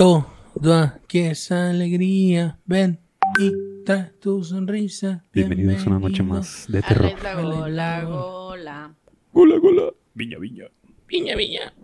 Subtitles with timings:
[0.00, 0.24] Todo
[0.72, 2.58] aquí es alegría.
[2.64, 2.98] Ven
[3.38, 5.26] y trae tu sonrisa.
[5.30, 7.12] Bienvenidos a una noche más de terror.
[7.42, 8.94] Gola, gola.
[9.30, 9.92] Gola, gola.
[10.14, 10.64] Viña, viña.
[11.06, 11.74] Viña, viña.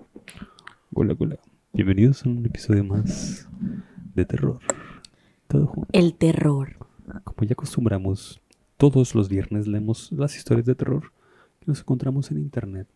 [0.93, 1.39] Gola, gola.
[1.75, 3.51] Bienvenidos a un episodio más
[4.15, 4.61] de terror.
[5.47, 5.91] Todo junto.
[5.93, 6.75] El terror.
[7.23, 8.41] Como ya acostumbramos,
[8.79, 11.13] todos los viernes leemos las historias de terror
[11.61, 12.89] que nos encontramos en internet.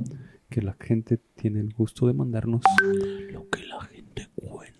[0.48, 2.62] Que la gente tiene el gusto de mandarnos
[3.30, 4.80] lo que la gente cuenta.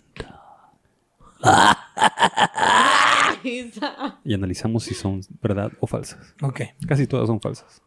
[4.23, 6.35] Y analizamos si son verdad o falsas.
[6.41, 6.61] Ok.
[6.87, 7.81] Casi todas son falsas.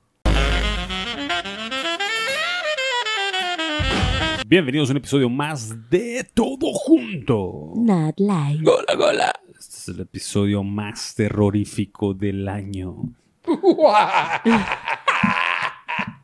[4.46, 7.72] Bienvenidos a un episodio más de Todo Junto.
[7.76, 8.64] Not like.
[8.64, 9.32] Gola, gola.
[9.48, 12.96] Este es el episodio más terrorífico del año.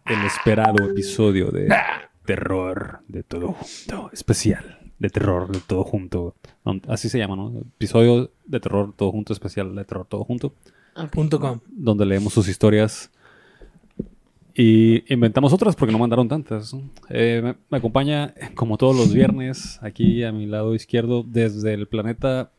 [0.04, 1.68] El esperado episodio de
[2.24, 4.10] terror de Todo Junto.
[4.12, 6.36] Especial de terror de Todo Junto.
[6.86, 7.52] Así se llama, ¿no?
[7.76, 10.54] Episodio de terror Todo Junto especial de terror Todo Junto.
[11.10, 11.58] Punto com.
[11.68, 13.10] donde leemos sus historias
[14.54, 16.76] y inventamos otras porque no mandaron tantas.
[17.08, 21.88] Eh, me, me acompaña, como todos los viernes, aquí a mi lado izquierdo, desde el
[21.88, 22.50] planeta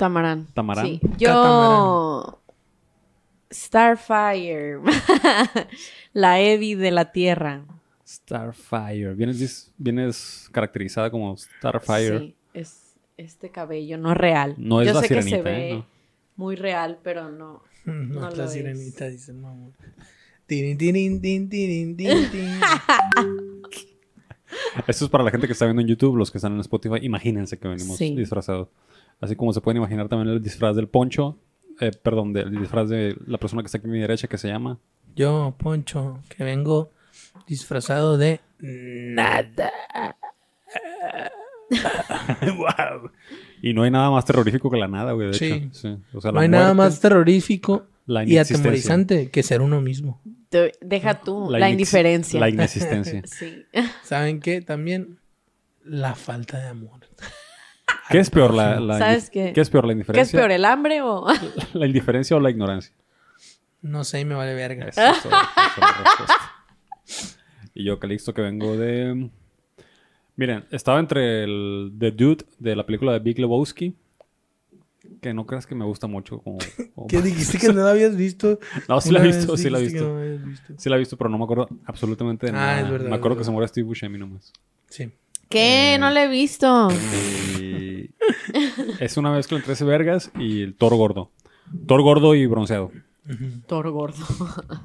[0.00, 0.46] Tamarán.
[0.54, 0.86] Tamarán.
[0.86, 1.00] Sí.
[1.18, 2.40] Yo.
[3.52, 4.78] Starfire.
[6.14, 7.64] la Evi de la Tierra.
[8.10, 9.14] Starfire.
[9.14, 12.18] Vienes, dis- vienes caracterizada como Starfire.
[12.18, 14.54] Sí, es este cabello, no real.
[14.58, 15.74] No es Yo la sé que se ve ¿eh?
[15.74, 15.86] No.
[16.36, 17.62] muy real, pero no.
[17.84, 18.52] No, No es lo la es.
[18.52, 19.72] sirenita, dice el mamón.
[20.46, 22.50] Tirin, tirin, tin, tirin, tin, tin.
[24.86, 26.96] Esto es para la gente que está viendo en YouTube, los que están en Spotify.
[27.02, 28.14] Imagínense que venimos Sí.
[28.16, 28.68] disfrazados.
[29.20, 31.38] Así como se pueden imaginar también el disfraz del poncho.
[31.82, 34.48] eh, perdón, del disfraz de la persona que está aquí a mi derecha que se
[34.48, 34.78] llama.
[35.16, 36.90] Yo, Poncho, que vengo
[37.46, 39.72] disfrazado de nada.
[42.56, 43.10] wow.
[43.62, 45.28] Y no hay nada más terrorífico que la nada, güey.
[45.28, 45.52] De Sí.
[45.52, 45.68] hecho.
[45.72, 45.96] Sí.
[46.14, 50.20] O sea, No la hay nada más terrorífico la y atemorizante que ser uno mismo.
[50.80, 52.40] Deja tú, la, indiferencia.
[52.40, 53.22] La inexistencia.
[53.26, 53.64] Sí.
[54.02, 54.60] ¿Saben qué?
[54.62, 55.18] También
[55.84, 57.00] la falta de amor.
[58.08, 59.60] ¿Qué es peor, la, la ¿Sabes indi- qué?
[59.60, 60.38] es peor, la ¿Qué es indiferencia?
[60.40, 61.26] peor, el hambre o...?
[61.74, 62.92] ¿La indiferencia o la ignorancia?
[63.82, 64.86] No sé, me vale verga.
[64.88, 65.40] Esa es la
[66.04, 66.34] respuesta.
[67.74, 69.30] Y yo, Calixto, que vengo de...
[70.36, 73.94] Miren, estaba entre el The Dude de la película de Big Lebowski,
[75.20, 76.38] que no creas que me gusta mucho.
[76.40, 76.58] Como,
[76.94, 78.58] como- ¿Qué dijiste que no la habías visto?
[78.88, 80.02] No, sí la he visto, sí la he visto.
[80.08, 80.74] no la habías visto.
[80.78, 82.80] Sí la he visto, pero no me acuerdo absolutamente de Ah, nada.
[82.80, 84.52] es verdad, me acuerdo es que se muere Steve Buscemi nomás.
[84.88, 85.10] Sí.
[85.48, 85.96] ¿Qué?
[86.00, 86.88] No lo he visto.
[87.60, 88.10] Y
[89.00, 91.30] es una mezcla entre ese vergas y el toro gordo.
[91.86, 92.90] Toro gordo y bronceado.
[93.66, 94.24] Toro gordo.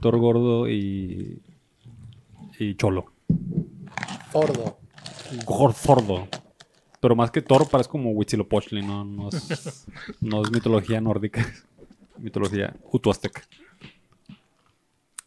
[0.02, 1.40] Toro gordo y.
[2.60, 3.12] y cholo.
[4.32, 4.78] Fordo.
[5.46, 6.28] Gor- Fordo.
[7.02, 9.04] Pero más que Thor, parece como Huitzilopochtli, ¿no?
[9.06, 9.86] No es,
[10.22, 11.46] no es mitología nórdica.
[12.18, 13.42] mitología utuazteca.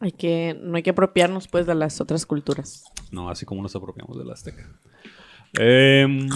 [0.00, 2.84] Hay que, no hay que apropiarnos pues de las otras culturas.
[3.10, 4.68] No, así como nos apropiamos de la azteca.
[5.58, 6.28] Em,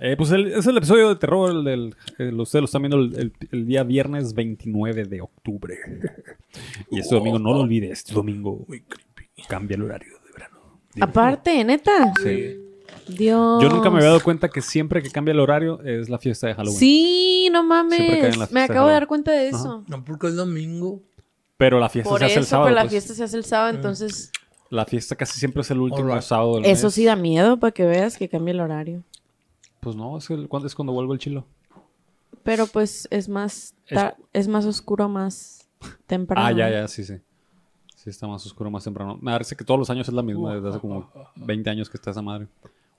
[0.00, 1.50] eh, pues el- es el episodio de terror.
[1.50, 5.76] El del, el- ustedes lo están viendo el, el- el día viernes 29 de octubre.
[6.90, 8.66] y este domingo, no lo olvides, este domingo
[9.48, 10.14] cambia el horario.
[11.00, 12.12] Aparte, neta.
[12.22, 12.62] Sí.
[13.08, 13.62] Dios.
[13.62, 16.48] Yo nunca me había dado cuenta que siempre que cambia el horario es la fiesta
[16.48, 16.78] de Halloween.
[16.78, 18.00] Sí, no mames.
[18.50, 19.84] Me de acabo de dar cuenta de eso.
[19.86, 21.00] No, porque es domingo.
[21.56, 22.66] Pero la fiesta Por se hace el sábado.
[22.66, 22.90] pero la pues.
[22.92, 24.30] fiesta se hace el sábado, entonces
[24.70, 26.94] La fiesta casi siempre es el último sábado del eso mes.
[26.94, 29.02] sí da miedo para que veas que cambia el horario.
[29.80, 31.46] Pues no, es, el- es cuando vuelve el chilo.
[32.42, 33.74] Pero pues es más
[34.32, 35.68] es, más oscuro más
[36.06, 36.46] temprano.
[36.46, 37.14] Ah, ya, ya, sí, sí.
[38.06, 39.18] Sí, está más oscuro, más temprano.
[39.20, 41.96] Me parece que todos los años es la misma, desde hace como 20 años que
[41.96, 42.46] está esa madre.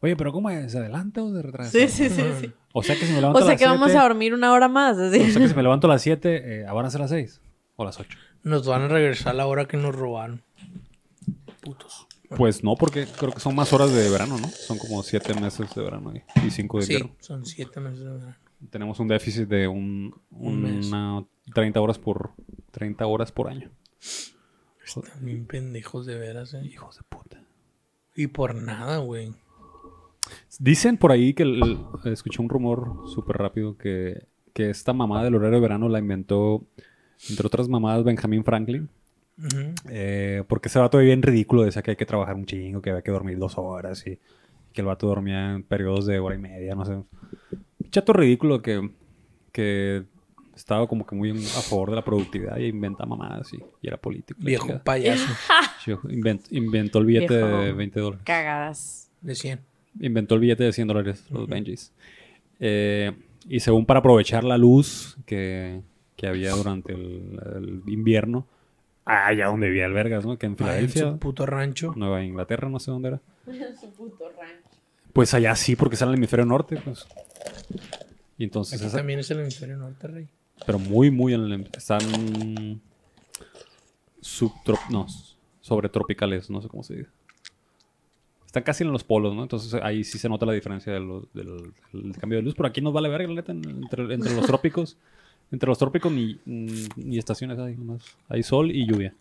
[0.02, 0.70] Oye, pero ¿cómo es?
[0.74, 1.72] ¿Se adelanta o se retrasa?
[1.72, 2.52] Sí, sí, sí, sí.
[2.74, 4.34] O sea que si me levanto O sea a que las vamos 7, a dormir
[4.34, 5.18] una hora más, así.
[5.22, 7.40] O sea que si me levanto a las 7, eh, ¿ahora a ser las 6?
[7.78, 8.18] ¿O las 8?
[8.44, 10.42] Nos van a regresar a la hora que nos robaron.
[11.62, 12.06] Putos.
[12.36, 14.50] Pues no, porque creo que son más horas de verano, ¿no?
[14.50, 16.12] Son como 7 meses de verano
[16.46, 17.16] y 5 de Sí, invierno.
[17.22, 18.36] son siete meses de verano.
[18.70, 20.88] Tenemos un déficit de un, Un mes.
[20.88, 21.24] una
[21.54, 22.32] 30 horas por
[22.72, 23.70] 30 horas por año.
[24.88, 26.62] Están bien pendejos de veras, eh.
[26.64, 27.44] Hijos de puta.
[28.16, 29.34] Y por nada, güey.
[30.60, 35.36] Dicen por ahí que el- escuché un rumor súper rápido que, que esta mamada del
[35.36, 36.66] horario de verano la inventó,
[37.30, 38.90] entre otras mamadas, Benjamin Franklin.
[39.90, 43.04] Eh, porque ese vato bien ridículo decía que hay que trabajar un chingo, que había
[43.04, 44.20] que dormir dos horas y,
[44.74, 47.02] que el vato dormía en periodos de hora y media, no sé.
[47.90, 48.92] Chato ridículo que,
[49.52, 50.06] que
[50.58, 53.88] estaba como que muy en- a favor de la productividad y inventa mamadas y, y
[53.88, 54.40] era político.
[54.44, 55.26] Viejo payaso.
[55.86, 57.62] Invent- inventó el billete Viejo.
[57.62, 58.24] de 20 dólares.
[58.26, 59.10] Cagadas.
[59.22, 59.60] De 100.
[60.02, 61.92] Inventó el billete de 100 dólares, los Benjis.
[62.60, 63.12] Eh,
[63.48, 65.82] y según para aprovechar la luz que,
[66.16, 68.46] que había durante el, el invierno,
[69.06, 70.38] allá donde vivía Albergas, ¿no?
[70.38, 71.94] Que en Ah, en Filadelfia, su puto rancho.
[71.96, 73.22] Nueva Inglaterra, no sé dónde era.
[75.14, 77.08] Pues allá sí, porque está en el hemisferio norte, pues.
[78.38, 80.28] Y entonces, Aquí esa- también es el hemisferio norte, rey.
[80.66, 82.82] Pero muy, muy en el, están
[84.22, 85.06] subtrop, no,
[85.62, 87.10] sobretropicales, no sé cómo se dice.
[88.46, 89.44] Están casi en los polos, ¿no?
[89.44, 91.00] Entonces ahí sí se nota la diferencia de
[91.34, 92.56] del, del cambio de luz.
[92.56, 94.98] Pero aquí nos vale verga, la neta, en- entre, entre los trópicos.
[95.52, 98.04] Entre los trópicos ni, ni estaciones hay, nomás.
[98.30, 99.14] Hay sol y lluvia.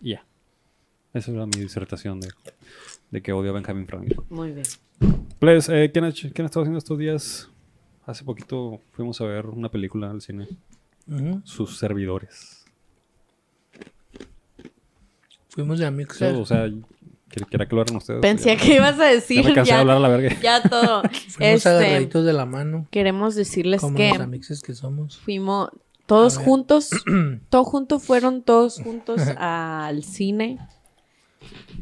[0.00, 0.24] Ya.
[1.12, 2.28] Esa era mi disertación de,
[3.10, 4.18] de que odio a Benjamin Franklin.
[4.30, 4.66] Muy bien.
[5.40, 7.50] Pues, eh, ¿quién, ha, quién ha estado haciendo estos días?
[8.08, 10.48] Hace poquito fuimos a ver una película al cine.
[11.06, 11.42] Ujú.
[11.44, 12.64] Sus servidores.
[15.50, 16.34] Fuimos de Amixer.
[16.36, 16.68] o sea,
[17.28, 18.20] ¿quiere, quiere que lo hagan ustedes?
[18.20, 20.40] Pensé Ya- que ibas a decir Ya me cansé de ya, hablar a la verga.
[20.40, 21.02] ya todo.
[21.28, 22.86] Fuimos este, agarraditos de la mano.
[22.90, 25.18] queremos decirles Como que los amixes que somos.
[25.18, 25.70] fuimos
[26.06, 26.88] todos A juntos,
[27.50, 30.58] todos juntos fueron todos juntos al cine.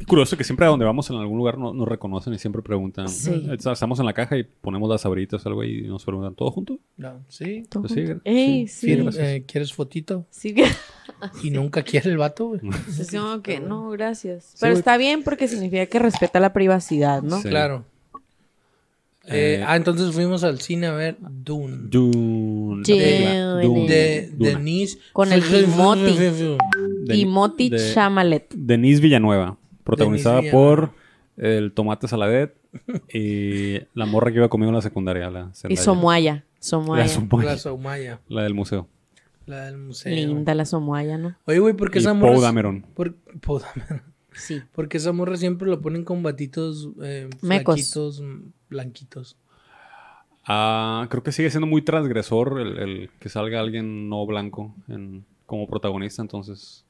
[0.07, 3.09] Curioso que siempre a donde vamos en algún lugar no- nos reconocen y siempre preguntan.
[3.09, 3.31] Sí.
[3.51, 6.51] "Eh, Estamos en la caja y ponemos las sabritas o algo y nos preguntan, ¿todo
[6.51, 6.79] junto?
[6.97, 7.65] No, sí.
[7.69, 8.23] todos Pues sí, juntos.
[8.25, 8.95] sí, Ey, sí.
[8.97, 9.17] Gracias.
[9.25, 10.27] eh, ¿Quieres fotito?
[10.31, 10.55] Sí,
[11.43, 12.61] Y nunca quiere el vato, güey.
[13.01, 14.55] es como que no, gracias.
[14.61, 17.41] Pero está bien porque significa que respeta la privacidad, ¿no?
[17.41, 17.49] Sí.
[17.49, 17.85] Claro.
[19.29, 21.89] Eh, Eh, ah, entonces fuimos al cine a ver Dune.
[21.89, 22.83] Dune.
[22.87, 23.63] Dune.
[23.63, 23.89] Dune.
[23.89, 24.31] De.
[24.37, 24.99] Denise.
[25.13, 26.57] Con el Timothy.
[27.09, 28.53] Timothy de- Chamalet.
[28.55, 30.91] Denise Villanueva, protagonizada Denise por
[31.37, 32.55] el Tomate Saladet
[33.13, 35.83] y la morra que iba conmigo en la secundaria, la Y Zendaya.
[35.83, 36.45] Somoaya.
[36.61, 37.03] Somoaya.
[37.45, 38.89] La Somoya, La del museo.
[39.47, 40.13] La del museo.
[40.15, 41.37] Linda la Somoaya, ¿no?
[41.47, 42.41] Oye, güey, ¿por qué Y esa morra...
[42.41, 42.85] Dameron.
[42.95, 43.15] Por...
[43.41, 44.03] Poe Dameron.
[44.37, 44.63] Sí.
[44.73, 48.23] Porque esa morra siempre lo ponen con batitos eh, flaquitos,
[48.69, 49.37] blanquitos.
[50.47, 55.25] Ah, creo que sigue siendo muy transgresor el, el que salga alguien no blanco en-
[55.45, 56.85] como protagonista, entonces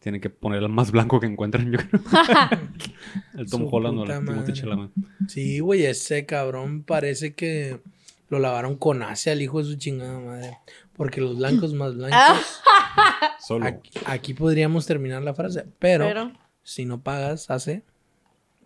[0.00, 2.02] tienen que poner al más blanco que encuentren, yo creo.
[3.38, 4.52] el Tom Su Holland o el Timothy.
[4.52, 4.90] Chalamet.
[5.28, 7.80] Sí, güey, ese cabrón parece que
[8.28, 10.58] lo lavaron con ace al hijo de su chingada madre.
[10.94, 12.18] Porque los blancos más blancos...
[13.40, 13.66] Solo.
[13.66, 16.32] Aquí, aquí podríamos terminar la frase, pero, Pero,
[16.64, 17.82] si no pagas, hace,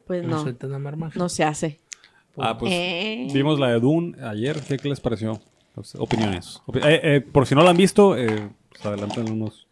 [0.06, 0.42] pues no no.
[0.42, 1.18] sueltas la marmaja.
[1.18, 1.78] No se hace.
[2.38, 3.26] Ah, pues Eh.
[3.34, 4.58] vimos la de Dune ayer.
[4.66, 5.40] ¿Qué, qué les pareció?
[5.74, 6.60] Pues, Opiniones.
[6.66, 9.66] Opi- eh, eh, por si no la han visto, eh, pues adelanten unos.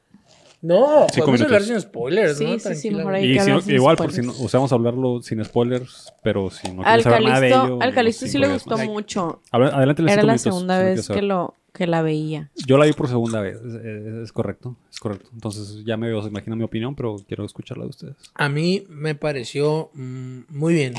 [0.62, 1.66] No, podemos hablar minutos.
[1.66, 2.58] sin spoilers, Sí, ¿no?
[2.58, 3.14] sí, sí, mejor.
[3.14, 6.12] Hay que hablar sin igual, por si no, o sea, vamos a hablarlo sin spoilers,
[6.24, 7.78] pero si no quieres saber nada de ello.
[7.80, 9.42] al Calisto unos sí le gustó mucho.
[9.52, 12.50] Adelante Era la segunda vez que, lo, que la veía.
[12.66, 15.28] Yo la vi por segunda vez, es, es- es correcto, es correcto.
[15.32, 18.16] Entonces ya me os imagino mi opinión, pero quiero escucharla de ustedes.
[18.34, 20.94] A mí me pareció mm, muy bien.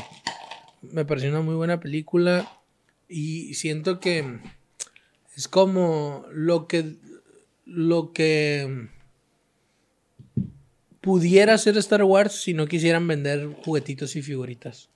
[0.82, 2.48] Me pareció una muy buena película
[3.08, 4.38] y siento que
[5.36, 6.94] es como lo que
[7.66, 8.88] lo que
[11.00, 14.88] pudiera ser Star Wars si no quisieran vender juguetitos y figuritas.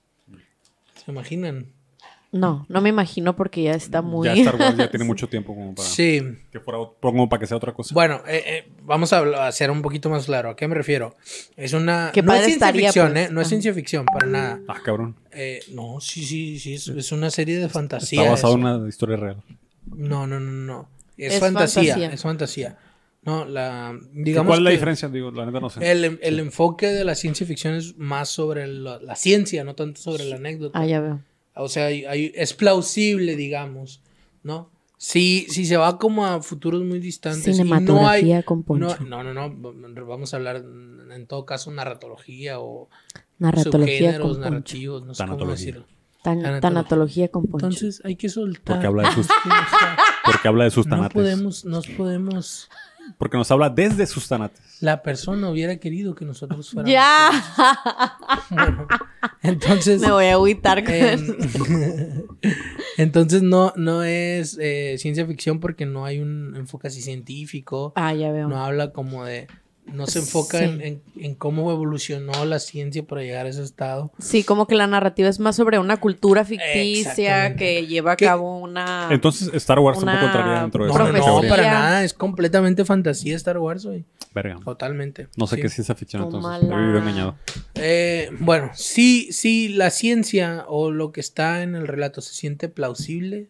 [1.03, 1.67] ¿Se imaginan?
[2.33, 4.25] No, no me imagino porque ya está muy...
[4.27, 6.19] Ya Star Wars ya tiene mucho tiempo como para, Sí.
[6.51, 7.93] que, fuera, como para que sea otra cosa.
[7.93, 10.49] Bueno, eh, eh, vamos a hacer un poquito más claro.
[10.49, 11.15] ¿A qué me refiero?
[11.55, 12.09] Es una...
[12.11, 13.29] Qué no es ciencia estaría, ficción, pues.
[13.29, 13.29] ¿eh?
[13.31, 14.59] No es ciencia ficción, para nada.
[14.67, 15.15] Ah, cabrón.
[15.31, 18.21] Eh, no, sí, sí, sí, es, es una serie de fantasía.
[18.21, 19.43] Está basado en una historia real.
[19.95, 20.89] No, no, no, no.
[21.15, 22.13] Es, Es fantasía, fantasía.
[22.13, 22.77] es fantasía.
[23.21, 23.95] No, la...
[24.11, 25.07] ¿Y Digamos ¿Cuál es la que diferencia?
[25.07, 25.91] Digo, la neta no sé.
[25.91, 30.01] El, el enfoque de la ciencia ficción es más sobre la, la ciencia, no tanto
[30.01, 30.79] sobre la anécdota.
[30.79, 31.19] Ah, ya veo.
[31.55, 34.01] O sea, hay- hay- es plausible, digamos,
[34.43, 34.71] ¿no?
[34.97, 38.41] Si, si se va como a futuros muy distantes y no hay...
[38.43, 38.97] con No, Poncho.
[39.05, 40.63] no, no, no, vamos a hablar
[41.13, 42.89] en todo caso narratología o
[43.37, 44.49] Narratología subgéneros con Poncho.
[44.49, 45.65] narrativos, no sé cómo Tanatología.
[45.65, 45.85] decirlo.
[46.23, 46.61] Tan- Tanatología.
[46.61, 47.65] tanatología con Poncho.
[47.67, 48.75] Entonces hay que soltar.
[48.77, 49.27] Porque habla de sus,
[50.25, 52.69] porque habla de sus no podemos, nos podemos...
[53.17, 54.81] Porque nos habla desde sus tanates.
[54.81, 56.91] La persona hubiera querido que nosotros fuéramos...
[56.91, 57.31] ya.
[58.49, 58.87] Bueno,
[59.41, 60.01] entonces...
[60.01, 61.35] me voy a agüitar con Em,
[62.97, 67.93] Entonces no, no es eh, ciencia ficción porque no hay un enfoque así científico.
[67.95, 68.47] Ah, ya veo.
[68.47, 69.47] No habla como de...
[69.85, 70.63] No se enfoca Sí.
[70.63, 74.11] en, en- en cómo evolucionó la ciencia para llegar a ese estado.
[74.17, 78.25] Sí, como que la narrativa es más sobre una cultura ficticia que lleva a ¿Qué?
[78.25, 79.09] cabo una...
[79.11, 82.03] Entonces Star Wars Una tampoco entraría dentro de No, esa no, para nada.
[82.03, 84.03] Es completamente fantasía Star Wars, güey.
[84.33, 84.57] Verga.
[84.63, 85.27] Totalmente.
[85.37, 85.61] No sé Sí.
[85.61, 86.59] qué es ciencia ficción, entonces.
[86.61, 86.75] Tómala.
[86.75, 87.35] He vivido engañado.
[87.75, 92.67] Eh, bueno, sí, sí, la ciencia o lo que está en el relato se siente
[92.67, 93.49] plausible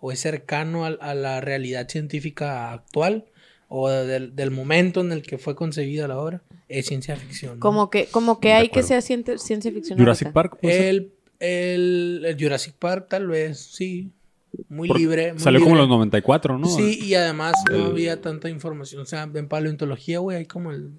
[0.00, 3.26] o es cercano a, la realidad científica actual
[3.76, 7.54] o del, del momento en el que fue concebida la obra, es ciencia ficción.
[7.54, 7.60] ¿no?
[7.60, 9.98] Como que, como que hay que sea ciencia, ciencia ficción.
[9.98, 10.34] Jurassic ahorita.
[10.50, 10.58] Park.
[10.62, 14.10] El, el, el Jurassic Park, tal vez, sí.
[14.68, 15.32] muy Por- libre.
[15.32, 15.88] muy Salió como en libre.
[15.88, 16.68] los 94, ¿no?
[16.68, 19.02] Sí, y además no El- había tanta información.
[19.02, 20.90] O sea, en paleontología, güey, hay como el.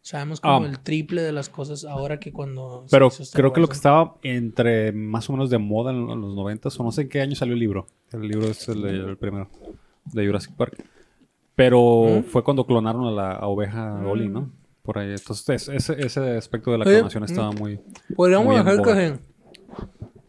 [0.00, 0.68] Sabemos como Ah.
[0.68, 2.84] el triple de las cosas ahora que cuando.
[2.90, 6.34] Pero creo que lo que estaba entre más o menos de moda en, en los
[6.34, 7.86] 90 o no sé en qué año salió el libro.
[8.12, 9.48] El libro es el, el primero
[10.12, 10.82] de Jurassic Park.
[11.54, 12.24] Pero ¿Mm?
[12.24, 14.50] fue cuando clonaron a la a oveja Dolly, ¿no?
[14.82, 15.10] Por ahí.
[15.12, 17.58] Entonces, es- ese, ese aspecto de la Oye, clonación estaba ¿mm?
[17.58, 17.80] muy.
[18.16, 19.18] Podríamos muy dejar que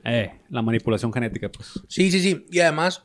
[0.03, 1.82] Eh, la manipulación genética, pues.
[1.88, 2.46] Sí, sí, sí.
[2.51, 3.03] Y además,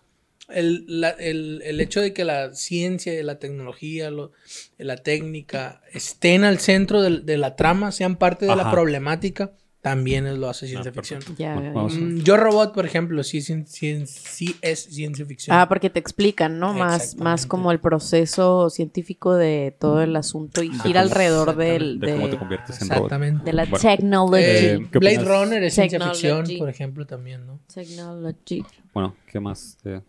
[0.50, 4.32] el, la- el- el hecho de que la ciencia, la tecnología, lo-
[4.78, 10.36] la técnica estén al centro de, la trama, sean parte de la problemática, también es
[10.36, 11.22] lo hace ciencia Ah, ficción.
[11.38, 13.64] Ya, Mm, Yo Robot, por ejemplo, sí, cien-
[14.06, 15.56] sí es ciencia ficción.
[15.56, 16.74] Ah, porque te explican, ¿no?
[16.74, 21.98] Más, más como el proceso científico de todo el asunto y Ah, gira alrededor del,
[21.98, 23.04] De cómo te conviertes en robot.
[23.06, 23.44] Exactamente.
[23.44, 23.78] de la Bueno.
[23.78, 24.42] technology.
[24.44, 25.24] Eh, ¿qué Blade?
[25.24, 27.58] Runner es ciencia ficción, por ejemplo, también, ¿no?
[27.72, 28.64] Technology.
[28.92, 29.78] Bueno, ¿qué más?
[29.84, 30.00] Eh,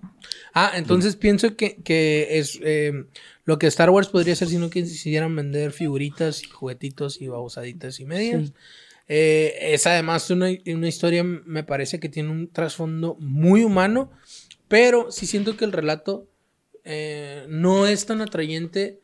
[0.53, 3.05] Ah, entonces pienso que, que es eh,
[3.45, 7.99] lo que Star Wars podría ser si no quisieran vender figuritas y juguetitos y babosaditas
[7.99, 8.47] y medias.
[8.47, 8.53] Sí.
[9.13, 14.09] Eh, es además una, una historia, me parece que tiene un trasfondo muy humano,
[14.69, 16.29] pero sí siento que el relato
[16.85, 19.01] eh, no es tan atrayente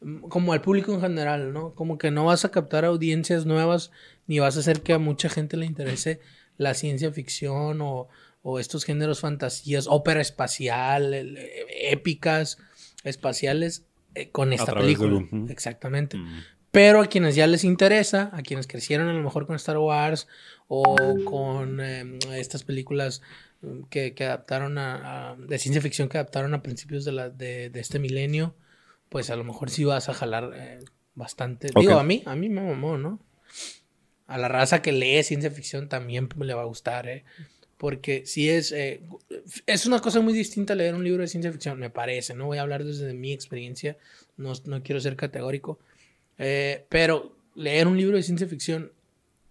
[0.00, 1.74] mm, como al público en general, ¿no?
[1.74, 3.90] Como que no vas a captar audiencias nuevas
[4.28, 6.20] ni vas a hacer que a mucha gente le interese
[6.56, 8.06] la ciencia ficción o,
[8.42, 12.58] o estos géneros fantasías, ópera espacial, eh, épicas
[13.02, 15.26] espaciales eh, con esta película.
[15.48, 16.16] Exactamente.
[16.16, 16.44] mm,
[16.78, 20.28] Pero a quienes ya les interesa, a quienes crecieron a lo mejor con Star Wars
[20.68, 20.84] o
[21.24, 23.20] con eh, estas películas
[23.62, 27.30] mm, que, que adaptaron a, a- de ciencia ficción que adaptaron a principios de, la,
[27.30, 28.54] de, de este milenio,
[29.08, 30.78] pues a lo mejor sí vas a jalar eh,
[31.16, 31.66] bastante.
[31.74, 31.80] Ok.
[31.80, 33.18] Digo, a mí, a mí me mamó, ¿no?
[34.28, 37.24] A la raza que lee ciencia ficción también le va a gustar, ¿eh?
[37.76, 39.00] Porque sí es, eh,
[39.66, 42.34] es una cosa muy distinta leer un libro de ciencia ficción, me parece.
[42.34, 43.96] No voy a hablar desde mi experiencia,
[44.36, 45.80] no, no quiero ser categórico.
[46.38, 48.92] Eh, pero leer un libro de ciencia ficción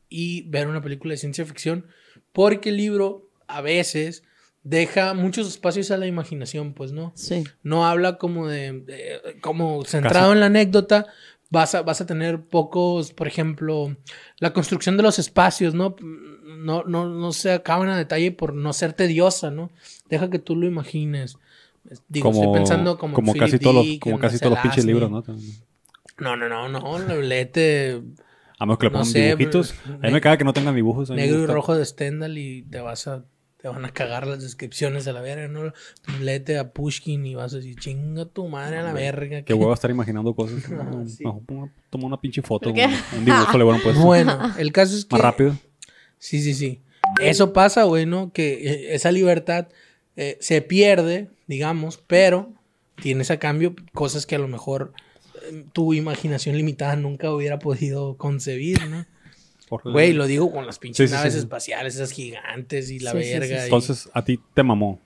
[0.09, 1.85] y ver una película de ciencia ficción,
[2.31, 4.23] porque el libro a veces
[4.63, 7.11] deja muchos espacios a la imaginación, pues, ¿no?
[7.15, 7.43] Sí.
[7.63, 11.07] No habla como de, de- como centrado en la anécdota.
[11.49, 13.95] Vas a, vas a tener pocos, por ejemplo,
[14.39, 15.95] la construcción de los espacios, ¿no?
[16.01, 19.69] No, no, no se acaban a detalle por no ser tediosa, ¿no?
[20.09, 21.37] Deja que tú lo imagines.
[22.09, 24.59] Digo, como, estoy pensando como, como Philip casi todos los, Dick, como casi todos los
[24.61, 25.23] pinches libros, ¿no?
[26.19, 27.21] No, no, no, no.
[27.21, 28.01] Léete
[28.59, 29.73] A menos que le No pongan sé, dibujitos.
[29.85, 31.09] pero- A mí me caga que no tengan dibujos.
[31.11, 33.23] negro y rojo de Stendhal y te vas a
[33.59, 35.73] te van a cagar las descripciones de la verga, ¿no?
[36.21, 39.41] Léete a Pushkin y vas a decir, chinga tu madre a la verga.
[39.41, 40.61] Qué huevo estar imaginando cosas.
[40.69, 41.23] No, sí.
[41.25, 42.69] mejor pongo- Toma una pinche foto.
[42.69, 42.79] Un,
[43.17, 44.01] un dibujo le hubieran puesto.
[44.03, 45.13] Bueno, el caso es que...
[45.15, 45.55] Más rápido.
[46.19, 46.81] Sí, sí, sí.
[47.19, 48.31] Eso pasa, güey, ¿no?
[48.31, 49.69] Que eh, esa libertad
[50.15, 52.53] eh, se pierde, digamos, pero
[53.01, 54.97] tienes a cambio cosas que a lo mejor eh,
[55.73, 59.05] tu imaginación limitada nunca hubiera podido concebir, ¿no?
[59.83, 61.39] Güey, lo digo con las pinches Sí, sí, naves sí.
[61.39, 63.47] espaciales, esas gigantes y la Sí, sí, sí, verga.
[63.47, 63.53] sí.
[63.55, 64.99] y- Entonces, a ti te mamó.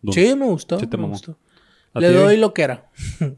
[0.00, 0.14] Dune.
[0.14, 0.78] Sí, me gustó.
[0.78, 1.14] Sí te me mamó.
[1.14, 1.36] gustó.
[1.92, 2.88] ¿A Le doy lo que era.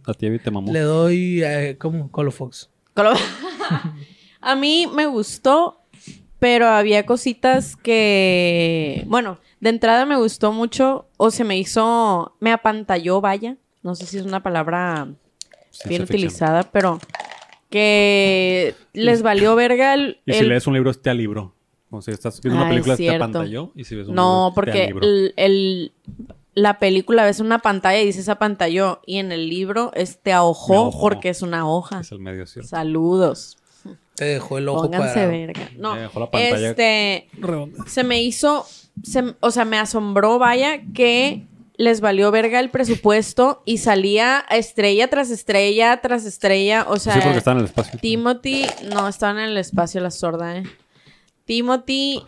[0.04, 0.70] A ti, Evi, te mamó.
[0.70, 2.10] Le doy, eh, ¿cómo?
[2.10, 2.68] Colo Fox.
[2.94, 3.14] Colo-
[4.42, 5.80] A mí me gustó,
[6.38, 12.52] pero había cositas que, bueno, de entrada me gustó mucho o se me hizo, me
[12.52, 15.08] apantalló, vaya, no sé si es una palabra
[15.78, 16.16] Ciencia bien ficción.
[16.18, 16.98] utilizada, pero
[17.70, 20.20] que les valió verga el...
[20.26, 21.54] Y si el- lees un libro, te libro.
[21.90, 23.72] O sea, estás viendo Ah, una película, es te apantalló.
[23.74, 25.06] Y si ves un No, libro, te porque libro.
[25.06, 25.92] el, el-
[26.54, 30.32] la película ves una pantalla y dice se apantalló y en el libro es te
[30.32, 32.00] ahojó, porque es una hoja.
[32.00, 32.68] Es el medio, ¿cierto?
[32.68, 33.56] Saludos.
[34.16, 35.30] Te dejó el ojo Pónganse cuadrado.
[35.30, 35.70] verga.
[35.76, 37.84] No, Me dejó la pantalla este, Redonda.
[37.86, 38.66] se me hizo,
[39.04, 41.46] se- o sea, me asombró, vaya, que
[41.78, 47.20] les valió verga el presupuesto y salía estrella tras estrella tras estrella, o sea, sí,
[47.22, 47.98] porque está en el espacio.
[48.00, 50.64] Timothy, no, estaban en el espacio la sorda, ¿eh?
[51.46, 52.22] Timothy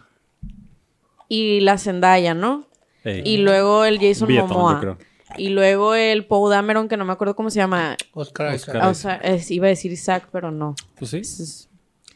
[1.28, 2.66] y la Zendaya, ¿no?
[3.04, 3.22] Ey.
[3.24, 4.80] Y luego el Jason Momoa.
[4.80, 4.98] creo.
[5.36, 7.96] Y luego el Poe Dameron, que no me acuerdo cómo se llama.
[8.14, 8.90] Oscar Oscar Isaac.
[8.90, 10.74] O sea, es- iba a decir Isaac, pero no.
[10.98, 11.18] Pues sí.
[11.18, 11.68] Es- es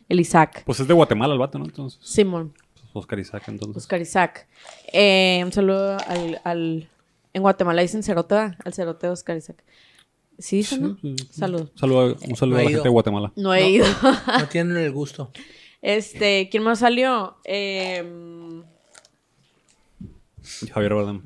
[0.09, 0.63] el Isaac.
[0.67, 1.65] Pues es de Guatemala el vato, ¿no?
[1.65, 2.55] Entonces, Simón.
[2.93, 3.77] Oscar Isaac, entonces.
[3.85, 4.47] Oscar Isaac.
[4.93, 6.89] Eh, un saludo al, al-
[7.35, 8.57] En Guatemala dicen cerote, ¿verdad?
[8.65, 9.63] Al cerote de Oscar Isaac.
[10.39, 10.99] Sí, dicen, ¿no?
[11.03, 11.27] Sí, sí.
[11.33, 11.71] Saludos.
[11.73, 13.33] Un saludo, un saludo No a la gente de Guatemala.
[13.37, 13.69] No he No.
[13.69, 13.87] ido.
[14.39, 15.31] No tienen el gusto.
[15.83, 17.37] Este, ¿quién más salió?
[17.45, 18.03] Eh,
[20.73, 21.23] Javier Bardem.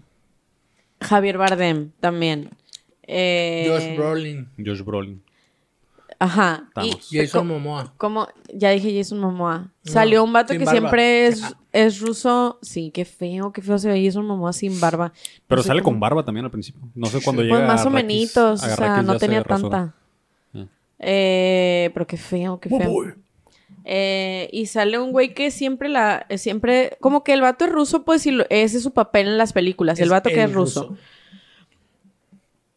[1.00, 2.50] Javier Bardem también.
[3.02, 4.48] Eh, Josh Brolin.
[4.64, 5.22] Josh Brolin.
[6.20, 6.68] Ajá.
[6.82, 6.96] Y.
[7.18, 7.92] Jason Momoa.
[7.96, 9.58] como, ya dije Jason Momoa.
[9.84, 10.72] No, Salió un vato que barba.
[10.72, 12.58] siempre es, es ruso.
[12.60, 15.12] Sí, qué feo, qué feo se ve Jason Momoa sin barba.
[15.46, 16.80] Pero No sale cómo- con barba también al principio.
[16.94, 19.94] No sé cuándo Pues llega más o menos, o sea, no se tenía tanta.
[20.54, 20.64] Ah.
[20.98, 23.14] Eh, pero qué feo, qué feo.
[23.84, 28.04] Eh, y sale un güey que siempre la, siempre, como que el vato es ruso,
[28.04, 30.96] pues, y lo- ese es su papel en las películas, el vato que es ruso.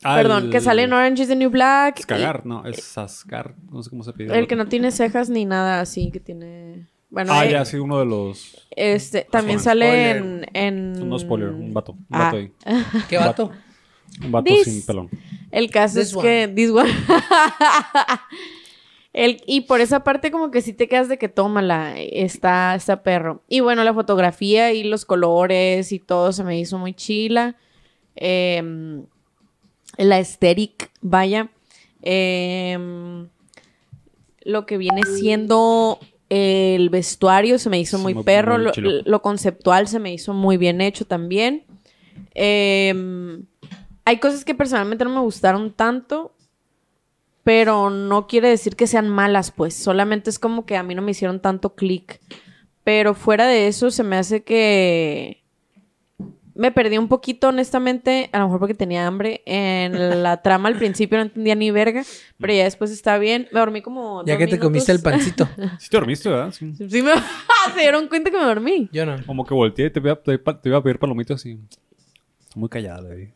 [0.03, 2.00] Perdón, que sale en Orange is the New Black.
[2.00, 4.38] y- Skagar, no, es Sascar, no sé cómo se pide.
[4.38, 6.88] el que no tiene cejas ni nada así, que tiene...
[7.10, 8.65] Bueno, Ah, eh, ya, sí, uno de los...
[8.72, 9.89] este, también Spoiler.
[9.89, 10.46] sale en...
[10.53, 11.10] en...
[11.10, 11.91] No spoiler, un vato.
[11.91, 12.25] Un Ah.
[12.25, 12.51] vato ahí.
[13.10, 13.51] ¿Qué vato?
[14.24, 15.10] Un vato This- sin pelón.
[15.51, 16.24] El caso This es one.
[16.24, 16.48] que...
[16.55, 16.89] This one.
[19.13, 23.03] El, y por esa parte como que sí te quedas de que tómala, está, está
[23.03, 23.43] perro.
[23.50, 27.58] Y bueno, la fotografía y los colores y todo se me hizo muy chila.
[28.15, 29.03] Em,
[29.98, 31.50] la aesthetic, vaya.
[32.01, 33.27] Em,
[34.43, 38.55] lo que viene siendo el vestuario se me hizo muy perro.
[38.55, 38.91] muy lo, chilo.
[39.03, 41.65] lo conceptual se me hizo muy bien hecho también.
[42.33, 43.45] Em,
[44.05, 46.33] hay cosas que personalmente no me gustaron tanto,
[47.43, 49.74] pero no quiere decir que sean malas, pues.
[49.74, 52.21] Solamente es como que a mí no me hicieron tanto clic.
[52.83, 55.40] Pero fuera de eso, se me hace que
[56.61, 59.41] me perdí un poquito, honestamente, a lo mejor porque tenía hambre.
[59.45, 62.03] En la trama al principio no entendía ni verga,
[62.39, 63.47] pero ya después está bien.
[63.51, 64.23] Me dormí como.
[64.25, 65.49] Ya que te comiste el pancito.
[65.79, 66.51] Sí te dormiste, ¿verdad?
[66.51, 66.71] Sí.
[66.75, 67.11] Sí, me...
[67.73, 68.89] se dieron cuenta que me dormí.
[68.93, 69.17] Yo no.
[69.25, 71.59] Como que volteé y te iba, te iba- te iba a pedir palomitas y...
[72.55, 73.31] Muy callada, ahí.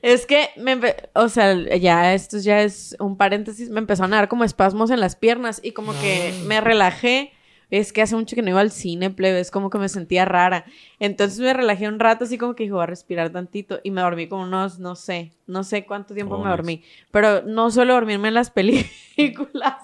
[0.00, 4.16] Es que, me empe- o sea, ya esto ya es un paréntesis, me empezaron a
[4.16, 7.32] dar como espasmos en las piernas y como que me relajé.
[7.70, 10.24] Es que hace mucho que no iba al cine, plebe, es como que me sentía
[10.24, 10.64] rara.
[11.00, 13.80] Entonces me relajé un rato, así como que dije, voy a respirar tantito.
[13.82, 16.82] Y me dormí como unos, no sé, no sé cuánto tiempo Oh, me dormí.
[17.10, 19.76] Pero no suelo dormirme en las películas.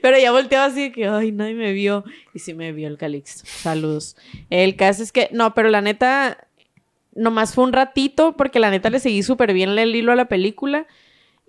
[0.00, 2.04] Pero ya volteaba así de que, ay, nadie me vio.
[2.32, 3.44] Y sí me vio el Calixto.
[3.44, 4.16] Saludos.
[4.50, 6.46] El caso es que, no, pero la neta,
[7.14, 10.26] nomás fue un ratito, porque la neta le seguí súper bien el hilo a la
[10.26, 10.86] película.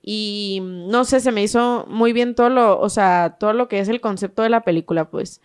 [0.05, 3.69] Y mm, no sé, se me hizo muy bien todo lo, o sea, todo lo
[3.69, 5.41] que es el concepto de la película, pues.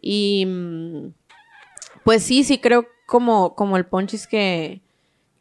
[0.00, 1.12] Y mm,
[2.04, 4.80] pues sí, sí creo como, como el Ponchis que,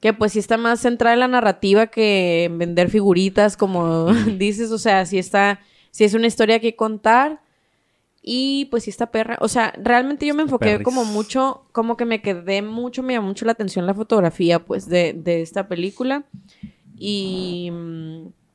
[0.01, 4.71] que pues sí está más centrada en la narrativa que en vender figuritas, como dices,
[4.71, 7.41] o sea, sí está, sí es una historia que contar.
[8.30, 9.38] Y pues sí está perra.
[9.39, 10.84] O sea, realmente yo me enfoqué perris.
[10.84, 14.89] como mucho, como que me quedé mucho, me llamó mucho la atención la fotografía, pues,
[14.89, 16.25] de, de esta película.
[16.99, 17.71] Y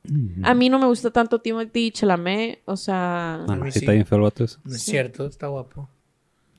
[0.07, 3.85] mm, a mí no me gusta tanto Timothy Chalamet, o sea, Ah, mí sí, sí.
[3.85, 4.57] está bien feo el vato ese.
[4.63, 5.89] No es cierto, está guapo.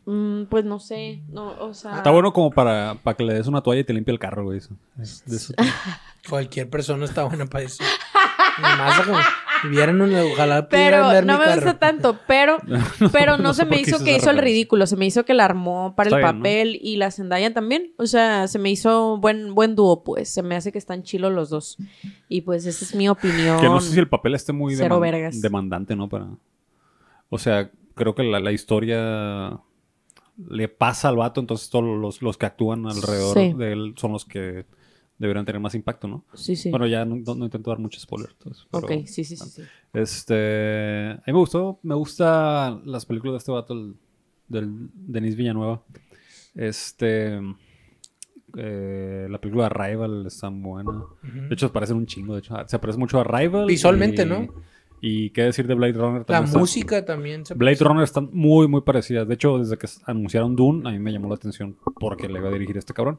[0.07, 1.97] mm, pues no sé, no, o sea...
[1.97, 4.45] Está bueno como para, para que le des una toalla y te limpie el carro,
[4.45, 4.59] güey.
[4.59, 4.77] eso.
[5.01, 5.55] Es de eso-
[6.29, 7.83] Cualquier persona está buena para eso.
[8.61, 9.19] Más como
[9.69, 11.55] vieran un ojalá pudieran Pero ver no mi me carro.
[11.63, 12.59] gusta tanto, pero,
[13.13, 15.35] pero no, no sé se me hizo que hizo el ridículo, se me hizo que
[15.35, 16.39] la armó para Está el bien, ¿no?
[16.41, 20.43] papel y la Zendaya también, o sea, se me hizo buen buen dúo, pues, se
[20.43, 21.77] me hace que están chilos los dos.
[22.29, 23.61] Y pues esa es mi opinión.
[23.61, 25.41] Que no sé si el papel esté muy Cero deman- vergas.
[25.41, 26.09] demandante, ¿no?
[26.09, 26.29] Para...
[27.31, 29.59] O sea, creo que la, la historia
[30.49, 33.53] le pasa al vato, entonces todos los, los que actúan alrededor Sí.
[33.53, 34.67] de él son los que
[35.19, 36.25] deberían tener más impacto, ¿no?
[36.35, 36.71] Sí, sí.
[36.71, 38.31] Bueno, ya no, no- no intento dar mucho spoiler.
[38.33, 39.63] entonces, pero, ok, sí, sí, sí, sí.
[39.93, 43.95] Este, a mí me gustó, me gustan las películas de este vato, el-
[44.49, 45.83] del Denis Villanueva.
[46.55, 47.41] Este,
[48.57, 51.05] eh, la película Arrival está buena.
[51.23, 53.67] De hecho, se parecen un chingo, de hecho, se parece mucho a Arrival.
[53.67, 54.49] Visualmente, y- ¿no?
[55.07, 58.67] Y qué decir de Blade Runner La está- música también se Blade Runner están muy,
[58.69, 59.29] muy parecidas.
[59.29, 62.49] De hecho, desde que anunciaron Dune, a mí me llamó la atención porque le iba
[62.49, 63.19] a dirigir este cabrón.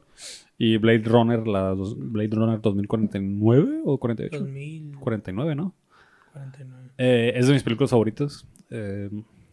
[0.58, 4.38] Y Blade Runner, la dos- Blade Runner 2049 o 48?
[4.44, 5.00] 2049.
[5.00, 5.74] 49, ¿no?
[6.98, 8.46] Eh, es de mis películas favoritas.
[8.70, 9.08] Eh,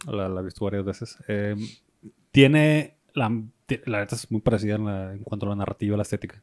[0.08, 1.18] la, la he visto varias veces.
[1.28, 1.56] Eh,
[2.32, 2.96] tiene.
[3.14, 3.30] La,
[3.86, 6.42] la neta es muy parecida en, la- en cuanto a la narrativa, la estética.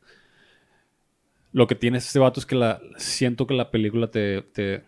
[1.53, 4.85] Lo que tiene este vato es que la, siento que la película te, te,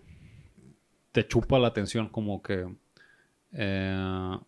[1.12, 2.66] te chupa la atención, como que.
[3.52, 4.38] eh,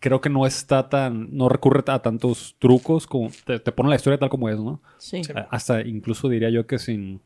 [0.00, 1.36] creo que no está tan.
[1.36, 3.30] No recurre a tantos trucos como.
[3.44, 4.80] Te, te pone la historia tal como es, ¿no?
[4.98, 5.22] Sí.
[5.50, 7.20] Hasta incluso diría yo que sin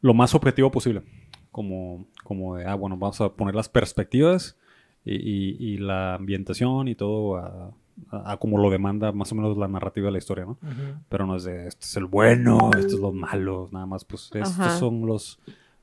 [0.00, 1.02] lo más objetivo posible.
[1.50, 4.56] Como, como de, ah, bueno, vamos a poner las perspectivas
[5.04, 7.70] y, y- y la ambientación y todo a,
[8.10, 10.52] a- a como lo demanda más o menos la narrativa de la historia, ¿no?
[10.62, 10.98] Ujú.
[11.08, 14.24] Pero no es de, este es el bueno, estos son los malos, nada más, pues
[14.34, 14.78] estos Ajá.
[14.78, 15.38] son los,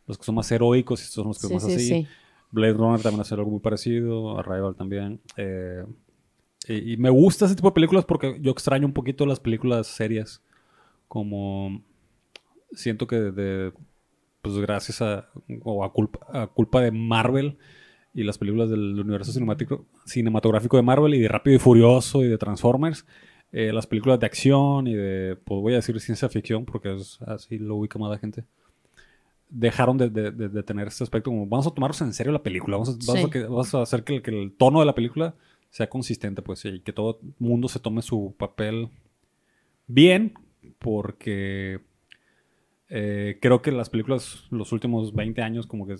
[0.07, 1.87] los que son más heroicos y estos son los que Sí, son más sí, así.
[1.87, 2.07] sí.
[2.51, 5.21] Blade Runner también hace algo muy parecido, Arrival también.
[5.37, 5.85] eh,
[6.67, 9.87] y, y me gusta ese tipo de películas porque yo extraño un poquito las películas
[9.87, 10.41] serias.
[11.07, 11.81] Como
[12.71, 13.73] siento que de,
[14.41, 15.29] pues gracias a,
[15.63, 17.57] o a culpa, a culpa de Marvel
[18.13, 19.31] y las películas del universo
[20.05, 23.05] cinematográfico de Marvel y de Rápido y Furioso y de Transformers,
[23.51, 27.21] eh, las películas de acción y de, pues voy a decir ciencia ficción porque es
[27.23, 28.45] así lo ubica más la gente,
[29.53, 32.89] dejaron de, de- tener este aspecto como vamos a tomarnos en serio la película, vamos
[32.89, 35.35] a, vamos a que- vamos a hacer que, el- que el tono de la película
[35.69, 38.89] sea consistente, pues, y que todo mundo se tome su papel
[39.87, 40.33] bien,
[40.79, 41.79] porque
[42.89, 45.95] eh, creo que las películas los últimos 20 años como que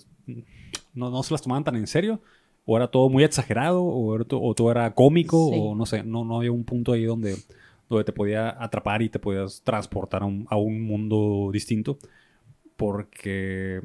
[0.94, 2.20] no, no se las tomaban tan en serio,
[2.64, 5.58] o era todo muy exagerado, o, era to- o todo era cómico, Sí.
[5.60, 7.36] o no sé, no, no había un punto ahí donde,
[7.88, 11.98] donde te podía atrapar y te podías transportar a un, a un mundo distinto,
[12.76, 13.80] porque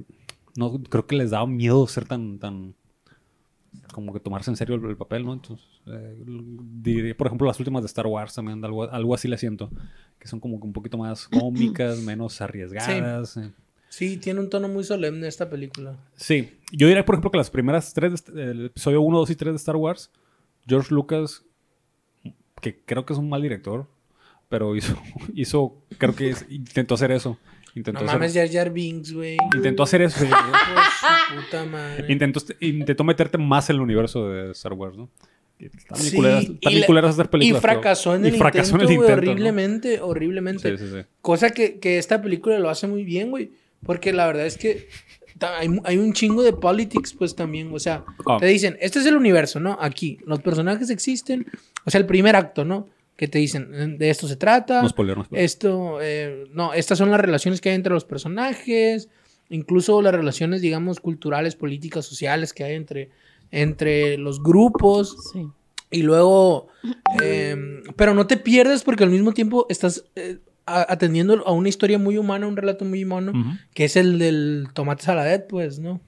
[0.55, 2.73] no creo que les daba miedo ser tan, tan
[3.93, 5.33] como que tomarse en serio el, el papel, ¿no?
[5.33, 9.37] Entonces, eh, diría, por ejemplo, las últimas de Star Wars también, algo, algo así le
[9.37, 9.69] siento,
[10.19, 13.37] que son como que un poquito más cómicas, menos arriesgadas.
[13.37, 13.51] eh.
[13.89, 15.97] Sí, tiene un tono muy solemne esta película.
[16.15, 19.35] Sí, yo diría, por ejemplo, que las primeras tres, de el episodio 1, 2 y
[19.35, 20.11] 3 de Star Wars,
[20.67, 21.43] George Lucas,
[22.61, 23.87] que creo que es un mal director,
[24.49, 24.95] pero hizo,
[25.33, 27.37] hizo creo que es- intentó hacer eso.
[27.77, 29.37] Intentó, No hacer, mames, Jar Jar Binks, güey.
[29.55, 30.19] intentó hacer eso.
[30.19, 30.25] sí.
[30.25, 32.05] Por su puta madre.
[32.11, 35.09] intentó, intentó meterte más en el universo de Star Wars, ¿no?
[35.59, 36.47] Están Sí, culeras, y
[36.93, 37.61] la- hacer Y películas.
[37.61, 39.31] pero- fracasó en y el fracasó intento, en el intento, ¿no?
[39.31, 40.77] horriblemente, horriblemente.
[40.77, 41.05] Sí, sí, sí.
[41.21, 43.51] Cosa que, que esta película lo hace muy bien, güey.
[43.85, 44.87] Porque la verdad es que
[45.41, 47.69] hay, hay un chingo de politics, pues también.
[47.73, 48.37] O sea, Ah.
[48.39, 49.77] te dicen, este es el universo, ¿no?
[49.81, 51.45] Aquí, los personajes existen.
[51.85, 52.87] O sea, el primer acto, ¿no?
[53.17, 54.81] Que te dicen, de esto se trata.
[54.81, 55.43] No spoiler, no spoiler.
[55.43, 59.09] Esto, eh, no, estas son las relaciones que hay entre los personajes.
[59.49, 63.09] Incluso las relaciones, digamos, culturales, políticas, sociales que hay entre,
[63.51, 65.15] entre los grupos.
[65.33, 65.47] Sí.
[65.89, 66.67] Y luego,
[67.23, 67.55] eh,
[67.95, 71.97] pero no te pierdes porque al mismo tiempo estás eh, a- atendiendo a una historia
[71.97, 73.31] muy humana, un relato muy humano,
[73.73, 76.01] que es el del tomate saladet, pues, ¿no?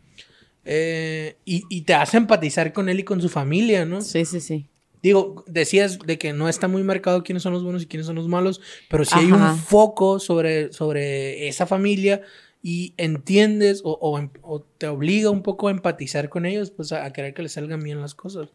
[0.66, 4.02] Eh, y, y te hace empatizar con él y con su familia, ¿no?
[4.02, 4.68] Sí, sí, sí.
[5.02, 8.16] Digo, decías de que no está muy marcado quiénes son los buenos y quiénes son
[8.16, 8.60] los malos,
[8.90, 12.22] pero sí hay un foco sobre, sobre esa familia
[12.62, 16.92] y entiendes o, o em- o te obliga un poco a empatizar con ellos, pues
[16.92, 18.50] a, a querer que les salgan bien las cosas,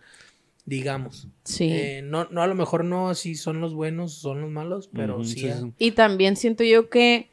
[0.66, 1.28] digamos.
[1.44, 1.68] Sí.
[1.70, 4.90] Eh, no, no, a lo mejor no si son los buenos o son los malos,
[4.92, 5.40] pero sí.
[5.40, 5.72] sí, sí.
[5.78, 7.30] Y también siento yo que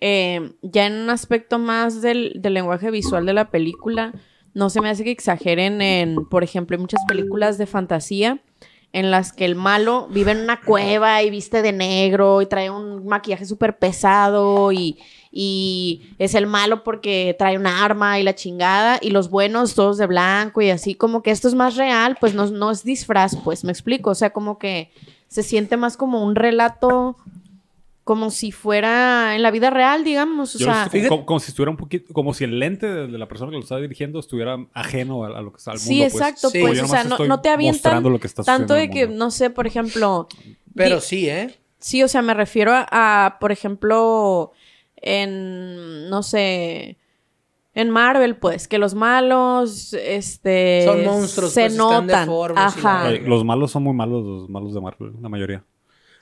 [0.00, 4.12] eh, ya en un aspecto más del, del lenguaje visual de la película,
[4.54, 8.40] no se me hace que exageren en, por ejemplo, hay muchas películas de fantasía
[8.92, 12.70] en las que el malo vive en una cueva y viste de negro y trae
[12.70, 14.98] un maquillaje súper pesado y,
[15.30, 19.96] y es el malo porque trae una arma y la chingada y los buenos todos
[19.96, 23.36] de blanco y así como que esto es más real, pues no, no es disfraz,
[23.42, 24.90] pues me explico, o sea, como que
[25.28, 27.16] se siente más como un relato
[28.04, 31.40] como si fuera en la vida real, digamos, o Yo sea, como, fíjate- como- como
[31.40, 33.80] si estuviera un poquito, como si el lente de, de la persona que lo estaba
[33.80, 35.88] dirigiendo estuviera ajeno a, a lo que está al mundo.
[35.88, 36.14] Sí, pues.
[36.14, 36.60] exacto, Sí.
[36.60, 39.50] pues, o sea, no, no te avientan lo que está tanto de que, no sé,
[39.50, 40.26] por ejemplo,
[40.74, 41.54] Pero di- sí, ¿eh?
[41.78, 44.50] sí, o sea, me refiero a, a, por ejemplo,
[44.96, 46.98] en, no sé,
[47.74, 52.82] en Marvel, pues, que los malos, este, Son monstruos, se pues, están notan, deformes y
[52.82, 55.64] la ajá, Los malos son muy malos, los malos de Marvel, la mayoría.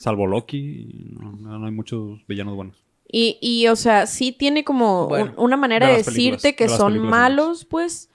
[0.01, 2.77] Salvo Loki, y no, no- hay muchos villanos buenos.
[3.13, 6.77] Y, y, o sea, sí tiene como Bueno, un- una manera de decirte que de
[6.77, 8.09] son malos, pues.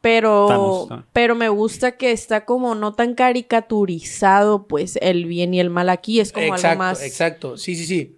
[0.00, 1.04] Pero, Thanos, ah.
[1.12, 5.88] pero me gusta que está como no tan caricaturizado, pues, el bien y el mal
[5.88, 6.20] aquí.
[6.20, 7.02] Es como exacto, algo más.
[7.02, 7.56] exacto.
[7.56, 8.16] Sí, sí, sí.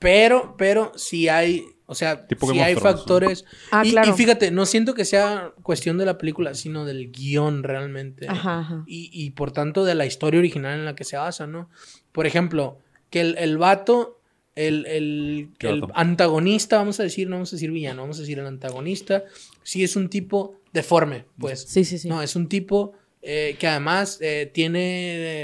[0.00, 2.80] Pero, pero sí hay, o sea, Tipo of hay Thrones, ¿no?
[2.80, 3.44] factores.
[3.70, 4.10] Ah, y, claro.
[4.10, 8.28] y fíjate, no siento que sea cuestión de la película, sino del guion realmente.
[8.28, 8.84] Ajá, ajá.
[8.86, 11.68] Y, y por tanto de la historia original en la que se basa, ¿no?
[12.12, 12.78] Por ejemplo,
[13.10, 14.20] que el, el vato,
[14.54, 18.20] el, el, ¿Qué el antagonista, vamos a decir, no vamos a decir villano, vamos a
[18.20, 19.24] decir el antagonista,
[19.62, 21.62] sí es un tipo deforme, pues.
[21.68, 22.08] Sí, sí, sí.
[22.08, 24.80] No, es un tipo eh, que además eh, tiene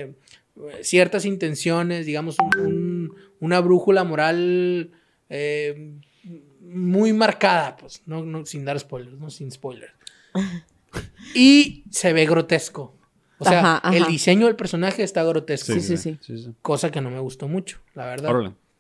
[0.01, 0.15] eh,
[0.83, 4.91] ciertas intenciones, digamos, un- un- una brújula moral
[5.29, 5.93] eh,
[6.69, 9.93] muy marcada, pues, no, no, sin dar spoilers, no sin spoilers.
[11.35, 12.95] y se ve grotesco.
[13.39, 13.97] O sea, Ajá, ajá.
[13.97, 15.73] el diseño del personaje está grotesco.
[15.75, 16.19] Sí, sí, sí.
[16.23, 16.51] sí, sí.
[16.63, 18.31] Cosa que no me gustó mucho, la verdad.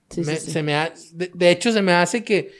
[0.08, 0.50] Sí, sí, Me- sí.
[0.50, 2.52] se me ha- de, de hecho, se me hace que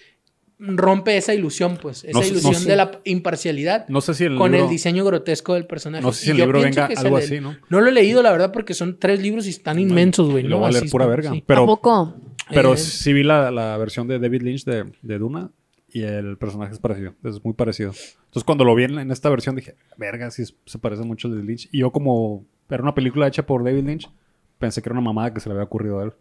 [0.59, 2.05] rompe esa ilusión, pues.
[2.05, 2.69] Esa No sé- no ilusión sé.
[2.69, 4.67] de la imparcialidad No sé si el con libro...
[4.67, 6.03] el diseño grotesco del personaje.
[6.05, 7.57] No sé si el libro venga algo así, ¿no?
[7.71, 10.45] No lo he leído, la verdad, porque son tres libros y están inmensos, güey.
[10.45, 11.31] Lo voy a leer Así pura verga.
[11.33, 11.39] sí.
[11.39, 12.15] ¿A Pero, poco?
[12.51, 12.77] Pero Eh.
[12.77, 15.51] sí vi la, la versión de David Lynch de, de Duna
[15.89, 17.15] y el personaje es parecido.
[17.25, 17.91] Es muy parecido.
[18.27, 21.37] Entonces cuando lo vi en, en esta versión dije, verga, sí se parece mucho al
[21.39, 21.69] de Lynch.
[21.73, 24.11] Y yo como era una película hecha por David Lynch,
[24.59, 26.13] pensé que era una mamada que se le había ocurrido a él.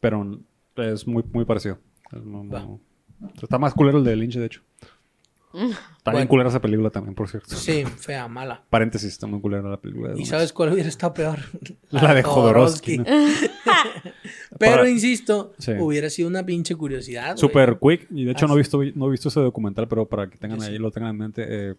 [0.00, 0.38] Pero
[0.76, 1.78] es muy, muy parecido.
[2.12, 2.64] Es muy- Va.
[2.64, 2.80] muy-
[3.40, 4.62] Está más culero el de Lynch, de hecho.
[5.54, 6.28] Está bien Bueno.
[6.28, 7.54] culera esa película también, por cierto.
[7.56, 8.62] Sí, fea, mala.
[8.70, 10.08] Paréntesis, está muy culera la película.
[10.08, 10.28] de ¿Y Donas.
[10.28, 11.38] sabes cuál hubiera estado peor?
[11.90, 12.98] La de Jodorowsky.
[12.98, 13.04] ¿no?
[14.58, 15.72] Pero Para- insisto, Sí.
[15.78, 17.28] hubiera sido una pinche curiosidad.
[17.36, 17.38] güey.
[17.38, 18.06] Super quick.
[18.10, 20.62] Y de hecho no he, visto, no he visto ese documental, pero para que tengan
[20.62, 20.78] ahí, sí.
[20.78, 21.44] lo tengan en mente.
[21.48, 21.74] eh,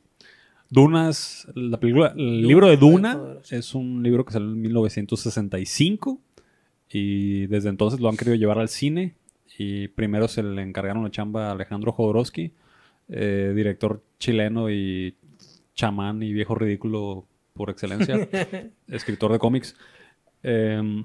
[0.69, 3.19] Dunas, la película, el libro de Duna
[3.51, 6.19] es un libro que salió en 1965
[6.89, 9.13] y desde entonces lo han querido llevar al cine
[9.57, 12.53] y primero se le encargaron la chamba a Alejandro Jodorowsky,
[13.15, 15.15] eh, director chileno y
[15.75, 18.27] chamán y viejo ridículo por excelencia,
[18.87, 19.75] escritor de cómics.
[20.41, 21.03] Eh,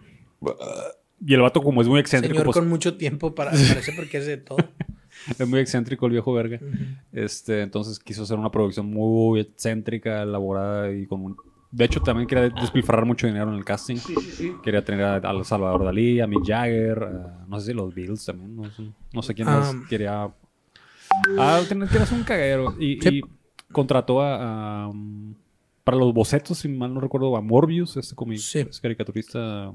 [1.20, 4.18] y el vato como es muy excéntrico, Señor pues, con mucho tiempo para parece porque
[4.18, 4.58] hace de todo.
[5.38, 6.58] es muy excéntrico el viejo verga.
[6.62, 6.76] Ujú.
[7.12, 11.36] Este, entonces quiso hacer una producción muy excéntrica, elaborada y con un...
[11.70, 13.98] De hecho, también quería despilfarrar mucho dinero en el casting.
[14.62, 18.24] Quería tener a, a Salvador Dalí, a Mick Jagger, a- no sé si los Beatles
[18.24, 19.82] también, no sé, no sé quién más Ah.
[19.88, 20.30] quería...
[21.38, 22.74] Ah, tener que hacer un caguero.
[22.78, 23.20] Y, Sí.
[23.20, 23.22] y
[23.72, 25.34] contrató a, a, um,
[25.84, 28.58] Para los bocetos, si mal no recuerdo, a Morbius, este comi- Sí.
[28.58, 29.72] es caricaturista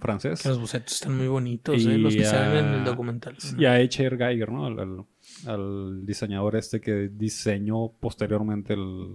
[0.00, 0.40] francés.
[0.42, 1.98] Que los bocetos están muy bonitos, Y ¿eh?
[1.98, 3.36] los que a- salen en el documental.
[3.58, 4.16] Y a H.R.
[4.16, 4.64] Geiger, ¿no?
[4.64, 5.04] Al, al-
[5.46, 9.12] al diseñador este que diseñó posteriormente el,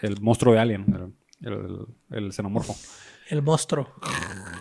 [0.00, 0.84] el monstruo de Alien,
[1.40, 2.74] el, el- el xenomorfo.
[3.30, 3.88] El monstruo,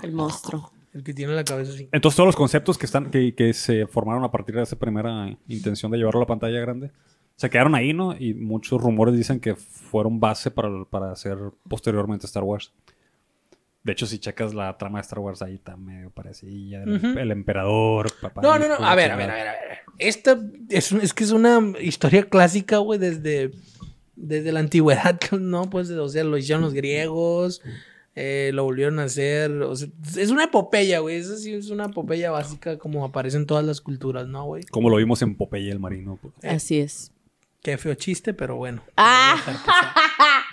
[0.03, 0.71] El monstruo.
[0.95, 1.87] El que tiene la cabeza así.
[1.91, 5.37] Entonces todos los conceptos que están que, que se formaron a partir de esa primera
[5.47, 6.89] intención de llevarlo a la pantalla grande
[7.35, 8.15] se quedaron ahí, ¿no?
[8.17, 12.71] Y muchos rumores dicen que fueron base para, para hacer posteriormente Star Wars.
[13.83, 16.83] De hecho, si checas la trama de Star Wars, ahí está medio parecida.
[16.83, 17.19] El, Ujú.
[17.19, 18.41] el emperador, papá.
[18.41, 18.75] No, no, no.
[18.75, 19.79] A ver, a ver, a ver, a ver.
[19.99, 23.51] Esta es, es que es una historia clásica, güey, desde,
[24.15, 25.69] desde la antigüedad, ¿no?
[25.69, 27.61] Pues, o sea, lo hicieron los griegos,
[28.15, 29.51] eh, lo volvieron a hacer.
[29.51, 31.17] o sea, es una epopeya, güey.
[31.17, 34.63] Esa sí es una epopeya básica como aparece en todas las culturas, ¿no, güey?
[34.63, 36.17] Como lo vimos en Popeye el Marino.
[36.21, 36.33] pues.
[36.43, 37.11] Así es.
[37.61, 38.83] Qué feo chiste, pero bueno.
[38.95, 39.37] Ah.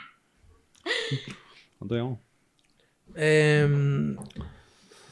[1.78, 2.18] ¿Cuánto llevamos?
[3.14, 4.16] Em,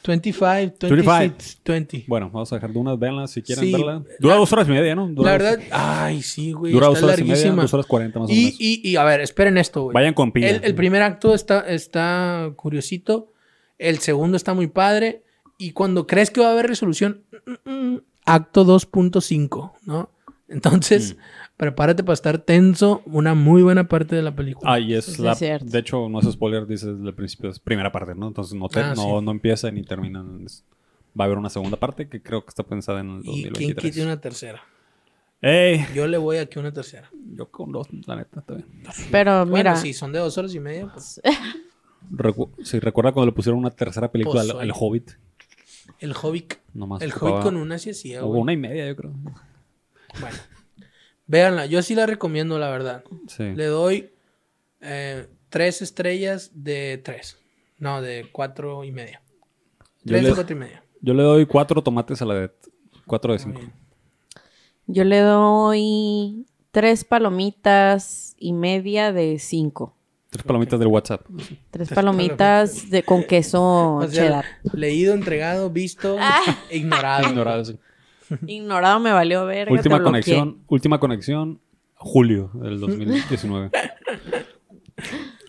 [0.07, 0.89] 25, 25.
[0.89, 2.03] 26, 20.
[2.07, 3.71] Bueno, vamos a dejar de unas velas si quieren Sí.
[3.71, 4.03] verla.
[4.19, 5.07] Dura dos horas y media, ¿no?
[5.07, 6.71] Dura La dos- verdad, ay, sí, güey.
[6.73, 8.53] Dura está dos horas y media, dos horas cuarenta más o menos.
[8.59, 9.93] y, y, a ver, esperen esto, güey.
[9.93, 10.49] Vayan con pila.
[10.49, 13.31] El, el primer acto está, está curiosito.
[13.77, 15.23] El segundo está muy padre.
[15.57, 17.21] Y cuando crees que va a haber resolución,
[17.65, 20.09] mm, mm, acto 2.5, ¿no?
[20.49, 21.17] Entonces, Mm.
[21.61, 24.73] Prepárate para estar tenso una muy buena parte de la película.
[24.73, 25.33] Ah, y es Sí, la...
[25.33, 25.71] es.
[25.71, 28.27] De hecho, no es spoiler, dice desde el principio, es primera parte, ¿no?
[28.29, 29.25] Entonces no, te- Ah, no, sí.
[29.25, 30.25] no empieza ni termina.
[30.43, 30.65] es-
[31.17, 33.53] Va a haber una segunda parte que creo que está pensada en el y quién
[33.53, 33.93] 2023.
[33.93, 34.63] quite una tercera.
[35.39, 35.85] ¡Ey!
[35.93, 37.11] Yo le voy aquí una tercera.
[37.35, 38.67] Yo con dos, la neta, está bien.
[39.11, 41.21] Pero mira, si son de dos horas y media, pues
[42.09, 45.11] Recu sí, recuerda cuando le pusieron una tercera película Pues, al, al Hobbit.
[45.99, 46.55] el Hobbit.
[46.73, 48.41] Nomás El Hobbit con una sí güey.
[48.41, 49.11] una y media, yo creo.
[50.19, 50.37] Bueno,
[51.31, 51.65] véanla.
[51.65, 53.03] Yo sí la recomiendo, la verdad.
[53.27, 53.43] Sí.
[53.55, 54.11] Le doy
[54.81, 57.37] eh, tres estrellas de tres.
[57.77, 59.21] No, de cuatro y media.
[60.03, 60.83] Yo Tres de le, cuatro y media.
[61.01, 62.51] yo le doy cuatro tomates a la de
[63.07, 63.59] cuatro de Muy cinco.
[63.59, 63.73] bien.
[64.87, 69.95] yo le doy tres palomitas y media de cinco.
[70.29, 71.25] Tres palomitas del WhatsApp.
[71.35, 74.45] Tres Tres palomitas de, con queso O sea, cheddar.
[74.73, 76.17] leído, entregado, visto,
[76.71, 77.27] ignorado.
[77.29, 77.77] Ignorado, sí.
[78.47, 79.71] Ignorado me valió verga.
[79.73, 81.59] Última conexión, última conexión,
[81.95, 83.71] julio del 2019.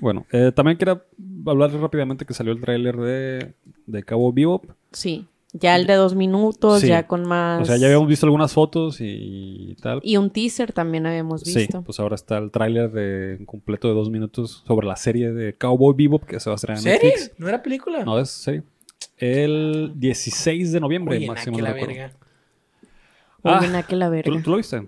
[0.01, 1.03] bueno, eh, también quiero
[1.47, 3.55] hablar rápidamente que salió el tráiler de,
[3.87, 4.65] de Cabo Bebop.
[4.93, 5.27] Sí.
[5.55, 6.89] Ya el de dos minutos, Sí.
[6.89, 7.61] ya con más.
[7.61, 10.01] O sea, ya habíamos visto algunas fotos y tal.
[10.03, 11.83] Y un teaser también habíamos Sí, visto.
[11.83, 15.95] pues ahora está el tráiler de completo de dos minutos sobre la serie de Cowboy
[15.95, 17.11] Bebop que se va a estrenar en ¿Serie?
[17.11, 17.39] Netflix.
[17.39, 18.03] ¿No era película?
[18.03, 18.63] No, es serie.
[19.19, 21.59] El 16 de noviembre, Oye, máximo.
[21.61, 22.13] la verga.
[23.45, 24.31] Ah, Oye, na que la verga.
[24.31, 24.87] ¿Tú, tú lo viste?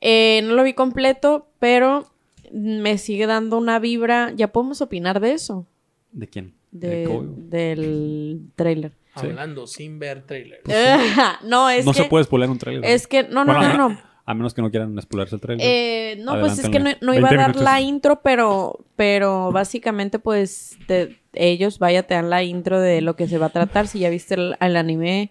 [0.00, 2.06] Eh, no lo vi completo, pero
[2.52, 4.32] me sigue dando una vibra.
[4.36, 5.66] Ya podemos opinar de eso.
[6.12, 6.54] ¿De quién?
[6.70, 7.08] de-
[7.48, 8.92] del trailer.
[9.18, 9.26] Sí.
[9.28, 10.60] Hablando sin ver trailer.
[11.44, 12.02] no, es no que.
[12.02, 12.84] se puede spoiler un tráiler.
[12.84, 13.22] Es que.
[13.22, 13.98] No, no, Bueno, no, a- no.
[14.28, 15.64] A menos que no quieran spoilerse el tráiler.
[15.66, 17.62] Eh, no, pues es que no, no iba a 20 dar minutos.
[17.62, 23.14] la intro, pero, pero básicamente pues te- ellos, vaya, te dan la intro de lo
[23.14, 23.86] que se va a tratar.
[23.86, 25.30] Si ya viste el, el anime,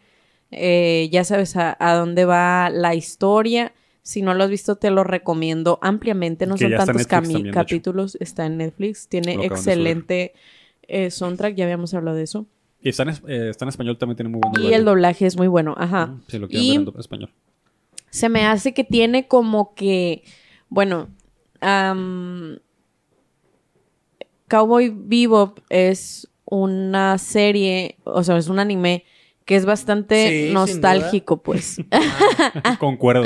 [0.51, 3.73] eh, ya sabes a, a dónde va la historia.
[4.01, 6.45] Si no lo has visto, te lo recomiendo ampliamente.
[6.45, 8.17] No Que son tantos también, capítulos.
[8.19, 9.07] Está en Netflix.
[9.07, 10.33] Tiene excelente
[10.83, 11.55] eh, soundtrack.
[11.55, 12.45] Ya habíamos hablado de eso.
[12.81, 15.35] Y está en, eh, está en español, también tiene muy buen Y el doblaje es
[15.37, 15.73] muy bueno.
[15.75, 16.15] Ajá.
[16.27, 17.33] Si lo Y- ver en español.
[18.11, 20.23] se me hace que tiene como que,
[20.69, 21.07] bueno,
[24.47, 29.03] Cowboy Bebop es una serie, o sea, es un anime
[29.45, 31.77] que es bastante Sí, nostálgico, pues.
[32.79, 33.25] Concuerdo.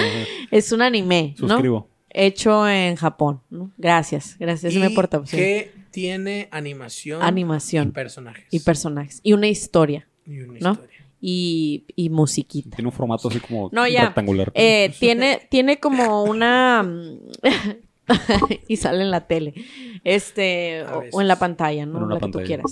[0.51, 1.47] es un anime, ¿no?
[1.49, 1.89] Suscribo.
[2.11, 3.71] Hecho en Japón, ¿no?
[3.77, 4.73] Gracias, gracias.
[4.75, 5.21] Me Y aporta.
[5.25, 5.37] sí.
[5.37, 8.45] que tiene animación, Animación y personajes.
[8.51, 9.19] y personajes.
[9.23, 10.71] Y una historia, Y una ¿no?
[10.73, 11.05] historia.
[11.21, 12.75] y, y musiquita.
[12.75, 14.05] Tiene un formato así como No, ya.
[14.07, 14.51] rectangular.
[14.55, 16.87] Eh, tiene, tiene como una.
[18.67, 19.53] y sale en la tele.
[20.03, 20.81] Este.
[20.81, 22.07] A O, en la pantalla, ¿no?
[22.07, 22.71] La que tú quieras.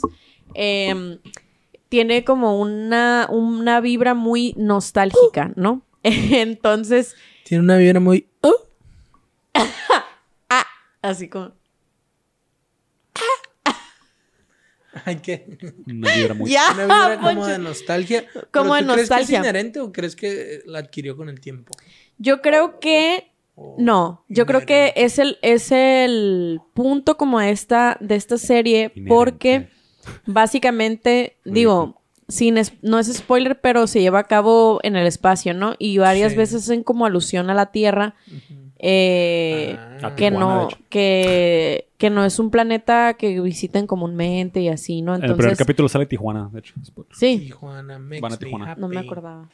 [0.53, 1.19] Em,
[1.89, 5.81] tiene como una, una vibra muy nostálgica, ¿no?
[6.03, 8.27] Entonces, Tiene una vibra muy.
[8.41, 8.55] oh,
[11.01, 11.53] así como.
[15.05, 15.57] Ay, ¿qué?
[15.85, 16.51] Una vibra muy...
[16.51, 16.63] ¡Ya!
[16.73, 17.51] Una vibra como Poncho!
[17.51, 18.25] de nostalgia.
[18.51, 19.37] Como ¿Pero de tú ¿Crees que nostalgia.
[19.39, 21.73] es inherente o crees que la adquirió con el tiempo?
[22.17, 23.31] Yo creo que.
[23.55, 28.91] O- No, yo creo que es el, es el punto como esta, de esta serie,
[28.95, 29.07] Inherente.
[29.07, 29.69] porque
[30.25, 35.53] básicamente, digo, sin es- no es spoiler, pero se lleva a cabo en el espacio,
[35.53, 35.75] ¿no?
[35.79, 36.37] Y varias Sí.
[36.37, 38.15] veces hacen como alusión a la Tierra,
[38.79, 40.13] eh, Ah.
[40.15, 45.15] que Tijuana, no, que, que no es un planeta que visiten comúnmente y así, ¿no?
[45.15, 46.73] En el primer Entonces, capítulo sale Tijuana, de hecho.
[46.85, 47.15] Spoiler.
[47.15, 48.75] sí, Tijuana, makes Van a me Tijuana.
[48.75, 49.49] no me acordaba.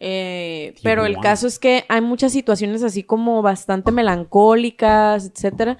[0.00, 5.76] Eh, pero el caso es que hay muchas situaciones así como bastante melancólicas, etcétera.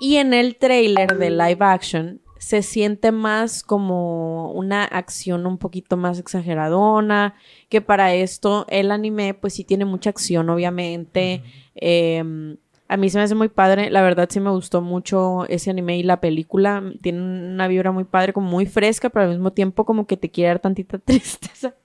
[0.00, 5.96] Y en el trailer de live action se siente más como una acción un poquito
[5.96, 7.36] más exageradona,
[7.68, 11.44] que para esto el anime pues sí tiene mucha acción, obviamente.
[11.76, 12.56] Eh,
[12.88, 15.98] a mí se me hace muy padre, la verdad sí me gustó mucho ese anime
[15.98, 16.82] y la película.
[17.00, 20.28] Tiene una vibra muy padre, como muy fresca, pero al mismo tiempo como que te
[20.28, 21.76] quiere dar tantita tristeza.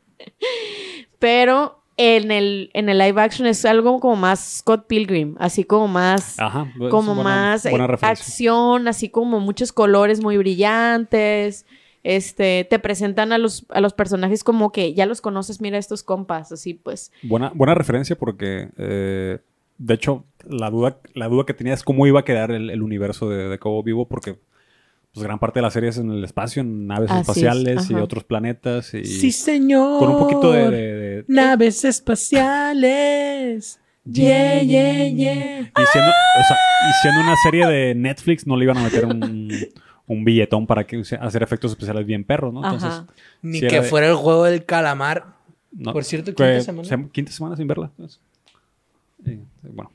[1.19, 5.87] Pero en el, en el live action es algo como más Scott Pilgrim, así como
[5.87, 6.71] más, Ajá.
[6.91, 8.23] como buena- más eh, Buena referencia.
[8.23, 11.65] acción, así como muchos colores muy brillantes.
[12.03, 16.03] Este, te presentan a los, a los personajes como que ya los conoces, mira estos
[16.03, 17.11] compas, así pues.
[17.23, 19.39] Buena, buena referencia porque, eh,
[19.77, 22.81] de hecho, la duda, la duda que tenía es cómo iba a quedar el, el
[22.81, 24.37] universo de, de Cabo Vivo porque
[25.17, 27.89] pues, gran parte de la serie es en el espacio, en naves Así es, espaciales
[27.89, 28.93] y otros planetas.
[28.93, 29.99] Y Sí, señor.
[29.99, 30.69] con un poquito de...
[30.69, 31.83] de- de- Naves
[32.67, 33.79] espaciales.
[34.05, 35.59] Yeah, yeah, yeah.
[35.61, 36.57] y, siendo, o sea,
[36.89, 39.51] y siendo una serie de Netflix, no le iban a meter un,
[40.07, 42.63] un billetón para que, hacer efectos especiales bien perros, ¿no?
[42.63, 43.07] Entonces, Ajá.
[43.41, 45.25] Ni que de- fuera el juego del calamar.
[45.73, 46.87] no- Por cierto, quinta semana.
[46.87, 47.91] se- quinta semana sin verla.
[47.97, 48.21] entonces.
[49.25, 49.91] Y, bueno,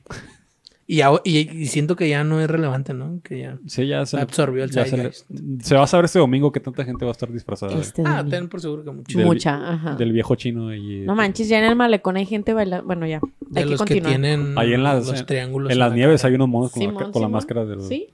[0.85, 3.21] Y, ya- y- y siento que ya no es relevante, ¿no?
[3.23, 3.57] Que ya.
[3.67, 5.61] sí, ya se Absorbió el ya se, le- zeitgeist.
[5.65, 8.23] se va a saber este domingo que tanta gente va a estar disfrazada Este Ah,
[8.29, 9.17] ten por seguro que mucho.
[9.17, 9.95] del- Mucha, ajá.
[9.95, 12.85] del viejo chino y No manches, ya en el malecón hay gente bailando.
[12.85, 13.21] Bueno, ya.
[13.39, 14.09] De hay que los que continuar.
[14.11, 15.71] tienen ahí en las, los triángulos.
[15.71, 16.29] en las la nieves cara.
[16.31, 18.09] hay unos monos con, la, Simón, con la máscara del Sí.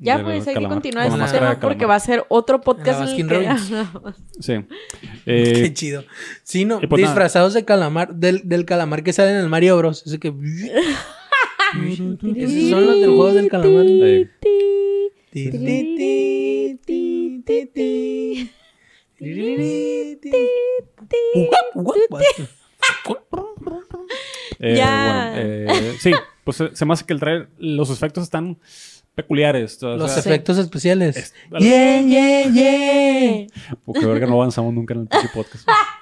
[0.00, 3.00] Ya, pues hay que continuar con la este tema porque va a ser otro podcast
[3.00, 4.12] En la en el que...
[4.40, 4.52] sí
[5.24, 6.04] Qué Eh, chido.
[6.44, 7.12] Sí, no, pues nada.
[7.14, 10.06] disfrazados de calamar, del, del calamar que sale en el Mario Bros.
[10.06, 10.32] Ese que.
[12.36, 13.86] Esos son los del juego del calamar.
[13.86, 14.28] eh,
[24.60, 25.32] eh, Ya.
[25.34, 26.12] bueno, eh, sí
[26.44, 28.58] pues se, se me hace que el trailer los efectos están
[29.14, 31.16] peculiares o Los efectos especiales.
[31.16, 33.46] es- Yeah, yeah, yeah.
[33.84, 35.68] porque verga no avanzamos nunca en el podcast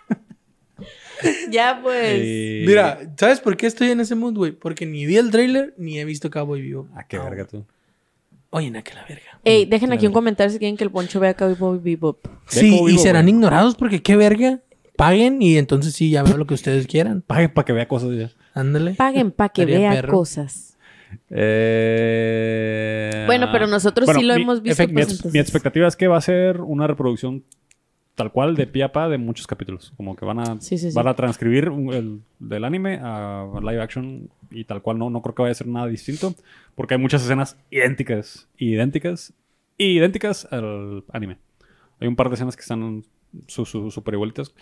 [1.50, 2.20] ya, pues.
[2.22, 4.52] Eh, Mira, ¿sabes por qué estoy en ese mood, güey?
[4.52, 6.88] Porque ni vi el trailer ni he visto Cowboy Vivo.
[6.94, 7.64] ah qué verga tú
[8.50, 9.40] Oye, na que la verga.
[9.44, 12.26] Ey, dejen aquí un comentario si quieren que el Poncho vea Cowboy Bebop.
[12.46, 13.34] Sí, y serán güey.
[13.34, 14.60] ignorados porque qué verga.
[14.96, 17.20] Paguen y entonces sí, ya veo lo que ustedes quieran.
[17.22, 18.94] pague para que vea cosas ya Ándale.
[18.94, 20.12] Paguen para que vea perro.
[20.12, 20.78] cosas.
[21.30, 25.32] Eh, Bueno, pero nosotros sí lo hemos visto, mi, pues, ex- entonces.
[25.32, 27.44] mi expectativa es que va a ser una reproducción
[28.16, 29.92] tal cual de pie a pa de muchos capítulos.
[29.96, 30.96] Como que van a, Sí, sí, sí.
[30.96, 34.98] van a transcribir el del anime a live action y tal cual.
[34.98, 36.34] No, no creo que vaya a ser nada distinto.
[36.74, 39.32] Porque hay muchas escenas idénticas, idénticas,
[39.78, 41.38] idénticas al anime.
[42.00, 43.04] Hay un par de escenas que están
[43.46, 44.52] su, su- super igualitas.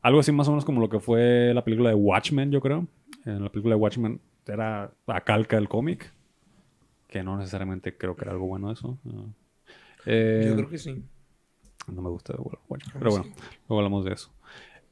[0.00, 2.86] Algo así más o menos como lo que fue la película de Watchmen, yo creo.
[3.24, 6.12] En la película de Watchmen era a calca del cómic.
[7.08, 8.98] Que no necesariamente creo que era algo bueno eso.
[9.06, 9.24] Ah.
[10.06, 11.02] Eh, Yo creo que sí.
[11.86, 12.92] No me gusta Watchmen.
[12.98, 13.26] Pero bueno,
[13.68, 14.30] luego hablamos de eso.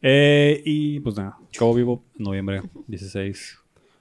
[0.03, 3.59] Eh, y pues nada, Cabo Vivo, noviembre 16.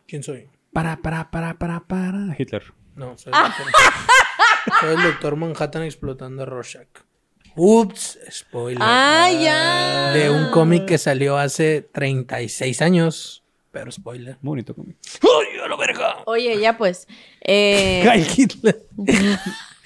[0.07, 0.47] ¿Quién soy?
[0.71, 2.35] Para, para, para, para, para.
[2.37, 2.63] Hitler.
[2.95, 3.67] No, soy el doctor.
[4.79, 6.87] soy el doctor Manhattan explotando a Rorschach.
[7.55, 8.79] Ups, spoiler.
[8.81, 10.11] ¡Ah, ya!
[10.13, 13.43] De un cómic que salió hace 36 años.
[13.71, 14.37] Pero spoiler.
[14.41, 14.97] Bonito cómic.
[15.21, 16.17] ¡Ay, a la verga!
[16.25, 17.07] Oye, ya pues.
[17.41, 18.87] Eh, ¡Ay, Hitler!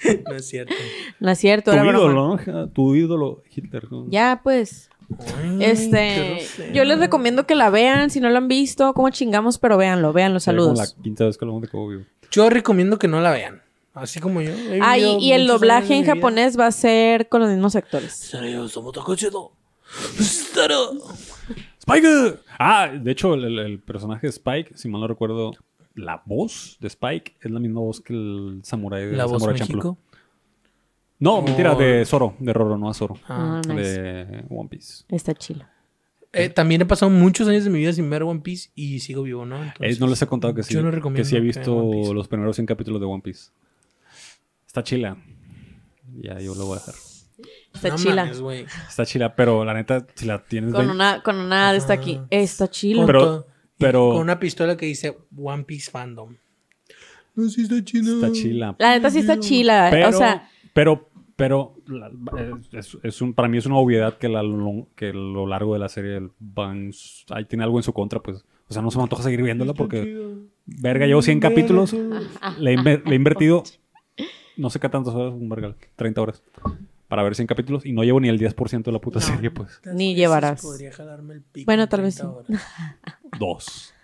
[0.28, 0.74] no es cierto.
[1.20, 1.98] no es cierto, Tu era broma.
[1.98, 2.68] ídolo, ¿no?
[2.68, 3.90] Tu ídolo Hitler.
[3.90, 4.06] ¿no?
[4.08, 4.90] Ya pues.
[5.36, 9.58] Ay, Este, yo les recomiendo que la vean, si no lo han visto, como chingamos,
[9.58, 10.78] pero véanlo, véanlo, Ya como saludos.
[10.96, 12.04] la quinta vez que hablamos de.
[12.30, 13.62] Yo recomiendo que no la vean.
[13.92, 14.50] Así como yo.
[14.82, 18.12] Ah, y, el doblaje en japonés va a ser con los mismos actores.
[21.78, 22.38] ¡Spike!
[22.58, 25.52] Ah, de hecho, el, el- el personaje de Spike, si mal no recuerdo,
[25.94, 29.58] la voz de Spike es la misma voz que el samurái de La voz Samurai
[29.60, 29.96] Champloo.
[31.20, 31.78] No, mentira, Oh.
[31.78, 33.14] de Zoro, de Roro, no a Zoro.
[33.28, 33.60] Ah.
[33.64, 34.00] Ah, nice.
[34.02, 35.04] De One Piece.
[35.08, 35.64] Está chilo.
[36.32, 39.22] Eh, también he pasado muchos años de mi vida sin ver One Piece y sigo
[39.22, 39.62] vivo, ¿no?
[39.62, 41.44] Eh, Entonces, no les he contado que sí, yo no que recomiendo sí he que
[41.46, 43.50] visto los primeros 100 capítulos de One Piece.
[44.66, 45.16] Está chila.
[46.20, 46.94] Ya, yo lo voy a dejar.
[47.72, 48.30] Está No chila.
[48.88, 50.72] Está chila, pero la neta, si la tienes...
[50.74, 52.20] Con de- una, con una de esta aquí.
[52.30, 53.06] Está chila.
[53.06, 53.46] Pero-
[53.88, 56.34] pero- Con una pistola que dice One Piece Fandom.
[57.36, 58.12] No, sí está chida.
[58.14, 58.76] Está chila.
[58.78, 59.88] La neta sí está chila.
[59.90, 62.10] Pero, o sea, pero, pero la-
[62.78, 65.80] es, es un, para mí es una obviedad que, la, lo- que lo largo de
[65.80, 66.90] la serie van,
[67.30, 68.44] ahí tiene algo en su contra, pues.
[68.68, 70.26] O sea, no se me antoja seguir viéndola porque,
[70.64, 73.62] verga, llevo 100 capítulos, le he, inver- le he invertido,
[74.56, 76.42] no sé qué tantas horas, un verga, 30 horas,
[77.14, 79.80] para ver 100 capítulos y no llevo ni el 10% de la puta serie, pues.
[79.84, 80.60] Ni llevarás.
[80.62, 82.54] Podría jalarme el pico Bueno, en tal vez 30 sí.
[83.38, 83.94] Dos.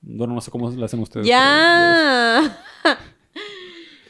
[0.00, 1.26] No, no sé cómo le hacen ustedes.
[1.26, 2.58] ya.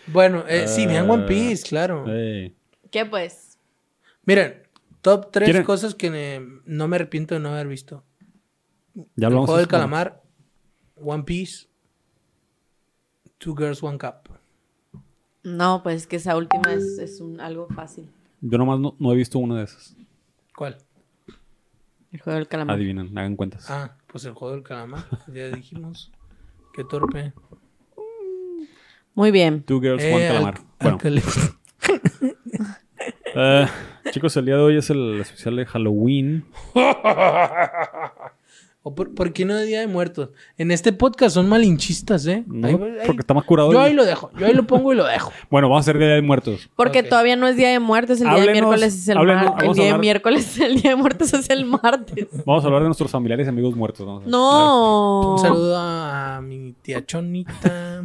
[0.06, 2.04] Bueno, eh, sí, vean One Eh, Piece, claro.
[2.04, 3.58] ¿Qué pues?
[4.24, 4.62] Miren,
[5.00, 8.04] top 3 ¿Quieren- cosas que ne- no me arrepiento de no haber visto.
[9.16, 10.22] Ya El juego de del calamar,
[11.02, 11.66] One Piece,
[13.38, 14.23] Two Girls, One Cup.
[15.44, 18.08] No, pues que esa última es, es un, algo fácil.
[18.40, 19.94] Yo nomás no, no he visto una de esas.
[20.56, 20.78] ¿Cuál?
[22.12, 22.76] El juego del calamar.
[22.76, 23.70] Adivinen, hagan cuentas.
[23.70, 25.04] Ah, pues el juego del calamar.
[25.32, 26.10] Ya dijimos.
[26.72, 27.32] Qué torpe.
[29.14, 29.62] Muy bien.
[29.62, 30.54] Two Girls, Eh, One Calamar.
[30.80, 30.98] al- Bueno,
[33.34, 33.66] eh,
[34.10, 36.44] chicos, el día de hoy es el especial de Halloween.
[38.86, 40.28] ¿O por, por qué no de Día de Muertos?
[40.58, 42.44] En este podcast son malinchistas, ¿eh?
[42.46, 43.72] No, Ahí- ahí- porque está más curado.
[43.72, 44.30] yo ahí lo dejo.
[44.38, 45.32] Yo ahí lo pongo y lo dejo.
[45.50, 46.68] Bueno, vamos a hacer Día de Muertos.
[46.76, 49.64] Porque todavía no es día de muertos, el día de miércoles es el martes.
[49.68, 52.28] El día de hablar- miércoles, el día de muertos es el martes.
[52.44, 54.06] Vamos a hablar de nuestros familiares y amigos muertos.
[54.06, 55.32] vamos a- No.
[55.32, 58.04] Un saludo a mi tía Chonita,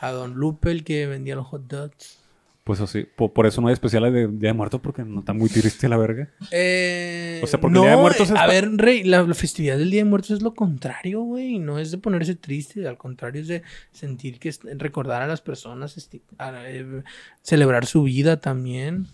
[0.00, 2.19] a Don Lupe, el que vendía los hot dogs.
[2.64, 5.32] Pues así, po- por, eso no hay especiales de Día de Muertos porque no está
[5.32, 6.28] muy triste la verga.
[6.52, 9.78] Eh, O sea, porque el Día de Muertos es A ver, Rey, la, la festividad
[9.78, 11.58] del Día de Muertos es lo contrario, güey.
[11.58, 15.40] No es de ponerse triste, al contrario, es de sentir que es recordar a las
[15.40, 15.96] personas,
[16.38, 17.02] a- eh,
[17.42, 19.06] celebrar su vida también.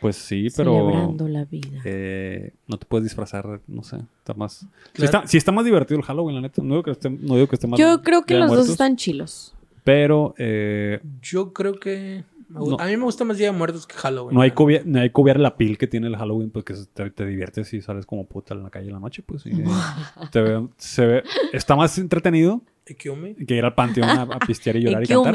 [0.00, 1.80] Pues sí, pero Celebrando la vida.
[1.84, 4.64] eh, no te puedes disfrazar, no sé, está más...
[4.94, 6.62] Sí está, sí está más divertido el Halloween, la neta.
[6.62, 7.80] No digo que esté, no digo que esté más...
[7.80, 9.54] Yo creo que los dos están chilos.
[9.82, 12.22] Pero eh, Yo creo que.
[12.48, 12.76] No.
[12.80, 14.34] A mí me gusta más Día de Muertos que Halloween.
[14.34, 17.10] no hay, que no hay que obviar la pil que tiene el Halloween porque te,
[17.10, 19.44] te diviertes y sales como puta en la calle en la noche, pues.
[19.44, 19.64] y, eh,
[20.32, 21.22] te ve- se ve,
[21.52, 25.34] está más entretenido que ir al panteón a, a pistear y llorar y cantar.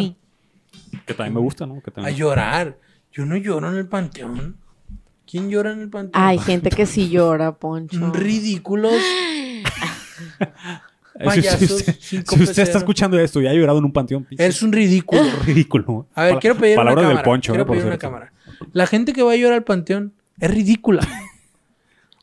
[1.05, 1.75] Que también me gusta, ¿no?
[1.81, 2.15] Que A también...
[2.15, 2.79] llorar.
[3.11, 4.57] Yo no lloro en el panteón.
[5.29, 6.23] ¿Quién llora en el panteón?
[6.23, 8.11] Hay gente que sí llora, Poncho.
[8.13, 8.93] Ridículos.
[11.19, 13.85] Si, usted- payasos, si usted, cinco si usted está escuchando esto y ha llorado en
[13.85, 15.21] un panteón, Es un ridículo.
[15.45, 16.07] ridículo.
[16.15, 17.07] A ver, quiero pedir una cámara.
[17.09, 18.33] del poncho, quiero eh, pedir una cámara.
[18.71, 21.07] La gente que va a llorar al panteón es ridícula.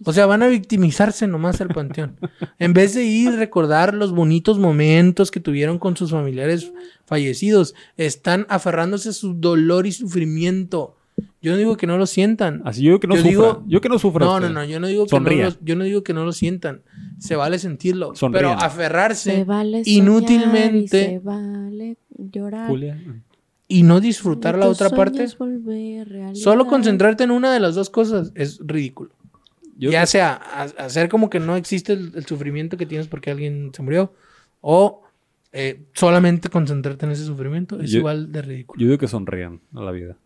[0.07, 2.17] O sea, van a victimizarse nomás al panteón.
[2.59, 6.73] En vez de ir a recordar los bonitos momentos que tuvieron con sus familiares
[7.05, 10.97] fallecidos, están aferrándose a su dolor y sufrimiento.
[11.43, 12.63] Yo no digo que no lo sientan.
[12.65, 13.31] Así yo que no Yo sufra.
[13.31, 14.25] digo- yo que no sufra.
[14.25, 14.49] No, usted.
[14.49, 16.81] no, no, yo no digo que no lo, yo no digo que no lo sientan.
[17.21, 22.69] Se vale sentirlo, pero aferrarse Se vale soñar inútilmente y se vale llorar.
[22.69, 22.99] Julia.
[23.69, 25.29] y no disfrutar la otra parte,
[26.35, 29.11] solo concentrarte en una de las dos cosas es ridículo.
[29.77, 33.31] Yo ya sea a- hacer como que no existe el, el sufrimiento que tienes porque
[33.31, 34.13] alguien se murió
[34.61, 35.03] o
[35.53, 38.81] eh, solamente concentrarte en ese sufrimiento es Yo- igual de ridículo.
[38.81, 40.17] Yo digo que sonrían a la vida.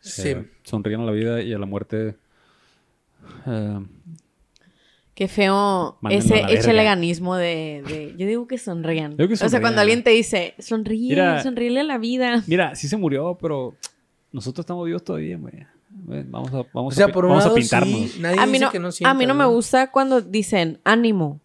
[0.00, 0.28] Sí.
[0.28, 2.16] Eh, sonrían a la vida y a la muerte.
[3.46, 3.78] eh,
[5.20, 6.50] Qué feo Mándenlo ese verga.
[6.50, 8.14] echeleganismo de, de...
[8.16, 9.18] Yo digo que sonrían.
[9.18, 9.62] Digo que O sea, sonrían.
[9.62, 11.42] cuando alguien te dice, sonríe, Mira.
[11.42, 12.42] sonríele a la vida.
[12.46, 13.74] mira, sí se murió, pero
[14.32, 15.52] nosotros estamos vivos todavía, güey.
[16.30, 17.90] Vamos a, vamos O sea, a, por un vamos a pintarnos.
[18.12, 20.80] sí, nadie A mí, dice no, que no a mí no me gusta cuando dicen
[20.84, 21.38] ánimo.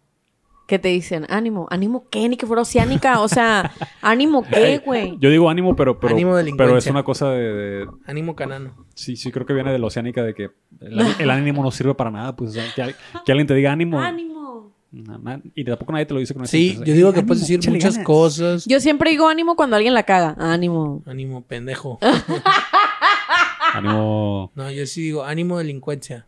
[0.66, 1.68] Que te dicen ánimo.
[1.70, 2.28] ¿Ánimo qué?
[2.28, 3.20] Ni que fuera oceánica.
[3.20, 5.16] O sea, ¿ánimo qué, güey?
[5.20, 8.74] Yo digo ánimo, pero, pero, Ánimo pero es una cosa de, de- Ánimo canano.
[8.94, 10.50] Sí, sí, creo que viene de la oceánica de que
[10.80, 12.34] el, el ánimo no sirve para nada.
[12.34, 14.00] Pues o sea, que, al- que alguien te diga ánimo.
[14.00, 14.72] Ánimo.
[14.90, 17.42] na- na- y tampoco nadie te lo dice con Sí, yo digo que ánimo, puedes
[17.46, 18.06] decir muchas ganas.
[18.06, 18.64] cosas.
[18.66, 20.34] Yo siempre digo ánimo cuando alguien la caga.
[20.38, 21.02] Ánimo.
[21.06, 21.98] Ánimo pendejo.
[23.72, 24.50] Ánimo.
[24.54, 26.26] No, yo sí digo ánimo delincuencia.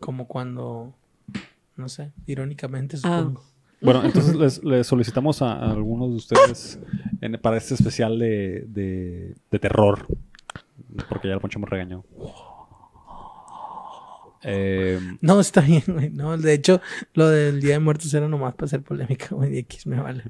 [0.00, 0.94] Como cuando,
[1.78, 3.20] no sé, irónicamente Ah.
[3.20, 3.44] supongo.
[3.80, 6.80] Bueno, entonces les, les solicitamos a, a algunos de ustedes
[7.20, 10.06] en- para este especial de, de, de terror.
[11.08, 12.04] Porque ya el Poncho me regañó.
[14.42, 16.10] Eh, No, está bien, güey.
[16.10, 16.80] No, de hecho,
[17.14, 19.54] lo del Día de Muertos era nomás para hacer polémica, güey.
[19.56, 20.24] Y X me vale.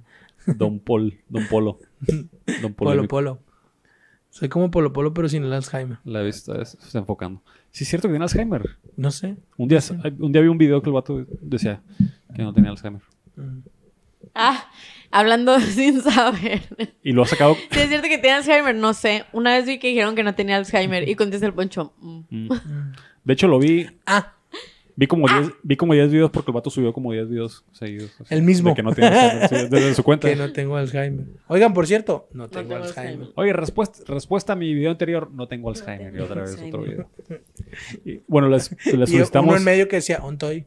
[0.47, 1.79] Don Paul, Don Polo.
[2.63, 3.09] Don Polo, Polémico.
[3.09, 3.39] polo.
[4.39, 5.99] Soy como Polo Polo, pero sin el Alzheimer.
[6.05, 7.43] La vista es- se está enfocando.
[7.71, 8.77] Sí, es cierto que tiene Alzheimer.
[8.97, 9.37] No sé.
[9.57, 9.81] Un día,
[10.19, 11.81] un día vi un video que el vato decía
[12.35, 13.03] que no tenía Alzheimer.
[13.37, 13.59] Mm.
[14.35, 14.71] Ah,
[15.11, 16.63] hablando sin saber.
[17.03, 17.57] Y lo ha sacado.
[17.73, 19.25] Si es cierto que tiene Alzheimer, no sé.
[19.33, 21.93] Una vez vi que dijeron que no tenía Alzheimer y contesta el poncho.
[22.01, 22.21] mm.
[22.31, 22.49] Mm.
[23.25, 23.87] De hecho, lo vi.
[24.07, 24.35] Ah,
[24.99, 28.11] Vi como 10 vi como 10 videos porque el vato subió como 10 videos seguidos.
[28.21, 28.71] así, El mismo.
[28.71, 30.29] De que no tiene Alzheimer, sí, desde su cuenta.
[30.29, 31.25] que no tengo Alzheimer.
[31.47, 33.11] Oigan, por cierto, no tengo, tengo Alzheimer.
[33.13, 33.29] Alzheimer.
[33.37, 36.11] Oye, respuesta, respuesta a mi video anterior, no tengo Alzheimer.
[36.11, 37.09] tengo y otra vez otro video.
[38.05, 40.67] Y, bueno, les, les Y uno solicitamos, en medio que decía, Ontoy.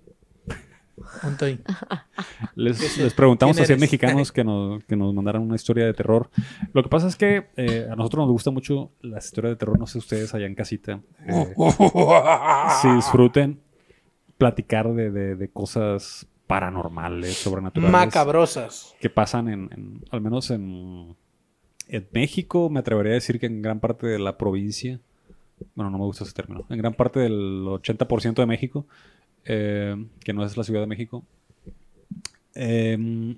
[1.23, 1.59] Ontoy.
[2.55, 3.81] les, les preguntamos ¿Quién a 100 eres?
[3.81, 6.29] mexicanos que nos, que nos mandaran una historia de terror.
[6.71, 9.77] Lo que pasa es que eh, a nosotros nos gusta mucho las historias de terror,
[9.77, 11.01] no sé ustedes allá en casita.
[11.27, 11.53] eh,
[12.81, 13.59] si disfruten
[14.45, 17.91] platicar de, de- de cosas paranormales, sobrenaturales.
[17.91, 18.95] Macabrosas.
[18.99, 21.15] que pasan en, en- al menos en,
[21.87, 24.99] en México, me atrevería a decir que en gran parte de la provincia,
[25.75, 28.87] bueno, no me gusta ese término, en gran parte del 80% de México,
[29.45, 31.23] eh, que no es la Ciudad de México,
[32.55, 33.35] eh,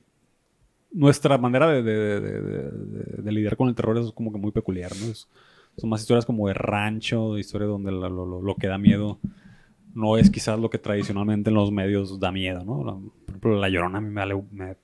[0.91, 4.37] nuestra manera de, de- de- de- de- de lidiar con el terror es como que
[4.37, 5.07] muy peculiar, ¿no?
[5.11, 5.27] Es-
[5.77, 9.19] son más historias como de rancho, historias donde la- lo, lo- lo que da miedo
[9.93, 12.83] no es quizás lo que tradicionalmente en los medios da miedo, ¿no?
[12.83, 14.75] La- por ejemplo, la llorona a mí me, vale- me,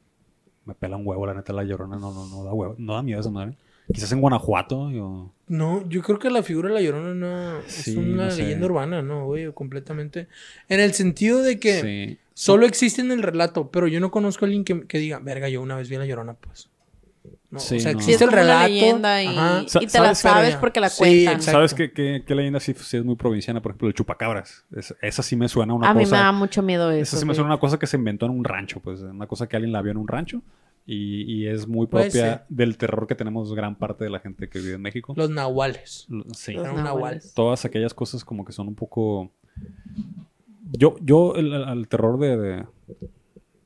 [0.65, 3.01] me pela un huevo, la neta, la llorona no, no, no da huevo, no da
[3.03, 3.55] miedo esa madre.
[3.91, 7.91] Quizás en Guanajuato, yo- No, yo creo que la figura de la llorona no Sí,
[7.91, 8.43] es una no sé.
[8.43, 10.27] leyenda urbana, no, güey, completamente.
[10.67, 12.17] En el sentido de que sí.
[12.35, 15.49] solo existe en el relato, pero yo no conozco a alguien que, que diga, verga,
[15.49, 16.69] yo una vez vi a la llorona, pues.
[17.51, 17.97] No, Sí, o sea, no.
[17.99, 18.69] Existe es el como una relato.
[18.69, 20.55] leyenda y, ajá, y te la ¿sabes?
[20.57, 21.41] porque la cuentan.
[21.41, 23.59] ¿Sabes qué, qué- qué leyenda sí, sí es muy provinciana?
[23.61, 24.65] Por ejemplo, el chupacabras.
[24.75, 26.15] Es- esa sí me suena a una a mí cosa...
[26.17, 27.01] me da mucho miedo eso.
[27.01, 29.01] Esa sí me suena a una cosa que se inventó en un rancho, pues.
[29.01, 30.41] Una cosa que alguien la vio en un rancho.
[30.85, 34.59] Y, y es muy propia del terror que tenemos gran parte de la gente que
[34.59, 35.13] vive en México.
[35.15, 36.07] Los nahuales.
[36.35, 36.53] Sí.
[36.53, 37.33] Los nahuales.
[37.35, 39.31] Todas aquellas cosas como que son un poco...
[40.71, 42.65] Yo, yo el, el- el terror de, de,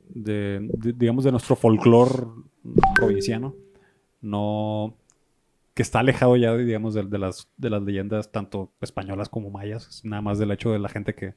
[0.10, 2.26] de- de- digamos, de nuestro folclore
[2.96, 3.56] provinciano,
[4.24, 4.96] no...
[5.76, 9.50] que está alejado ya, de, digamos, de, de las, de las leyendas tanto españolas como
[9.52, 11.34] mayas, es nada más del hecho de la gente que,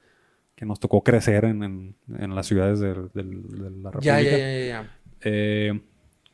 [0.54, 4.00] que nos tocó crecer en, en- en las ciudades del- de, la República.
[4.00, 4.98] Ya, ya, ya.
[5.22, 5.80] Eh,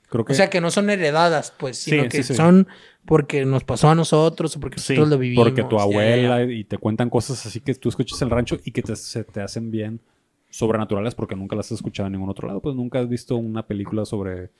[0.08, 0.32] creo que...
[0.32, 2.34] O sea, que no son heredadas, pues, sino Sí, que sí, sí.
[2.34, 2.66] son
[3.04, 5.44] porque nos pasó a nosotros o porque nosotros lo vivimos.
[5.44, 6.52] porque tu ya, abuela ya.
[6.52, 9.24] y te cuentan cosas así que tú escuchas en el rancho y que te, se
[9.24, 10.00] te hacen bien
[10.50, 12.60] sobrenaturales porque nunca las has escuchado en ningún otro lado.
[12.60, 14.50] Pues nunca has visto una película sobre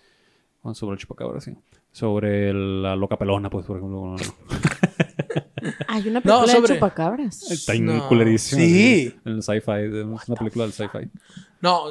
[0.63, 1.53] bueno, sobre el chupacabra, sí.
[1.91, 4.17] Sobre la loca pelona, pues, por ejemplo.
[5.89, 7.51] Hay una No, película sobre- de chupacabras.
[7.51, 8.61] Está No, muy culerísima.
[8.63, 9.15] sí.
[9.25, 9.73] En el sci-fi.
[10.21, 11.09] Es una película del sci-fi.
[11.61, 11.85] No,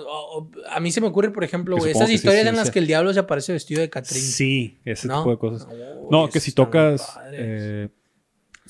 [0.69, 2.74] a mí se me ocurre, por ejemplo, güey, esas sí, historias sí, en las sí.
[2.74, 4.22] que el diablo se aparece vestido de Catrín.
[4.22, 5.19] Sí, ese ¿No?
[5.19, 5.67] tipo de cosas.
[6.09, 7.17] No, que si tocas.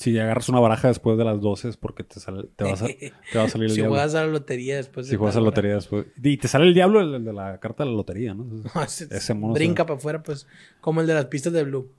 [0.02, 2.88] Si agarras una baraja después de las 12 es porque te, sale- te, vas a-
[2.88, 3.92] te va a salir el si diablo.
[3.96, 6.06] juegas a la lotería después si juegas a la lotería después.
[6.22, 8.46] Y te sale el diablo el, el de la carta de la lotería, ¿no?
[8.84, 10.48] Ese mono Brinca para afuera, pues,
[10.82, 11.90] como el de las pistas de Blue.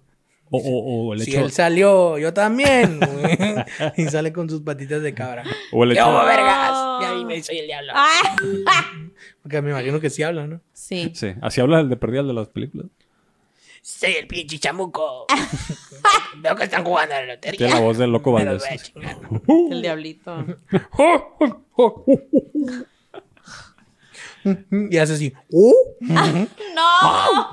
[0.55, 1.45] O, o- o el Si hecho.
[1.47, 3.01] él salió, yo también.
[3.97, 5.45] y sale con sus patitas de cabra.
[5.73, 6.27] O el ¡Yo, hecho.
[6.27, 6.73] vergas!
[7.01, 7.93] Ya dime, soy el diablo.
[7.95, 8.11] Ah,
[9.43, 10.61] Porque me imagino que sí habla, ¿no?
[10.73, 11.11] sí.
[11.15, 12.87] Sí, así habla el de perdida el de las películas.
[13.83, 15.27] Soy el pinche chamuco.
[16.37, 17.59] Veo que están jugando a la lotería.
[17.59, 18.93] Tiene la voz del loco Valdés.
[19.71, 20.45] El diablito.
[24.91, 25.33] Y hace así.
[25.51, 25.73] ¡Uh!
[26.01, 27.51] ¡No!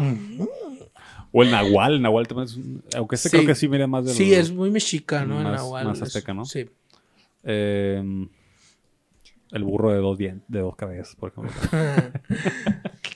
[1.32, 3.38] O el Nahual, el Nahual también es un- Aunque este Sí.
[3.38, 4.15] creo que sí mira más del.
[4.15, 5.38] Sí, es muy mexica, ¿no?
[5.38, 5.86] El más- Nahual.
[5.88, 6.45] más azteca, ¿no?
[6.45, 6.67] Sí.
[7.43, 8.03] eh,
[9.51, 11.51] el burro de dos, de dos cabezas, por ejemplo.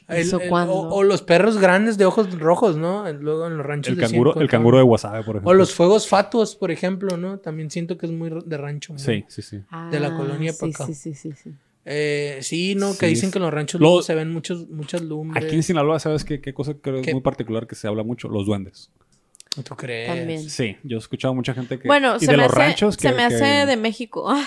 [0.07, 0.73] El- ¿Eso el- cuándo?
[0.73, 3.11] o, o los perros grandes de ojos rojos, ¿no?
[3.13, 5.51] Luego en los ranchos El de canguro, el canguro de Wasabe, por ejemplo.
[5.51, 7.39] O los fuegos fatuos, por ejemplo, ¿no?
[7.39, 8.93] También siento que es muy de rancho.
[8.93, 8.99] ¿no?
[8.99, 9.61] Sí, sí, sí.
[9.91, 10.85] De la Ah, colonia sí, acá.
[10.87, 11.51] sí, sí, sí, sí.
[11.85, 12.91] Eh, sí, ¿no?
[12.91, 15.43] Que Sí, dicen que en los ranchos Lo- se ven muchos, muchas lumbres.
[15.43, 18.29] Aquí en Sinaloa, ¿sabes qué, qué cosa creo es muy particular que se habla mucho?
[18.29, 18.89] Los duendes.
[19.63, 20.07] ¿Tú crees?
[20.07, 20.49] También.
[20.49, 21.87] Sí, yo he escuchado a mucha gente que.
[21.87, 23.07] Bueno, y se de me, los hace, ranchos que.
[23.09, 24.27] se me que- hace de México.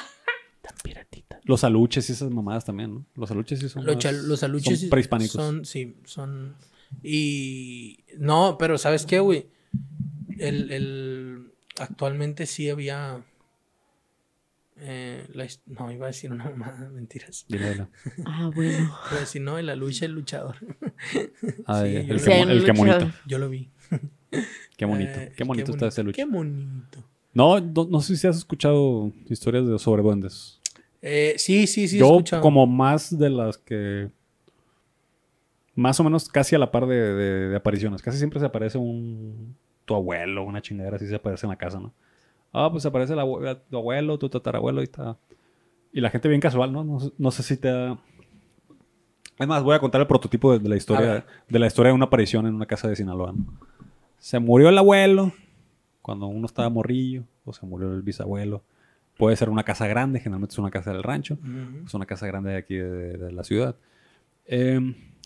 [0.69, 1.06] Ah, piratita.
[1.47, 3.07] Los aluches y esas mamadas también, ¿no?
[3.15, 3.87] Los aluches sí son.
[3.87, 5.33] Los, más- los aluches Son prehispánicos.
[5.33, 6.55] Son, sí, son.
[7.03, 8.01] Y.
[8.19, 9.47] No, pero ¿sabes qué, güey?
[10.39, 13.23] El, el- Actualmente sí había.
[14.79, 17.45] eh, la no, iba a decir una mamada, mentiras.
[17.49, 17.87] Dile.
[18.27, 18.95] Ah, bueno.
[19.11, 20.57] A decir, no, la lucha el luchador.
[21.67, 23.11] Ah, Sí, el, que, el que monito.
[23.27, 23.71] Yo lo vi.
[24.77, 25.13] Qué bonito.
[25.21, 26.17] Eh, qué bonito está ese lucha.
[26.17, 27.05] Qué bonito.
[27.33, 30.56] No, no, no sé si has escuchado historias de sobre duendes.
[31.09, 31.99] Eh, sí, sí, sí.
[31.99, 32.43] Yo escuchado.
[32.43, 34.09] como más de las que...
[35.77, 38.03] Más o menos casi a la par de, de- de apariciones.
[38.03, 39.55] Casi siempre se aparece un...
[39.85, 41.93] Tu abuelo, una chingadera así se aparece en la casa, ¿no?
[42.53, 43.21] Ah, pues aparece el
[43.71, 45.17] tu abuelo, tu tatarabuelo y está...
[45.93, 46.83] Y la gente bien casual, ¿no?
[46.83, 47.99] No, sé- no sé si te da...
[49.39, 51.95] Es más, voy a contar el prototipo de, de la historia de la historia de
[51.95, 53.33] una aparición en una casa de Sinaloa.
[53.33, 53.45] ¿no?
[54.19, 55.33] Se murió el abuelo
[56.03, 58.63] cuando uno estaba morrillo, o se murió el bisabuelo.
[59.17, 61.35] Puede ser una casa grande, generalmente es una casa del rancho.
[61.35, 61.87] Ujú.
[61.87, 63.77] Es una casa grande de aquí de, de la ciudad.
[64.47, 64.79] Eh,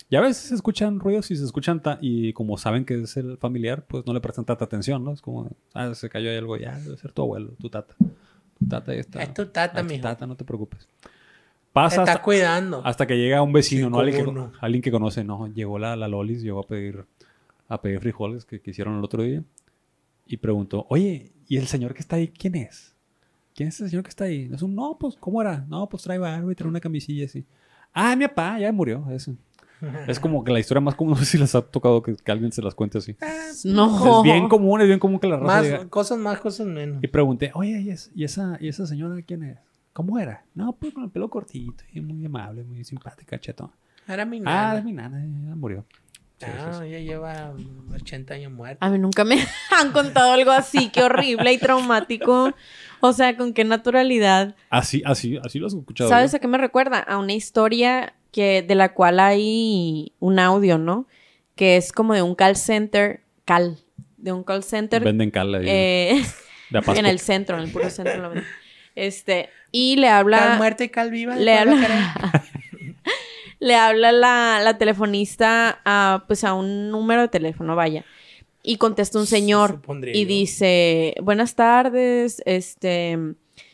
[0.09, 3.37] y a veces se escuchan ruidos y se escuchan y como saben que es el
[3.37, 5.11] familiar, pues no le prestan tanta atención, ¿no?
[5.13, 7.95] Es como, ah, se cayó ahí algo, ya, debe ser tu abuelo, tu tata.
[8.59, 9.23] Tu tata ahí está.
[9.23, 10.01] Es tu tata, Ah, tu mijo.
[10.01, 10.87] tata, no te preocupes.
[11.01, 11.09] Te
[11.71, 12.81] Pasa está hasta, cuidando.
[12.85, 13.99] hasta que llega un vecino, ¿no?
[13.99, 17.05] Alguien que, alguien que conoce, no, llegó la, la Lolis, llegó a pedir,
[17.69, 19.41] a pedir frijoles que, que hicieron el otro día
[20.25, 22.90] y preguntó, oye, ¿y el señor que está ahí quién es?
[23.55, 24.49] ¿Quién es ese señor que está ahí?
[24.53, 25.65] Es un, no, pues, ¿cómo era?
[25.67, 27.45] No, pues trae barba y trae una camisilla así.
[27.93, 29.05] Ah, mi papá, ya murió.
[29.11, 29.35] Ese.
[30.07, 32.31] Es como que la historia más común, no sé si les ha tocado que, que
[32.31, 33.15] alguien se las cuente así.
[33.65, 34.17] No.
[34.19, 37.03] Es bien común, es bien común que la raza Más, diga- cosas más, cosas menos.
[37.03, 39.57] Y pregunté, oye, ¿y, es- y esa, ¿y esa señora quién es?
[39.93, 40.45] ¿Cómo era?
[40.55, 43.71] No, pues con el pelo cortito y muy amable, muy simpática, chetón.
[44.07, 44.77] Era mi Ah, nana.
[44.79, 45.85] es mi nana, ya murió.
[46.37, 46.85] Sí, sí, Ah, sí.
[46.87, 47.53] ella lleva
[47.93, 48.83] 80 años muerta.
[48.85, 49.35] A mí nunca me
[49.77, 52.51] han contado algo así, qué horrible y traumático.
[53.03, 54.55] O sea, con qué naturalidad.
[54.69, 56.09] Así, así, así lo has escuchado.
[56.09, 56.37] ¿Sabes yo.
[56.37, 56.99] a qué me recuerda?
[56.99, 61.07] A una historia que, de la cual hay un audio, ¿no?
[61.55, 63.77] Que es como de un call center, cal,
[64.17, 66.21] de un call center Venden cal ahí, eh,
[66.95, 68.17] en el centro, en el puro centro.
[68.21, 68.47] lo venden.
[68.95, 71.35] Este, y le Cal habla, muerta y cal viva.
[71.35, 72.45] le ¿cuál la habla,
[73.59, 78.05] le habla la, la telefonista a, pues a un número de teléfono, vaya.
[78.63, 80.27] Y contesta un señor Supondría y yo.
[80.27, 83.17] dice, buenas tardes, este,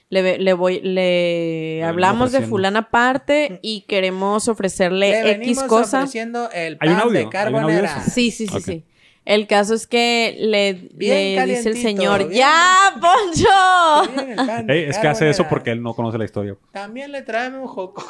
[0.09, 5.99] le, ve- le voy, le hablamos de fulana parte y queremos ofrecerle Le X cosa.
[5.99, 8.01] ofreciendo el Hay un pan audio, de hay un audio carbonera.
[8.03, 8.63] Sí, sí, sí, Ok.
[8.63, 8.83] sí.
[9.25, 14.23] El caso es que le, le dice el señor, bien ¡ya, Poncho!
[14.25, 15.49] Bien, pan Ey, es que hace eso carbonera.
[15.49, 16.55] porque él no conoce la historia.
[16.71, 18.05] También le traemos un joco.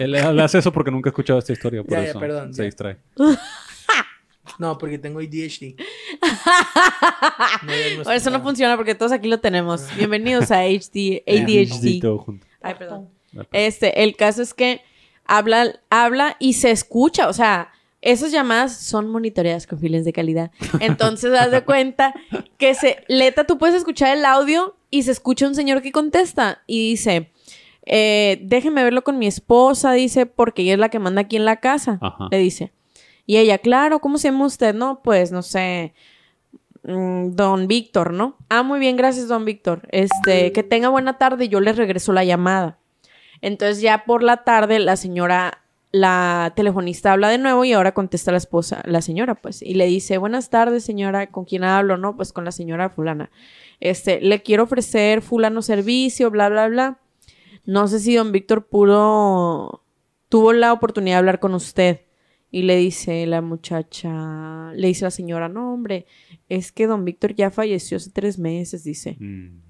[0.00, 2.52] Él, él hace eso porque nunca ha escuchado esta historia, por Ya, ya, eso perdón,
[2.52, 2.64] se ya.
[2.64, 2.96] distrae.
[4.58, 5.76] No, porque tengo ADHD.
[7.62, 9.84] No, Por eso no funciona porque todos aquí lo tenemos.
[9.96, 12.00] Bienvenidos a HD, ADHD.
[12.00, 12.46] todo junto.
[12.60, 13.08] Ay, perdón.
[13.52, 14.80] Este, el caso es que
[15.24, 20.50] habla, habla y se escucha, o sea, esas llamadas son monitoreadas con files de calidad.
[20.80, 22.14] Entonces, haz de cuenta
[22.56, 26.62] que se, Leta, tú puedes escuchar el audio y se escucha un señor que contesta
[26.66, 27.30] y dice,
[27.84, 31.44] eh, déjeme verlo con mi esposa, dice, porque ella es la que manda aquí en
[31.44, 32.28] la casa, Ajá.
[32.30, 32.72] le dice.
[33.28, 34.74] Y ella, claro, ¿cómo se llama usted?
[34.74, 35.92] No, pues, no sé,
[36.82, 38.38] mm, don Víctor, ¿no?
[38.48, 39.86] Ah, muy bien, gracias, don Víctor.
[39.90, 42.78] Este, que tenga buena tarde, yo le regreso la llamada.
[43.42, 45.62] Entonces ya por la tarde la señora,
[45.92, 49.84] la telefonista habla de nuevo y ahora contesta la esposa, la señora, pues, y le
[49.84, 51.98] dice, buenas tardes, señora, ¿con quién hablo?
[51.98, 53.30] No, pues con la señora fulana.
[53.78, 56.98] Este, le quiero ofrecer fulano servicio, bla, bla, bla.
[57.66, 59.82] No sé si don Víctor pudo,
[60.30, 62.07] tuvo la oportunidad de hablar con usted.
[62.50, 66.06] Y le dice la muchacha, le dice la señora, no, hombre,
[66.48, 69.16] es que don Víctor ya falleció hace tres meses, dice.
[69.20, 69.60] Mm.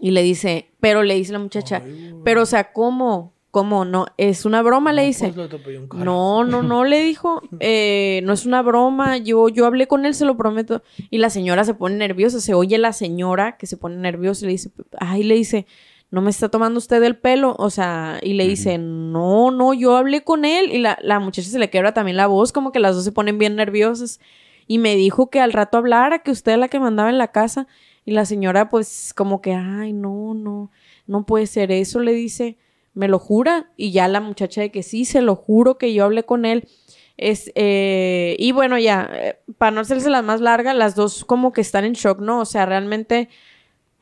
[0.00, 3.34] Y le dice, pero le dice la muchacha, Ay, pero o sea, ¿cómo?
[3.52, 3.84] ¿Cómo?
[3.84, 5.28] No, es una broma, le dice.
[5.28, 6.04] pues, lo.
[6.04, 10.14] No, no, no, le dijo, eh, no es una broma, yo, yo hablé con él,
[10.14, 10.82] se lo prometo.
[11.08, 14.46] Y la señora se pone nerviosa, se oye la señora que se pone nerviosa y
[14.46, 15.66] le dice, ay, le dice,
[16.10, 19.96] no me está tomando usted el pelo, o sea, y le dice, no, no, yo
[19.96, 20.70] hablé con él.
[20.72, 23.12] Y la, la muchacha se le quebra también la voz, como que las dos se
[23.12, 24.20] ponen bien nerviosas.
[24.66, 27.32] Y me dijo que al rato hablara, que usted es la que mandaba en la
[27.32, 27.66] casa.
[28.04, 30.70] Y la señora, pues, como que, ay, no, no,
[31.06, 32.58] no puede ser eso, le dice,
[32.92, 33.70] ¿me lo jura?
[33.76, 36.68] Y ya la muchacha de que sí, se lo juro que yo hablé con él.
[37.16, 41.52] Es, eh, y bueno, ya, eh, para no hacerse la más larga, las dos como
[41.52, 42.40] que están en shock, ¿no?
[42.40, 43.28] O sea, realmente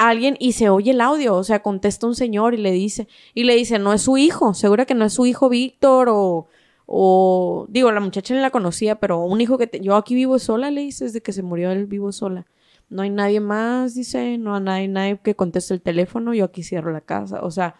[0.09, 3.44] alguien y se oye el audio, o sea, contesta un señor y le dice, y
[3.44, 6.46] le dice, no es su hijo, segura que no es su hijo Víctor o,
[6.86, 10.38] o digo, la muchacha ni la conocía, pero un hijo que te- yo aquí vivo
[10.38, 12.46] sola, le dice, desde que se murió él vivo sola.
[12.90, 16.92] No hay nadie más, dice, no hay nadie que conteste el teléfono, yo aquí cierro
[16.92, 17.76] la casa, o sea,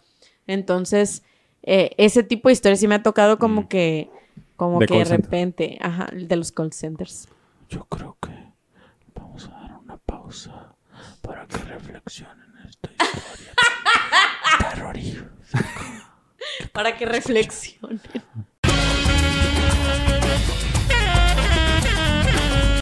[0.47, 1.23] entonces,
[1.63, 3.69] eh, ese tipo de historias sí me ha tocado como Mm.
[3.69, 4.11] que,
[4.57, 5.25] como De que de center.
[5.25, 7.29] repente, ajá, de los call centers.
[7.69, 8.31] Yo creo que
[9.15, 10.75] vamos a dar una pausa
[11.21, 11.57] para que.
[14.75, 15.27] Terrorismo.
[16.73, 18.01] Para que reflexionen.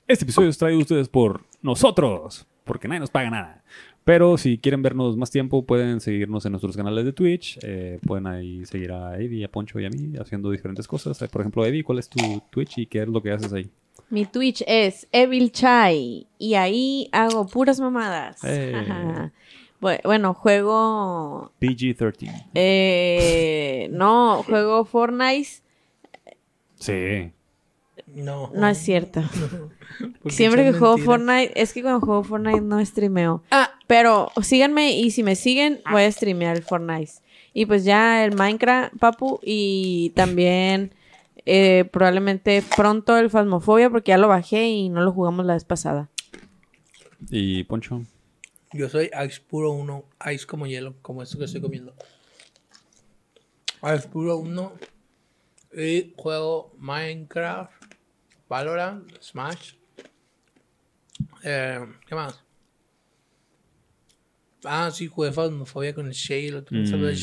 [0.07, 3.62] Este episodio es traído a ustedes por nosotros, porque nadie nos paga nada.
[4.03, 7.59] Pero si quieren vernos más tiempo, pueden seguirnos en nuestros canales de Twitch.
[7.62, 11.21] eh, pueden ahí seguir a Eddie, a Poncho y a mí haciendo diferentes cosas.
[11.23, 12.18] Eh, Por ejemplo, Eddie, ¿cuál es tu
[12.51, 13.71] Twitch y qué es lo que haces ahí?
[14.09, 18.43] Mi Twitch es Evil Chai y ahí hago puras mamadas.
[18.43, 19.31] Eh.
[19.81, 21.53] Bueno, juego...
[21.61, 22.51] PG-13.
[22.55, 25.49] eh, no, juego Fortnite.
[26.78, 27.33] Sí.
[28.14, 28.51] No.
[28.55, 29.22] No es cierto.
[30.28, 31.07] Siempre que juego mentiras.
[31.07, 33.43] Fortnite, es que cuando juego Fortnite no streameo.
[33.51, 37.12] Ah, Pero síganme y si me siguen, voy a streamear el Fortnite.
[37.53, 40.95] Y pues ya el Minecraft, papu, y también
[41.47, 45.64] eh, probablemente pronto el Phasmophobia porque ya lo bajé y no lo jugamos la vez
[45.64, 46.09] pasada.
[47.28, 48.03] ¿Y Poncho?
[48.73, 50.05] Yo soy Ice Puro 1.
[50.33, 51.95] Ice como hielo, como esto que estoy comiendo.
[53.97, 54.73] Ice Puro 1.
[55.77, 57.73] Y juego Minecraft,
[58.49, 59.75] Valorant, Smash.
[61.45, 62.41] Eh, ¿Qué más?
[64.64, 66.49] Ah, sí, jugué Phasmophobia con el Shay.
[66.49, 66.91] El otro día Mm.
[66.91, 67.16] saludos a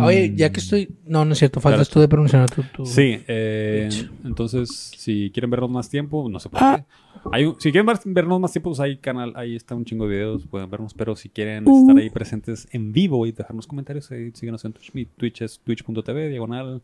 [0.00, 0.88] Oye, ya que estoy.
[1.06, 1.94] No, no es cierto, faltas Claro.
[1.94, 2.62] tú de pronunciar tu.
[2.64, 3.88] tu- Sí, eh,
[4.24, 6.84] entonces si quieren vernos más tiempo, no sé por qué.
[7.32, 10.06] Hay un- si quieren ver- vernos más tiempo, pues hay canal, ahí está un chingo
[10.06, 14.10] de videos, pueden vernos, pero si quieren estar ahí presentes en vivo y dejarnos comentarios,
[14.10, 14.92] ahí síguenos en Twitch.
[14.92, 16.82] Mi Twitch es twitch.tv, diagonal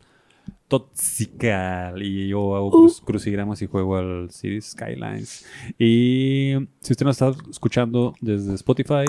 [0.67, 2.01] Toxical.
[2.03, 5.45] Y yo hago cruz- crucigramas y juego al Cities Skylines.
[5.77, 9.05] Y si usted nos está escuchando desde Spotify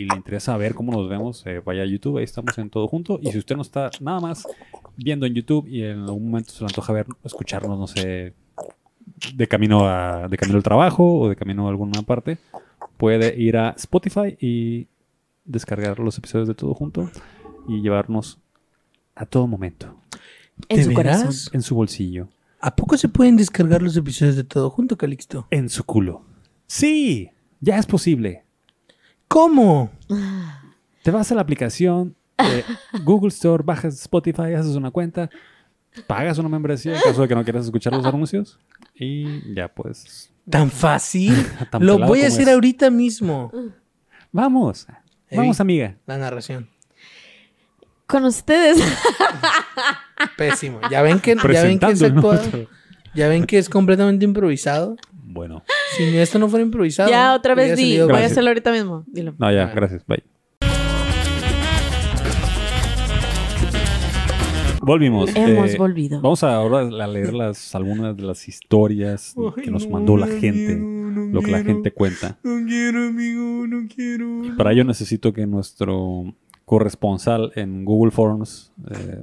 [0.00, 2.88] y le interesa ver cómo nos vemos, eh, vaya a YouTube, ahí estamos en todo
[2.88, 3.20] junto.
[3.20, 4.48] Y si usted no está nada más
[4.96, 8.32] viendo en YouTube y en algún momento se le antoja ver, escucharnos, no sé,
[9.34, 12.38] de camino a, de camino al trabajo o de camino a alguna parte,
[12.96, 14.86] puede ir a Spotify y
[15.44, 17.10] descargar los episodios de todo junto
[17.68, 18.38] y llevarnos
[19.14, 19.94] a todo momento
[20.70, 22.28] En en su bolsillo,
[22.58, 25.46] ¿A poco se pueden descargar los episodios de todo junto, Calixto?
[25.50, 26.22] en su culo.
[26.66, 27.30] Sí,
[27.60, 28.44] ya es posible.
[29.30, 29.92] ¿Cómo?
[31.04, 32.64] Te vas a la aplicación de
[33.04, 35.30] Google Store, bajas Spotify, haces una cuenta,
[36.08, 38.58] pagas una membresía en caso de que no quieras escuchar los anuncios
[38.92, 40.32] y ya pues.
[40.50, 41.32] ¿Tan fácil?
[41.70, 42.54] Tan Lo voy a hacer es.
[42.54, 43.52] ahorita mismo.
[44.32, 44.88] Vamos,
[45.30, 45.96] vamos amiga.
[46.06, 46.68] La narración.
[48.08, 48.82] Con ustedes.
[50.36, 50.80] Pésimo.
[50.90, 52.66] Ya ven que, ya ven que es actuado.
[53.14, 54.96] Ya ven que es completamente improvisado.
[55.32, 55.62] Bueno,
[55.96, 57.08] Si esto no fuera improvisado.
[57.08, 58.00] ya otra vez di.
[58.00, 59.04] Voy a hacerlo ahorita mismo.
[59.06, 59.34] Dilo.
[59.38, 60.24] no ya, gracias, bye.
[64.82, 65.30] Volvimos.
[65.36, 66.20] Hemos eh, volvido.
[66.20, 70.16] Vamos a ahora a leer las, algunas de las historias Ay, que nos no, mandó
[70.16, 72.38] la gente, no lo que la gente cuenta.
[72.42, 74.56] No quiero, amigo, no quiero.
[74.56, 79.22] Para ello necesito que nuestro corresponsal en Google Forms eh,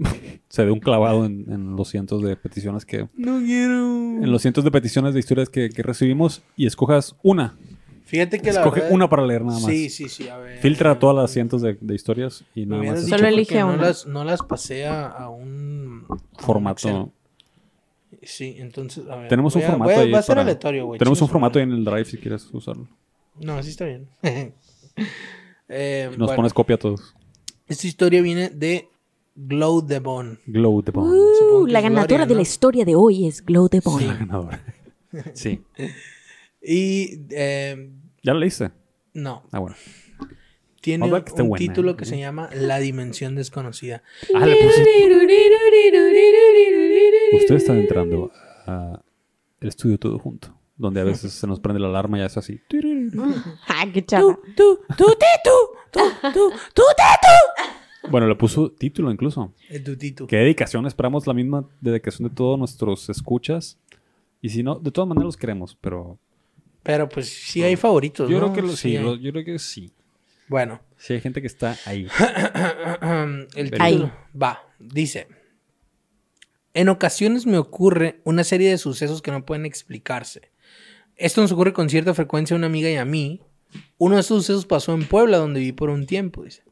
[0.48, 3.74] se dé un clavado en, en los cientos de peticiones que No quiero.
[4.22, 7.56] en los cientos de peticiones de historias que, que recibimos y escojas una.
[8.04, 9.70] Fíjate que la Escoge verdad- una para leer nada más.
[9.70, 10.28] Sí, sí, sí.
[10.30, 10.58] A ver.
[10.60, 13.76] Filtra todas las cientos de, de historias y nada más Solo elige no una.
[13.76, 17.12] las, no las pasé a, a un a un formato.
[18.22, 19.28] Sí, entonces, a ver.
[19.28, 20.98] Tenemos un formato voy a- ahí Va a ser para- aleatorio, güey.
[20.98, 22.88] Tenemos un formato ahí en el Drive si quieres usarlo.
[23.38, 24.08] No, así está bien.
[25.68, 27.14] Eh, Nos bueno, pones copia a todos.
[27.66, 28.88] Esta historia viene de
[29.40, 30.38] Glow the Bone.
[30.46, 31.10] Glow the Bone.
[31.10, 34.06] Uh, la ganadora Gloria, de la historia de hoy es Glow the Bone.
[34.06, 34.74] La ganadora.
[35.32, 35.62] Sí.
[36.60, 37.90] Y eh,
[38.22, 38.70] ¿Ya lo leíste?
[39.14, 39.74] no, Ah, bueno.
[40.82, 41.96] tiene un buena, título ¿eh?
[41.96, 44.02] que se llama La Dimensión Desconocida.
[44.34, 44.84] Ah, le puse.
[47.36, 48.30] Ustedes están entrando
[48.66, 49.00] a
[49.60, 52.60] el estudio todo junto, donde a veces se nos prende la alarma y es así.
[53.68, 54.36] Ah, qué chava.
[54.56, 55.56] Tú, tú, titu,
[55.90, 56.00] tú,
[56.34, 57.77] tú, tú, titu.
[58.10, 59.52] Bueno, le puso título incluso.
[59.68, 60.26] El tutito.
[60.26, 63.78] Qué dedicación, esperamos la misma dedicación de todos nuestros escuchas.
[64.40, 66.18] Y si no, de todas maneras los queremos, pero
[66.82, 68.52] Pero pues sí hay favoritos, yo ¿no?
[68.52, 69.92] creo que lo- sí, lo- yo creo que sí.
[70.48, 72.06] Bueno, Sí hay gente que está ahí.
[73.54, 73.92] el Ahí.
[73.96, 75.28] título va, dice.
[76.74, 80.50] En ocasiones me ocurre una serie de sucesos que no pueden explicarse.
[81.16, 83.40] Esto nos ocurre con cierta frecuencia a una amiga y a mí.
[83.98, 86.62] Uno de esos sucesos pasó en Puebla, donde viví por un tiempo, dice.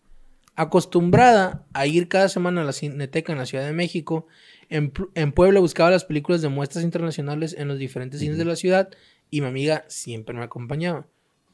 [0.57, 4.27] Acostumbrada a ir cada semana a la Cineteca en la Ciudad de México,
[4.71, 8.57] en, en Puebla buscaba las películas de muestras internacionales en los diferentes cines de la
[8.57, 8.89] ciudad
[9.31, 11.07] y mi amiga siempre me acompañaba.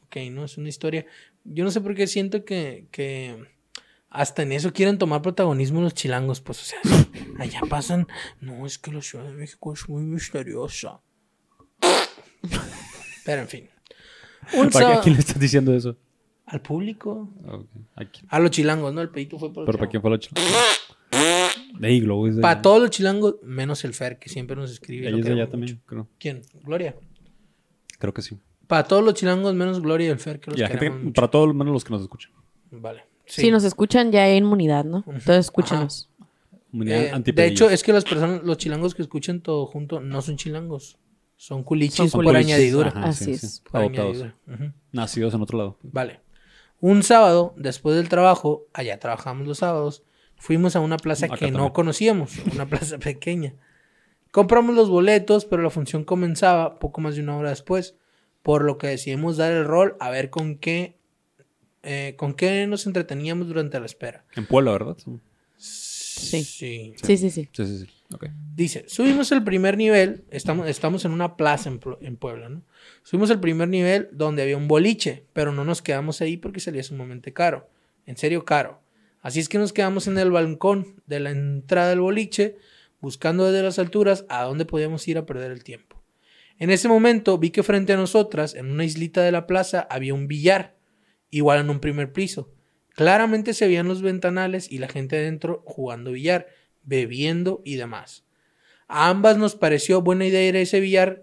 [0.06, 1.04] Ok, no, es una historia.
[1.44, 3.36] Yo no sé por qué siento que, que
[4.08, 6.78] hasta en eso quieren tomar protagonismo los chilangos, pues, o sea,
[7.38, 8.06] allá pasan.
[8.40, 11.00] No, es que la Ciudad de México es muy misteriosa.
[13.24, 13.70] Pero en fin.
[14.54, 14.76] Un ¿Para qué?
[14.78, 15.96] ¿A sábado- quién le estás diciendo eso?
[16.46, 17.28] Al público.
[18.28, 19.00] A los chilangos, ¿no?
[19.00, 20.40] El pedito fue por ¿Pero para quién fue la chila?
[21.78, 22.62] De ahí, Globo Para allá.
[22.62, 25.04] todos los chilangos, menos el Fer, que siempre nos escribe.
[25.04, 26.08] y Ella lo es de allá también, creo.
[26.18, 26.42] ¿Quién?
[26.62, 26.94] Gloria.
[27.98, 28.36] Creo que sí.
[28.66, 30.98] Para todos los chilangos, menos Gloria y el Fer, que los Y la gente queremos
[31.00, 31.14] que- mucho.
[31.14, 32.32] para todos menos los que nos escuchan.
[32.70, 33.04] Vale.
[33.26, 34.98] Si nos escuchan, ya hay inmunidad, ¿no?
[35.06, 36.08] Entonces escúchenos.
[36.70, 40.22] Comunidad Eh, de hecho, es que las personas, los chilangos que escuchan todo junto, no
[40.22, 40.96] son chilangos.
[41.36, 42.46] Son culichis Son por culichis.
[42.46, 42.88] añadidura.
[42.90, 43.40] Ajá, Así sí, es.
[43.40, 43.60] sí.
[43.70, 44.16] Por Adoptados.
[44.22, 44.36] añadidura.
[44.68, 44.72] Ujú.
[44.92, 45.78] Nacidos en otro lado.
[45.82, 46.20] Vale.
[46.82, 50.02] Un sábado, después del trabajo, allá trabajamos los sábados,
[50.34, 53.54] fuimos a una plaza Acá que no conocíamos, una plaza pequeña.
[54.32, 57.94] Compramos los boletos, pero la función comenzaba poco más de una hora después,
[58.42, 60.98] por lo que decidimos dar el rol a ver con qué,
[61.84, 64.24] eh, con qué nos entreteníamos durante la espera.
[64.34, 64.96] En Puebla, ¿verdad?
[66.20, 66.42] Sí.
[66.42, 67.48] Sí, sí, sí.
[67.52, 67.86] Sí, sí, sí.
[68.12, 68.26] Ok.
[68.54, 72.62] Dice, subimos el primer nivel, estamos, estamos en una plaza en, en Puebla, ¿no?
[73.02, 76.82] Subimos el primer nivel donde había un boliche, pero no nos quedamos ahí porque salía
[76.82, 77.68] sumamente caro,
[78.06, 78.80] en serio caro.
[79.22, 82.56] Así es que nos quedamos en el balcón de la entrada del boliche,
[83.00, 86.02] buscando desde las alturas a dónde podíamos ir a perder el tiempo.
[86.58, 90.14] En ese momento vi que frente a nosotras, en una islita de la plaza, había
[90.14, 90.76] un billar,
[91.30, 92.50] igual en un primer piso.
[92.94, 96.48] Claramente se veían los ventanales y la gente adentro jugando billar,
[96.84, 98.24] bebiendo y demás.
[98.88, 101.22] A ambas nos pareció buena idea ir a ese billar,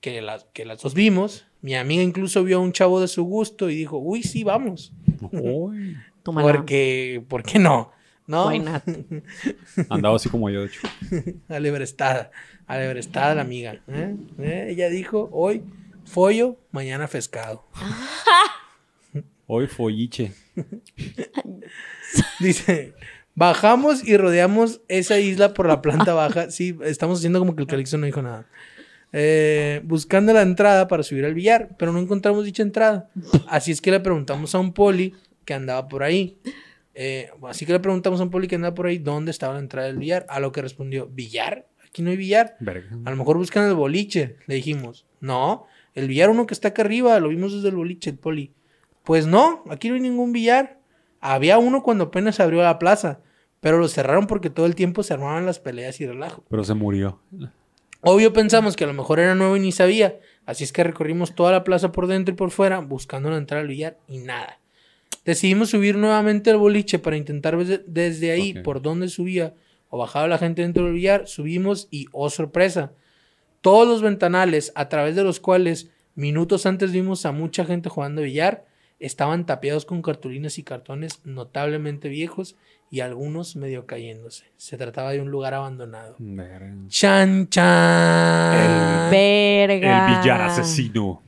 [0.00, 1.46] que las, que las dos vimos.
[1.62, 4.92] Mi amiga incluso vio a un chavo de su gusto y dijo, uy, sí, vamos.
[5.32, 5.96] Uy.
[6.24, 7.92] Porque, ¿por qué no?
[8.26, 8.48] ¿No?
[8.48, 8.82] Why not?
[9.90, 10.80] Andaba así como yo, de hecho.
[11.48, 12.30] Alebrestada,
[12.66, 13.82] alebrestada la amiga.
[13.88, 14.16] ¿eh?
[14.38, 14.66] ¿Eh?
[14.70, 15.62] Ella dijo, hoy
[16.04, 17.64] follo, mañana pescado.
[19.46, 20.32] Hoy folliche.
[22.40, 22.94] Dice,
[23.34, 26.50] bajamos y rodeamos esa isla por la planta baja.
[26.50, 28.46] Sí, estamos haciendo como que el Calixto no dijo nada.
[29.12, 33.10] Eh, buscando la entrada para subir al billar, pero no encontramos dicha entrada.
[33.46, 35.14] Así es que le preguntamos a un poli
[35.44, 36.38] que andaba por ahí.
[36.94, 39.60] Eh, así que le preguntamos a un poli que andaba por ahí dónde estaba la
[39.60, 40.26] entrada del billar.
[40.30, 41.66] A lo que respondió, ¿billar?
[41.86, 42.56] Aquí no hay billar.
[42.60, 42.88] Verga.
[43.04, 44.36] A lo mejor buscan el boliche.
[44.46, 48.10] Le dijimos, no, el billar uno que está acá arriba, lo vimos desde el boliche,
[48.10, 48.52] el poli.
[49.04, 50.78] Pues no, aquí no hay ningún billar.
[51.20, 53.20] Había uno cuando apenas abrió la plaza,
[53.60, 56.42] pero lo cerraron porque todo el tiempo se armaban las peleas y relajo.
[56.48, 57.20] Pero se murió.
[58.02, 61.34] Obvio pensamos que a lo mejor era nuevo y ni sabía, así es que recorrimos
[61.34, 64.58] toda la plaza por dentro y por fuera buscando la entrada al billar y nada.
[65.24, 69.54] Decidimos subir nuevamente al boliche para intentar ver de- desde ahí por dónde subía
[69.88, 71.26] o bajaba la gente dentro del billar.
[71.26, 72.92] Subimos y, oh sorpresa,
[73.62, 78.20] todos los ventanales a través de los cuales minutos antes vimos a mucha gente jugando
[78.20, 78.66] billar
[79.04, 82.56] estaban tapiados con cartulinas y cartones notablemente viejos
[82.90, 84.44] y algunos medio cayéndose.
[84.56, 86.16] Se trataba de un lugar abandonado.
[86.18, 86.72] Verga.
[86.88, 89.10] Chan, chan.
[89.10, 90.08] Verga.
[90.14, 91.22] El billar asesino.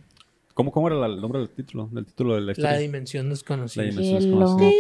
[0.55, 1.89] ¿Cómo, cómo era la- el nombre del título?
[1.93, 2.71] Del título de la historia.
[2.73, 3.83] La dimensión desconocida.
[3.85, 4.71] La Qué dimensión desconocida.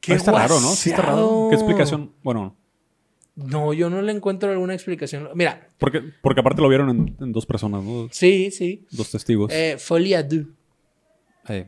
[0.00, 0.68] Qué Ah, está raro, ¿no?
[0.70, 1.46] Sí está raro.
[1.50, 2.12] ¿Qué explicación?
[2.22, 2.56] Bueno,
[3.36, 5.28] No, yo no le encuentro alguna explicación.
[5.34, 8.08] Mira, porque, porque aparte lo vieron en, en dos personas, ¿no?
[8.10, 8.84] sí, sí.
[8.90, 9.52] Dos testigos.
[9.52, 10.22] Eh, folie à
[11.48, 11.66] Eh,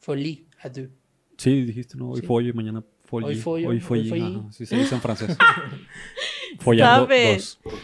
[0.00, 0.88] Folie à deux.
[1.36, 2.10] sí, dijiste, ¿no?
[2.10, 2.26] Hoy Sí.
[2.26, 3.26] follo y mañana follo.
[3.26, 4.14] Hoy follo, Hoy follo.
[4.14, 5.36] Ajá, Sí, se dice en francés.
[6.60, 7.58] Follando ¿Sabes?
[7.64, 7.74] dos.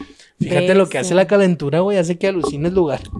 [0.41, 1.99] Fíjate lo que hace la calentura, güey.
[1.99, 3.01] Hace que alucine el lugar.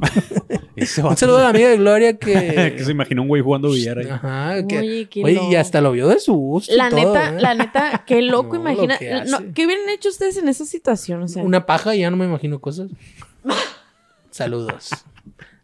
[0.77, 2.75] Un saludo a la amiga de Gloria que...
[2.77, 4.09] que se imaginó un güey jugando billar ahí.
[4.09, 4.79] Ajá, que...
[4.79, 7.41] Oye, qué Oye, y hasta lo vio de su gusto y La todo, neta, ¿eh?
[7.41, 8.99] la neta, qué loco, No, lo imagina.
[8.99, 9.53] que no.
[9.55, 11.23] ¿Qué hubieran hecho ustedes en esa situación?
[11.23, 12.91] O sea, Una paja y ya no me imagino cosas.
[14.31, 14.91] Saludos.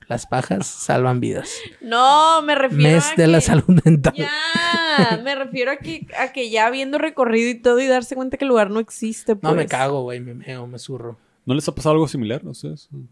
[0.09, 1.51] Las pajas salvan vidas.
[1.83, 3.27] no, me refiero Mes a de que...
[3.27, 4.15] la salud mental.
[4.17, 8.37] Ya, me refiero a que, a que ya habiendo recorrido y todo y darse cuenta
[8.39, 9.37] que el lugar no existe.
[9.43, 9.67] No, me pues.
[9.71, 10.21] cago, güey.
[10.21, 11.19] Me meo, me zurro.
[11.45, 12.89] ¿No les ha pasado algo similar a ustedes?
[12.91, 13.09] No,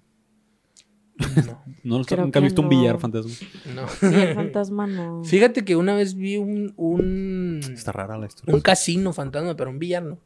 [1.84, 2.70] ¿No ¿Nunca que visto un no.
[2.70, 3.32] billar fantasma?
[3.74, 4.09] no.
[4.11, 5.24] El fantasma no.
[5.24, 8.55] Fíjate que una vez vi un, un, Está rara la historia.
[8.55, 10.18] un casino fantasma, pero un billar no.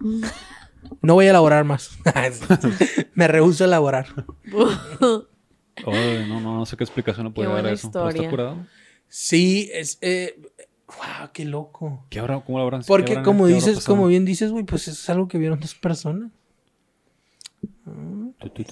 [1.02, 1.98] No voy a elaborar más.
[3.14, 4.06] me rehuso a elaborar.
[5.84, 7.90] Ay, no, no, no sé qué explicación le puede dar a eso.
[7.92, 8.66] pero está curado.
[9.08, 9.98] Sí, es...
[10.00, 10.40] Eh,
[10.88, 12.04] wow, qué loco.
[12.10, 14.92] ¿Qué habrá, ¿Cómo lo habrán Porque habrán- como dices, como bien dices, güey, pues eso
[15.00, 16.30] es algo que vieron dos personas.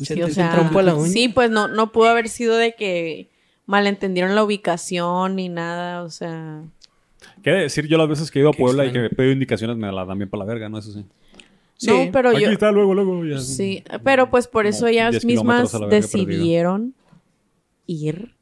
[0.01, 1.09] Sí, o sea, la uña.
[1.09, 3.31] sí, pues no, no pudo haber sido de que
[3.67, 6.63] malentendieron la ubicación ni nada, o sea.
[7.43, 7.87] ¿Qué decir?
[7.87, 10.05] Yo las veces que he ido a Puebla y que he pedido indicaciones me la
[10.05, 10.79] dan bien para la verga, ¿no?
[10.79, 11.05] Eso sí.
[11.85, 11.91] Sí.
[12.07, 12.51] No, pero Aquí yo.
[12.51, 13.25] está, luego, luego.
[13.25, 13.39] Ya.
[13.39, 16.95] Sí, pero pues por Como eso ellas 10 mismas decidieron
[17.87, 18.35] ir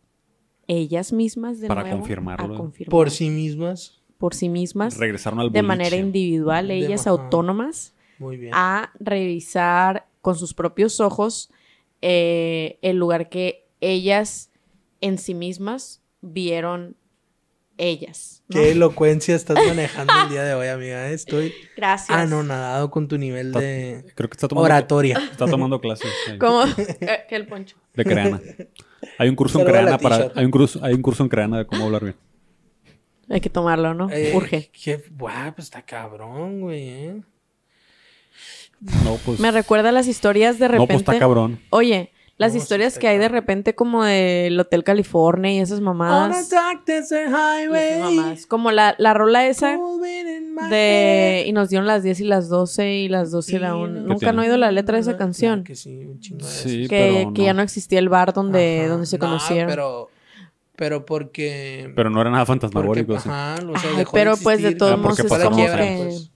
[0.68, 2.54] ellas mismas de Para nuevo confirmarlo.
[2.54, 4.00] a confirmar Por sí mismas.
[4.18, 5.66] por sí mismas Regresaron al de boliche.
[5.66, 8.52] manera individual, De- ellas autónomas, Muy bien.
[8.54, 11.50] a revisar con sus propios ojos
[12.00, 14.50] eh, el lugar que ellas
[15.00, 16.96] en sí mismas vieron
[17.78, 18.42] ellas.
[18.48, 18.60] ¿no?
[18.60, 21.10] Qué elocuencia estás manejando el día de hoy, amiga.
[21.10, 22.10] Estoy Gracias.
[22.16, 25.18] anonadado con tu nivel Está- de Creo que está tomando, oratoria.
[25.30, 27.76] está tomando clases Como eh, el poncho.
[27.94, 28.40] de creana.
[29.18, 30.30] Hay un curso en creana para...
[30.34, 32.16] Hay un curso, hay un curso en creana de cómo hablar bien.
[33.28, 34.10] Hay que tomarlo, ¿no?
[34.10, 34.70] Eh, Urge.
[34.72, 37.22] Qué, guau, pues está cabrón, güey, ¿eh?
[39.04, 39.38] No, pues...
[39.40, 40.94] Me recuerda a las historias de no, repente.
[40.94, 41.60] pues está cabrón.
[41.70, 45.86] Oye, las No, historias que hay de repente como del Hotel California y esas On
[45.86, 46.50] a mamadas.
[46.50, 48.46] desert Y esas highway, mamadas.
[48.46, 49.78] Como la, la rola esa
[50.70, 51.44] de...
[51.46, 53.74] Y nos dieron las 10 y las 12 y las 12 y la head.
[53.74, 53.94] 1.
[53.94, 54.30] ¿Qué Nunca tiene?
[54.30, 55.64] han oído la letra de esa Claro canción.
[55.64, 58.80] que sí, un chingo de Sí, que, pero que ya no existía el bar donde,
[58.80, 58.88] Ajá.
[58.88, 59.68] donde se No, conocieron.
[59.70, 60.10] pero,
[60.76, 61.92] pero porque...
[61.94, 63.20] Pero no era nada porque, fantasmagórico.
[63.20, 63.28] sí.
[63.28, 65.96] ajá, o sea, Ay, dejó pero, pues, de todos Ah, modos es como quiebra, que...
[66.02, 66.30] pues,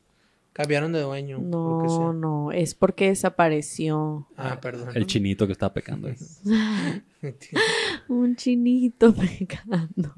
[0.56, 1.38] cambiaron de dueño.
[1.38, 4.26] No, no, es porque desapareció.
[4.38, 4.88] Ah, perdón.
[4.94, 6.08] El chinito que estaba pecando.
[6.08, 6.16] ahí.
[8.08, 10.14] Un chinito pegando.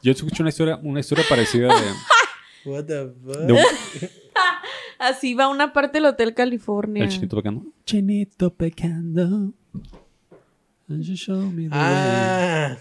[0.00, 1.90] Yo escuché una historia, una historia parecida de,
[2.70, 3.36] What the fuck?
[3.38, 3.58] de un,
[5.00, 7.02] Así va una parte del Hotel California.
[7.02, 7.66] el chinito pecando.
[7.84, 9.52] Chinito pecando.
[10.88, 11.70] And you show me the way.
[11.72, 12.76] Ah,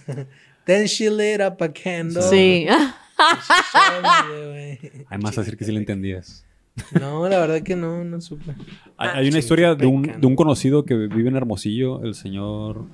[0.66, 2.22] then she lit up a candle.
[2.22, 2.68] Sí.
[2.68, 5.06] She showed me the way.
[5.10, 6.46] Hay más a decir que sí le entendías.
[7.00, 8.52] No, la verdad que no, no supe.
[8.98, 12.16] Hay, Ah, hay una historia de un, de un conocido que vive en Hermosillo, el
[12.16, 12.86] señor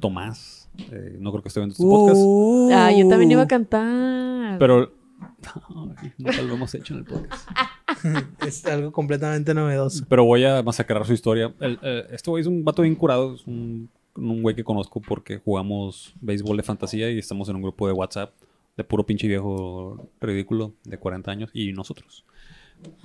[0.00, 0.68] Tomás.
[0.90, 2.20] Eh, no creo que esté viendo este podcast.
[2.20, 2.70] Uh.
[2.72, 4.58] Ah, yo también iba a cantar.
[4.58, 4.92] Pero
[5.98, 7.48] Ay, nunca lo hemos hecho en el podcast.
[8.46, 10.04] Es algo completamente novedoso.
[10.08, 11.52] Pero voy a masacrar su historia.
[11.60, 13.34] El- eh, este güey es un vato bien curado.
[13.34, 17.62] Es un, un güey que conozco porque jugamos béisbol de fantasía y estamos en un
[17.62, 18.32] grupo de WhatsApp
[18.76, 22.24] de puro pinche viejo ridículo de 40 años y nosotros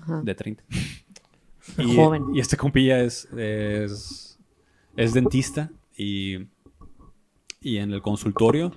[0.01, 0.21] Ajá.
[0.23, 0.63] de 30.
[1.79, 2.25] Y, Joven.
[2.31, 4.37] y este compilla es, es,
[4.95, 6.37] es dentista y,
[7.59, 8.71] y en el consultorio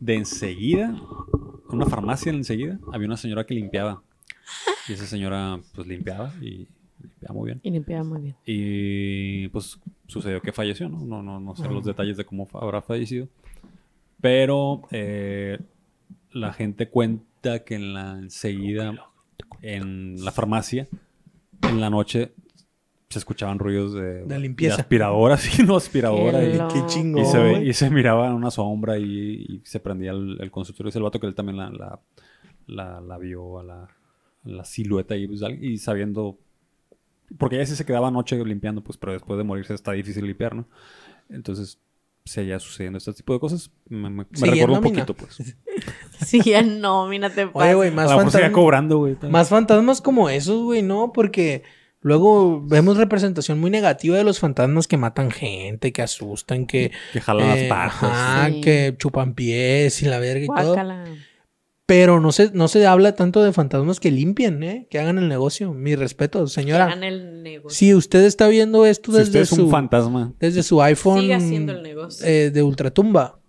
[0.00, 4.02] de enseguida, en una farmacia de enseguida, había una señora que limpiaba.
[4.88, 6.66] Y esa señora pues limpiaba y
[7.00, 7.60] limpiaba muy bien.
[7.62, 8.36] Y limpiaba muy bien.
[8.46, 9.78] Y pues
[10.08, 11.04] sucedió que falleció, ¿no?
[11.04, 13.28] No, no, no sé los detalles de cómo habrá fallecido.
[14.20, 15.58] Pero eh,
[16.32, 18.94] la gente cuenta que en la enseguida,
[19.60, 20.86] en la farmacia,
[21.62, 22.32] en la noche
[23.08, 24.80] se escuchaban ruidos de, De limpieza.
[24.80, 26.40] aspiradora, sí, no aspiradora.
[26.68, 27.22] Qué Y, chingón.
[27.22, 29.04] y se, ve- y se miraba una sombra y,
[29.48, 30.88] y se prendía el, el consultorio.
[30.88, 32.00] Es el vato que él también la, la,
[32.66, 33.88] la, la vio a la,
[34.44, 36.38] la silueta y, pues, y sabiendo.
[37.38, 40.54] Porque ella sí se quedaba anoche limpiando, pues, pero después de morirse está difícil limpiar,
[40.54, 40.66] ¿no?
[41.28, 41.78] Entonces,
[42.24, 43.70] seguía sucediendo este tipo de cosas.
[43.88, 45.38] Me, me, me recordó un poquito, pues.
[46.24, 48.50] Sí, ya no, mira, te Oye, güey, más fantasmas.
[48.52, 49.16] cobrando, güey.
[49.28, 51.12] Más fantasmas como esos, güey, ¿no?
[51.12, 51.64] Porque
[52.00, 56.92] luego vemos representación muy negativa de los fantasmas que matan gente, que asustan, que...
[57.12, 58.10] Que jalan eh, las patas.
[58.10, 58.60] ajá, Sí.
[58.60, 60.76] que chupan pies y la verga y todo.
[61.86, 64.86] Pero no se, no se habla tanto de fantasmas que limpien, ¿eh?
[64.88, 65.74] Que hagan el negocio.
[65.74, 66.84] Mi respeto, señora.
[66.86, 67.76] Hagan el negocio.
[67.76, 69.64] Si usted está viendo esto Si desde usted es su...
[69.64, 72.26] un fantasma, desde su iPhone Sigue haciendo el negocio.
[72.26, 73.40] eh, de Ultratumba.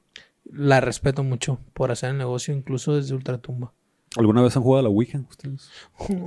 [0.46, 3.74] La respeto mucho por hacer el negocio, incluso desde Ultratumba.
[4.16, 5.70] ¿alguna vez han jugado a la Ouija ustedes?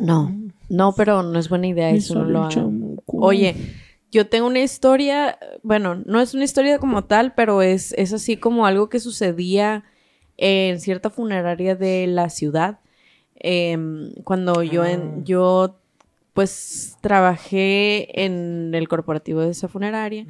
[0.01, 0.35] No,
[0.69, 2.97] no, pero no es buena idea eso, no lo hagan.
[3.07, 3.55] Oye,
[4.11, 8.37] yo tengo una historia, bueno, no es una historia como tal, pero es, es así
[8.39, 9.85] como algo que sucedía
[10.37, 12.81] en cierta funeraria de la ciudad.
[13.37, 14.91] Em, cuando yo, Ah.
[14.93, 15.79] en, yo,
[16.33, 20.27] pues, trabajé en el corporativo de esa funeraria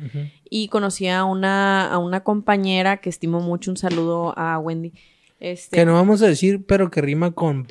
[0.48, 3.70] y conocí a una, a una compañera que estimo mucho.
[3.70, 4.92] Un saludo a Wendy.
[5.40, 7.66] Este, Que no vamos a decir, pero que rima con.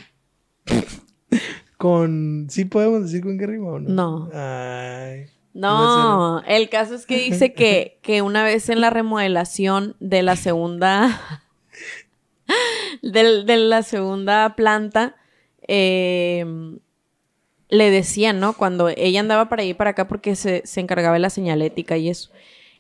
[1.78, 2.48] con.
[2.50, 3.90] ¿Sí podemos decir con qué rima o no?
[3.90, 4.30] No.
[4.34, 5.26] Ay.
[5.54, 10.36] No, el caso es que dice que, que una vez en la remodelación de la
[10.36, 11.18] segunda
[13.02, 15.16] del- de, la segunda planta
[15.68, 16.46] eh,
[17.70, 18.54] le decían, ¿no?
[18.54, 22.10] Cuando ella andaba para y para acá porque se, se encargaba de la señalética y
[22.10, 22.30] eso.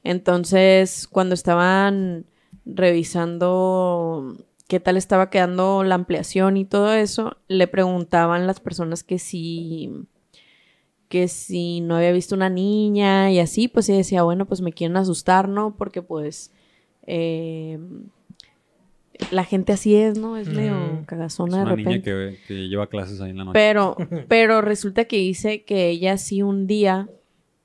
[0.03, 2.25] Entonces, cuando estaban
[2.65, 4.35] revisando
[4.67, 9.91] qué tal estaba quedando la ampliación y todo eso, le preguntaban las personas que si
[11.09, 14.73] que si no había visto una niña y así, pues ella decía, bueno, pues me
[14.73, 15.75] quieren asustar, ¿no?
[15.77, 16.51] Porque pues
[17.07, 17.77] eh,
[19.31, 20.37] la gente así es, ¿no?
[20.37, 20.75] Es medio.
[21.01, 23.53] Es cagazona de una niña que, que lleva clases ahí en la noche.
[23.53, 23.95] Pero,
[24.27, 27.09] pero resulta que dice que ella sí un día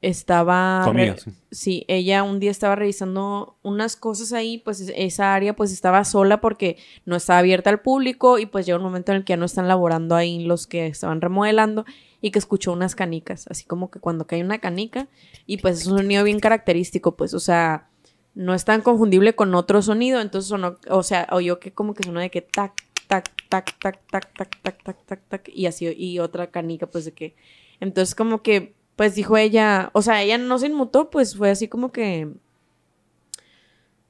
[0.01, 0.84] estaba...
[0.84, 1.30] Amiga, sí.
[1.51, 6.05] sí, ella un día estaba revisando unas cosas ahí, pues es- esa área pues estaba
[6.05, 9.32] sola porque no estaba abierta al público y pues llega un momento en el que
[9.32, 11.84] ya no están laborando ahí los que estaban remodelando
[12.22, 15.09] y que escuchó unas canicas, así como que cuando cae una canica
[15.46, 17.89] y pues es un sonido bien característico, pues o sea,
[18.35, 22.05] no es tan confundible con otro sonido, entonces sonó, o sea, oyó que como que
[22.05, 22.74] sonó de que tac,
[23.09, 27.05] tac, tac, tac, tac, tac, tac, tac, tac, tac, y así, y otra canica, pues
[27.05, 27.35] de que,
[27.81, 31.68] entonces como que, pues dijo ella, o sea, ella no se inmutó, pues fue así
[31.68, 32.28] como que,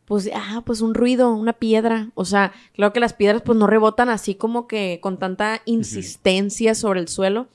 [0.04, 3.68] pues, ah, pues un ruido, una piedra, o sea, claro que las piedras pues no
[3.68, 7.46] rebotan así como que con tanta insistencia sobre el suelo,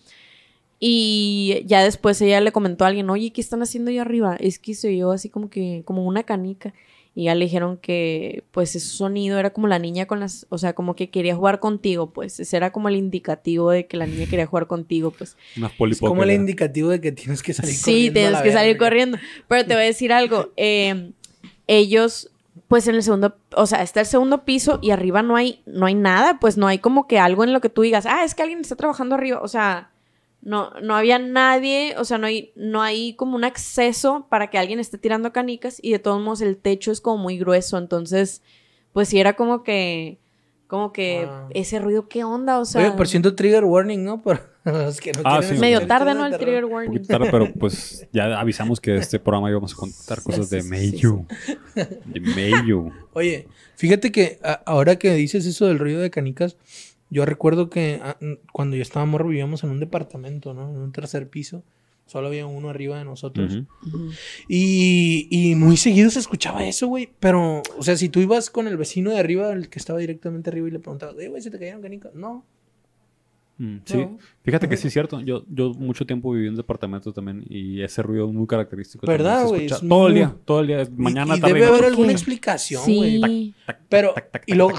[0.79, 4.35] y ya después ella le comentó a alguien, oye, ¿qué están haciendo ahí arriba?
[4.39, 6.73] Es que se oyó así como que, como una canica.
[7.17, 10.57] Y ya le dijeron que, pues, ese sonido era como la niña con las, o
[10.57, 12.41] sea, como que quería jugar contigo, pues.
[12.41, 15.37] Ese era como el indicativo de que la niña quería jugar contigo, pues.
[15.55, 18.19] Una Es como el indicativo de que tienes que salir Sí, corriendo.
[18.19, 19.17] a tienes que salir corriendo.
[19.47, 20.51] Pero te voy a decir algo.
[20.57, 21.13] eh,
[21.67, 22.31] ellos,
[22.67, 25.85] pues en el segundo, o sea, está el segundo piso y arriba no hay, no
[25.85, 28.35] hay nada, pues no hay como que algo en lo que tú digas, ah, es
[28.35, 29.39] que alguien está trabajando arriba.
[29.41, 29.89] O sea,
[30.45, 34.57] no, no había nadie, o sea, no hay, no hay como un acceso para que
[34.57, 37.77] alguien esté tirando canicas y de todos modos el techo es como muy grueso.
[37.77, 38.41] Entonces,
[38.93, 40.19] pues sí era como que,
[40.67, 41.47] como que Ah.
[41.49, 42.59] ese ruido, ¿qué onda?
[42.59, 44.21] O sea, Oye, por ciento trigger warning, ¿no?
[44.65, 45.55] Los que no Ah, sí.
[45.55, 46.23] medio tarde, ¿no?
[46.23, 46.93] de El trigger Un warning.
[46.93, 50.67] poquito tarde, pero pues ya avisamos que este programa íbamos a contar cosas de sí,
[50.67, 51.25] sí, Meiju.
[52.05, 52.91] De Meiju.
[53.13, 56.57] Oye, fíjate que a- ahora que dices eso del ruido de canicas,
[57.09, 58.17] yo recuerdo que ah,
[58.51, 60.69] cuando yo estaba morro vivíamos en un departamento, ¿no?
[60.69, 61.63] En un tercer piso.
[62.07, 63.63] Solo había uno arriba de nosotros.
[64.47, 67.09] Y, y muy seguido se escuchaba eso, güey.
[67.19, 70.51] Pero, o sea, si tú ibas con el vecino de arriba, el que estaba directamente
[70.51, 72.13] arriba, y le preguntabas, eh, güey, ¿se te cayeron canicas?
[72.13, 72.45] No.
[73.57, 74.17] Mm, Sí, No.
[74.43, 75.21] fíjate que sí es cierto.
[75.21, 79.07] Yo, yo mucho tiempo viví en departamentos también y ese ruido es muy característico.
[79.07, 79.67] ¿Verdad, güey?
[79.67, 80.87] Todo el día, todo el día.
[80.97, 81.87] Mañana, y, tarde y debe haber noche.
[81.91, 82.13] alguna ¿Qué?
[82.13, 83.21] explicación, güey.
[83.23, 83.53] Sí.
[83.87, 84.73] Pero, tac, tac, y tac, luego,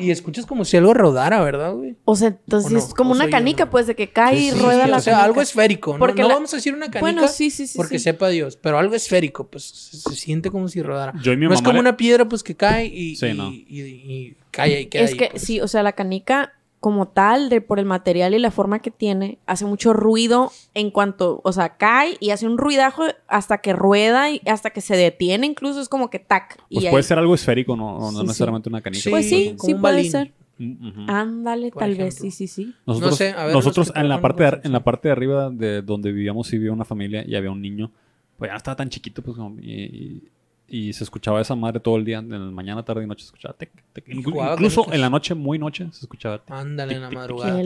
[0.00, 1.94] y escuchas como si algo rodara, ¿verdad, güey?
[2.04, 2.78] O sea, entonces ¿O no?
[2.80, 4.96] es como ¿O una canica, pues, de que cae Sí, y sí, rueda sí, la
[4.96, 5.24] o sea, canica.
[5.26, 5.98] algo esférico, ¿no?
[6.00, 7.76] Porque no la- vamos a decir una canica Bueno, sí, sí, sí.
[7.76, 8.04] porque sí.
[8.04, 11.12] sepa Dios, pero algo esférico, pues se, se siente como si rodara.
[11.22, 13.34] Yo y mi no es como le- una piedra, pues, que cae y, Sí, y,
[13.34, 13.52] no.
[13.52, 15.42] y- y cae y queda Es ahí, que pues.
[15.42, 18.90] sí, o sea, la canica como tal, de, por el material y la forma que
[18.90, 23.74] tiene, hace mucho ruido en cuanto, o sea, cae y hace un ruidajo hasta que
[23.74, 26.56] rueda y hasta que se detiene, incluso es como que tac.
[26.70, 28.26] Pues y puede ahí- ser algo esférico, no, no, no Sí, sí.
[28.28, 29.02] necesariamente una canica.
[29.02, 30.10] Sí, Pues sí, como sí un puede balín.
[30.10, 30.32] ser.
[30.58, 31.08] Mm.
[31.10, 32.74] Ándale, tal vez, sí, sí, sí.
[32.86, 35.50] Nosotros, No sé, a ver, nosotros en la parte de, en la parte de arriba
[35.50, 37.90] de donde vivíamos sí vivía una familia y había un niño,
[38.36, 40.22] pues ya no estaba tan chiquito, pues como- y, y-
[40.70, 43.26] y se escuchaba esa madre todo el día, en la mañana, tarde y noche se
[43.26, 44.04] escuchaba tec, tec.
[44.08, 46.50] Y Inclu- jugaba Incluso en la noche, muy noche, se escuchaba tec.
[46.50, 47.62] Ándale, en la tic, tic, madrugada.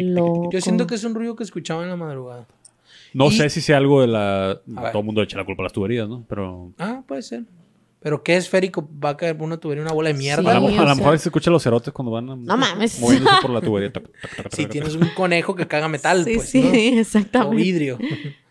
[0.50, 2.46] Yo siento que es un ruido que escuchaba en la madrugada.
[3.12, 4.60] No Y- sé si sea algo de la...
[4.90, 6.24] Todo el mundo le echa la culpa a las tuberías, ¿no?
[6.28, 6.72] Pero...
[6.78, 7.44] Ah, puede ser.
[8.00, 10.50] Pero qué esférico, va a caer por una tubería una bola de mierda.
[10.50, 13.00] a lo, a lo mejor se escucha los cerotes cuando van a- No mames.
[13.00, 13.92] moviéndose por la tubería.
[14.52, 16.68] Si tienes un conejo que caga metal, Sí, pues, sí, ¿no?
[16.70, 17.56] O exactamente.
[17.56, 17.98] vidrio.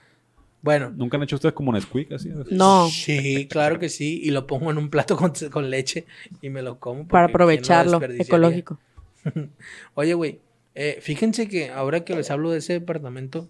[0.64, 0.92] bueno.
[0.96, 2.32] ¿Nunca han hecho ustedes como Nesquik así?
[2.50, 4.22] No, Sí, claro que sí.
[4.24, 6.06] Y lo pongo en un plato con, con leche
[6.42, 7.08] y me lo como.
[7.08, 8.80] para porque ¿quién lo aprovecharlo, ecológico.
[9.94, 10.40] Oye, güey,
[10.74, 13.48] eh, fíjense que ahora que les hablo de ese departamento,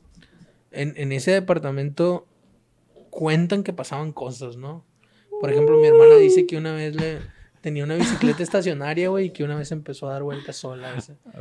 [0.72, 2.26] en, en ese departamento
[3.12, 4.84] cuentan que pasaban cosas, ¿no?
[5.40, 7.20] Por ejemplo, mi hermana dice que una vez le
[7.64, 10.94] tenía una bicicleta estacionaria, güey, y que una vez empezó a dar vueltas sola.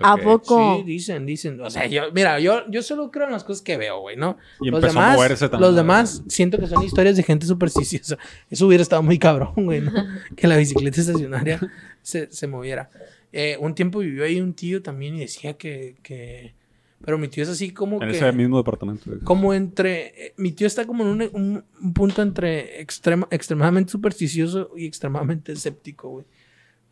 [0.04, 0.76] ¿A poco?
[0.76, 1.60] Sí, dicen, dicen.
[1.60, 4.38] O sea, yo, mira, yo, yo solo creo en las cosas que veo, güey, ¿no?
[4.60, 7.44] Y los empezó a demás, moverse también, los demás siento que son historias de gente
[7.44, 8.18] supersticiosa.
[8.48, 9.92] Eso hubiera estado muy cabrón, güey, ¿no?
[10.36, 11.58] Que la bicicleta estacionaria
[12.02, 12.88] se, se moviera.
[13.32, 16.55] Eh, un tiempo vivió ahí un tío también y decía que, que...
[17.04, 18.16] Pero mi tío es así como En que...
[18.16, 19.10] ese mismo departamento.
[19.24, 20.26] Como entre...
[20.26, 24.86] eh, Mi tío está como en un, un- un punto entre extrema, extremadamente supersticioso y
[24.86, 26.24] extremadamente escéptico, güey.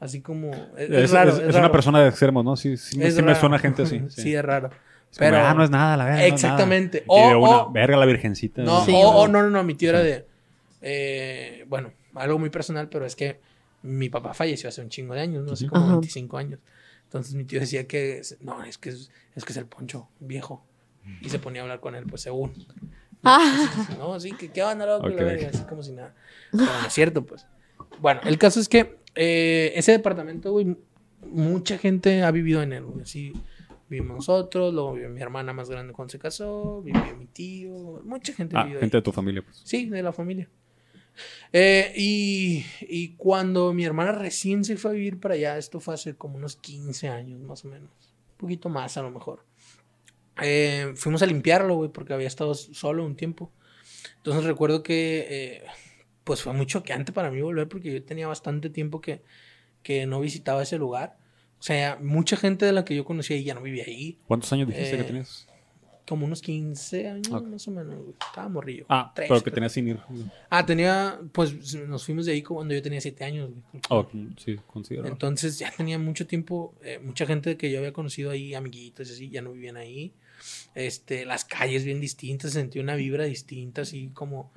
[0.01, 0.51] Así como...
[0.77, 2.57] Es, es Es, raro, es- una persona de extremos, ¿no?
[2.57, 4.01] Sí, sí, sí me suena gente así.
[4.09, 4.69] Sí, Sí, es raro.
[5.13, 5.45] Es como, Pero...
[5.45, 6.27] ah, no es nada, la verga.
[6.27, 7.05] Exactamente.
[7.07, 7.27] No es nada.
[7.27, 8.63] Y de O- una o- verga la virgencita.
[8.63, 10.25] No, Sí, o, o o- no, no, no, mi tío era de.
[10.83, 13.41] eh, bueno, algo muy personal, pero es que
[13.83, 15.93] mi papá falleció hace un chingo de años, no sé, como Ajá.
[15.95, 16.61] 25 años.
[17.11, 20.65] Entonces mi tío decía que, no, es que es, es que es el poncho viejo.
[21.23, 22.53] Y se ponía a hablar con él, pues según.
[23.25, 23.67] Ah,
[23.99, 25.29] No, sí, que qué onda, loco, y la Ok.
[25.29, 26.15] verga, así como si nada.
[26.53, 27.45] Pero no es cierto, pues.
[28.01, 30.77] Bueno, el caso es que eh, ese departamento, güey,
[31.27, 33.03] mucha gente ha vivido en él, güey.
[33.03, 33.33] Así
[33.89, 38.33] vivimos nosotros, luego vivió mi hermana más grande cuando se casó, vivió mi tío, mucha
[38.35, 38.83] gente Ah, vivió ahí.
[38.83, 39.61] gente de tu familia, pues.
[39.65, 40.49] Sí, de la familia.
[41.53, 45.95] Eh, y, y cuando mi hermana recién se fue a vivir para allá, esto fue
[45.95, 47.91] hace como unos 15 años más o menos,
[48.33, 49.45] un poquito más a lo mejor.
[50.43, 53.53] Eh, fuimos a limpiarlo, güey, porque había estado solo un tiempo.
[54.17, 55.63] Entonces recuerdo que, eh,
[56.25, 59.23] pues fue muy choqueante para mí volver porque yo tenía bastante tiempo que,
[59.83, 61.19] que no visitaba ese lugar.
[61.59, 64.19] O sea, mucha gente de la que yo conocía ya no vivía ahí.
[64.27, 65.47] ¿Cuántos años dijiste que tenías?
[66.11, 68.17] Como unos 15 años, más o menos, güey.
[68.21, 68.85] Estaba morrillo.
[68.89, 70.01] Ah, Tres, pero que tenía sin ir.
[70.49, 73.81] Ah, tenía, pues nos fuimos de ahí cuando yo tenía 7 años, güey.
[73.91, 74.05] Oh,
[74.37, 75.07] sí, considero.
[75.07, 79.13] Entonces ya tenía mucho tiempo, eh, mucha gente que yo había conocido ahí, amiguitos y
[79.13, 80.13] así, ya no vivían ahí.
[80.75, 84.51] Este, las calles bien distintas, sentí una vibra distinta, así como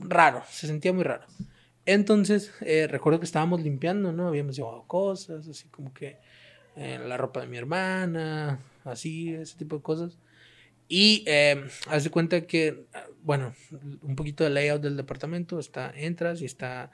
[0.00, 1.24] raro, se sentía muy raro.
[1.86, 4.28] Entonces, eh, recuerdo que estábamos limpiando, ¿no?
[4.28, 6.18] Habíamos llevado cosas, así como que
[6.76, 10.18] eh, la ropa de mi hermana, así, ese tipo de cosas.
[10.94, 12.84] Y eh, haz de cuenta que,
[13.22, 13.54] bueno,
[14.02, 16.90] un poquito de layout del departamento, está, entras y está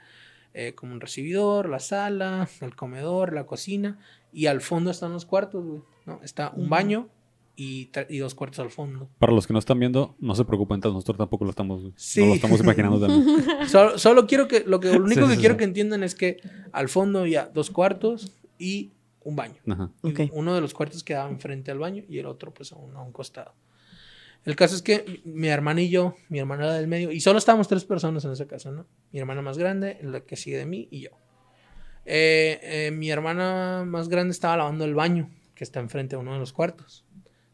[0.53, 3.99] eh, como un recibidor, la sala, el comedor, la cocina,
[4.31, 6.21] y al fondo están los cuartos, güey, ¿no?
[6.23, 7.09] Está un baño
[7.57, 9.09] y, y dos cuartos al fondo.
[9.19, 12.21] Para los que no están viendo, no se preocupen, nosotros tampoco lo estamos, Sí.
[12.21, 13.43] no lo estamos imaginando también.
[13.67, 15.57] Solo, solo quiero que, lo, que, lo único Sí, que sí, quiero sí.
[15.57, 16.37] que entiendan es que
[16.71, 18.91] al fondo había dos cuartos y
[19.25, 19.55] un baño.
[19.67, 19.91] Ajá.
[20.03, 20.19] Y Ok.
[20.31, 23.01] Uno de los cuartos quedaba enfrente al baño y el otro pues a un, a
[23.01, 23.53] un costado.
[24.45, 27.39] El caso es que mi, hermana y yo, mi hermana era del medio, y solo
[27.39, 28.87] estábamos tres personas en esa casa, ¿no?
[29.11, 31.09] Mi hermana más grande, la que sigue de mí y yo.
[32.05, 36.33] Eh, eh, mi hermana más grande estaba lavando el baño, que está enfrente de uno
[36.33, 37.05] de los cuartos.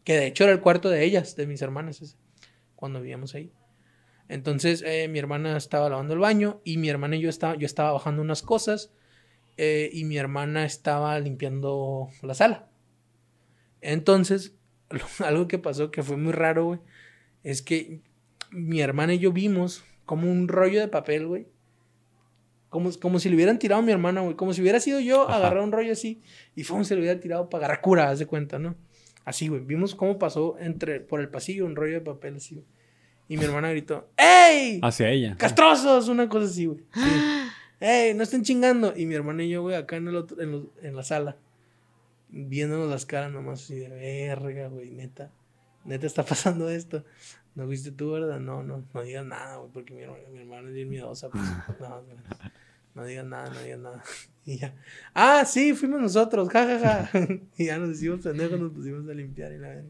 [0.03, 2.17] Que de hecho era el cuarto de ellas, de mis hermanas, ese,
[2.75, 3.51] cuando vivíamos ahí.
[4.29, 7.65] Entonces eh, mi hermana estaba lavando el baño y mi hermana y yo estaba, yo
[7.65, 8.91] estaba bajando unas cosas
[9.57, 12.67] y mi hermana estaba limpiando la sala.
[13.79, 14.55] Entonces,
[15.25, 16.79] algo que pasó que fue muy raro, güey,
[17.43, 18.01] es que
[18.51, 21.47] mi hermana y yo vimos como un rollo de papel, güey.
[22.69, 24.35] Como, como si le hubieran tirado a mi hermana, güey.
[24.35, 25.37] Como si hubiera sido yo Ajá.
[25.37, 26.21] agarrar un rollo así
[26.55, 28.75] y fue si le hubiera tirado para agarrar cura, haz de cuenta, ¿no?
[29.23, 29.61] Así, güey.
[29.61, 32.67] Vimos cómo pasó entre, por el pasillo un rollo de papel así, güey.
[33.27, 34.79] Y mi hermana gritó, ¡Ey!
[34.83, 35.35] Hacia ella.
[35.37, 36.09] ¡Castrosos!
[36.09, 36.79] Una cosa así, güey.
[36.93, 37.09] Sí.
[37.79, 38.13] ¡Ey!
[38.13, 38.93] No estén chingando.
[38.95, 41.37] Y mi hermana y yo, güey, acá en, el otro- en la sala,
[42.35, 45.31] viéndonos las caras nomás así de verga, güey, neta.
[45.85, 47.03] Neta está pasando esto.
[47.55, 48.39] ¿No viste tú, verdad?
[48.39, 51.29] No, no, no digas nada, güey, porque mi, hermana- mi hermana es bien miedosa.
[51.29, 51.43] Pues.
[51.79, 52.03] No,
[53.01, 54.03] no, digas nada, no digas nada.
[54.47, 54.75] Y ya.
[55.15, 57.09] Ah, sí, fuimos nosotros, jajaja.
[57.57, 59.89] y ya nos hicimos pendejos, nos pusimos a limpiar y la verga.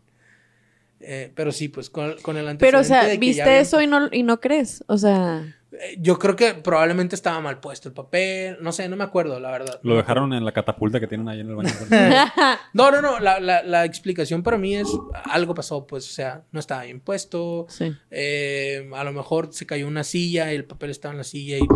[1.02, 3.42] Eh, pero sí, pues con, con el antecedente Pero, o sea, de que ya ¿viste
[3.44, 4.84] habían- eso y no, y no crees?
[4.88, 8.58] O sea, eh, Yo creo que probablemente estaba mal puesto el papel.
[8.62, 9.80] No sé, no me acuerdo, la verdad.
[9.84, 11.70] Lo dejaron en la catapulta que tienen ahí en el baño.
[12.74, 13.20] No, no, no.
[13.20, 14.88] La, la- la explicación para mí es
[15.26, 17.66] algo pasó, pues, o sea, no estaba bien puesto.
[17.70, 17.94] sí.
[18.10, 21.58] eh, a lo mejor se cayó una silla y el papel estaba en la silla
[21.58, 21.68] y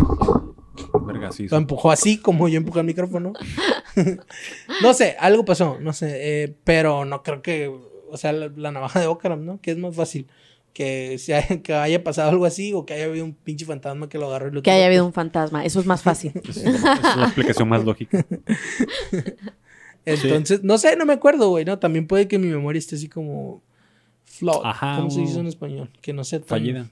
[1.05, 1.47] Verga, sí.
[1.49, 3.33] lo empujó así como yo empujé el micrófono.
[4.81, 6.43] no sé, algo pasó, no sé.
[6.43, 7.69] eh, pero no creo que,
[8.11, 9.59] o sea, la, la navaja de Ocaram, ¿no?
[9.61, 10.27] Que es más fácil.
[10.73, 14.07] Que, se haya, que haya pasado algo así o que haya habido un pinche fantasma
[14.09, 15.65] que lo agarró y lo Que haya habido un fantasma.
[15.65, 16.31] Eso es más fácil.
[16.47, 16.73] Es, es
[17.17, 18.25] la explicación más lógica.
[20.05, 21.77] Entonces, no sé, no me acuerdo, güey, ¿no?
[21.79, 23.61] También puede que mi memoria esté así como
[24.23, 24.61] flawed.
[24.65, 25.89] Ajá, ¿Cómo se dice en español?
[26.01, 26.89] Que no sé tan- Fallida.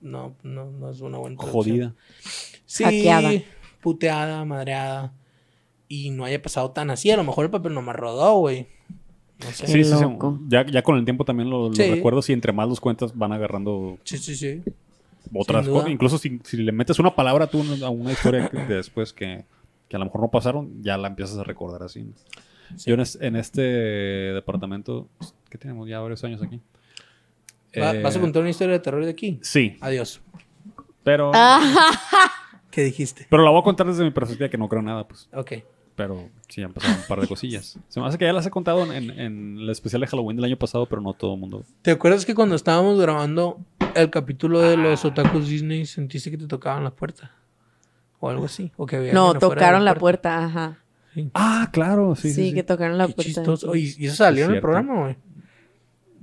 [0.00, 1.64] No, no, no es una buena traducción.
[1.64, 1.94] Jodida.
[2.66, 3.30] Sí, Hackeada.
[3.80, 5.12] puteada, madreada.
[5.88, 7.10] Y no haya pasado tan así.
[7.10, 8.66] A lo mejor el papel nomás rodó, güey.
[9.40, 9.66] No sé.
[9.66, 10.04] Qué Sí, sí, sí.
[10.48, 11.88] Ya, ya con el tiempo también lo, lo Sí.
[11.90, 12.22] recuerdo.
[12.22, 14.62] Si entre más los cuentas van agarrando Sí, sí, sí.
[15.34, 15.90] otras cosas.
[15.90, 19.44] Incluso si, si le metes una palabra tú a una historia que- de después que,
[19.88, 22.02] que a lo mejor no pasaron, ya la empiezas a recordar así.
[22.02, 22.12] ¿no?
[22.76, 22.90] Sí.
[22.90, 25.08] Yo en, es- en este departamento,
[25.48, 26.60] que tenemos ya varios años aquí.
[27.80, 29.38] Va- eh, ¿Vas a contar una historia de terror de aquí?
[29.42, 30.20] Sí, Adiós.
[31.04, 31.30] pero.
[32.70, 33.26] ¿Qué dijiste?
[33.30, 35.28] pero la voy a contar desde mi perspectiva que no creo nada, pues.
[35.32, 35.52] Ok.
[35.98, 37.76] Pero sí han pasado un par de cosillas.
[37.88, 40.36] Se me hace que ya las he contado en, en- en el especial de Halloween
[40.36, 41.64] del año pasado, pero no todo el mundo.
[41.82, 43.58] ¿Te acuerdas que cuando estábamos grabando
[43.96, 47.32] el capítulo de los otakus Disney sentiste que te tocaban la puerta?
[48.20, 48.70] O algo así.
[48.76, 50.78] O que había No, tocaron la puerta, ajá.
[51.14, 51.30] Sí.
[51.34, 52.34] Ah, claro, Sí, sí.
[52.34, 52.54] sí, sí.
[52.54, 53.32] que tocaron la Qué puerta.
[53.32, 53.74] chistoso.
[53.74, 55.16] Y eso salió en el programa, güey.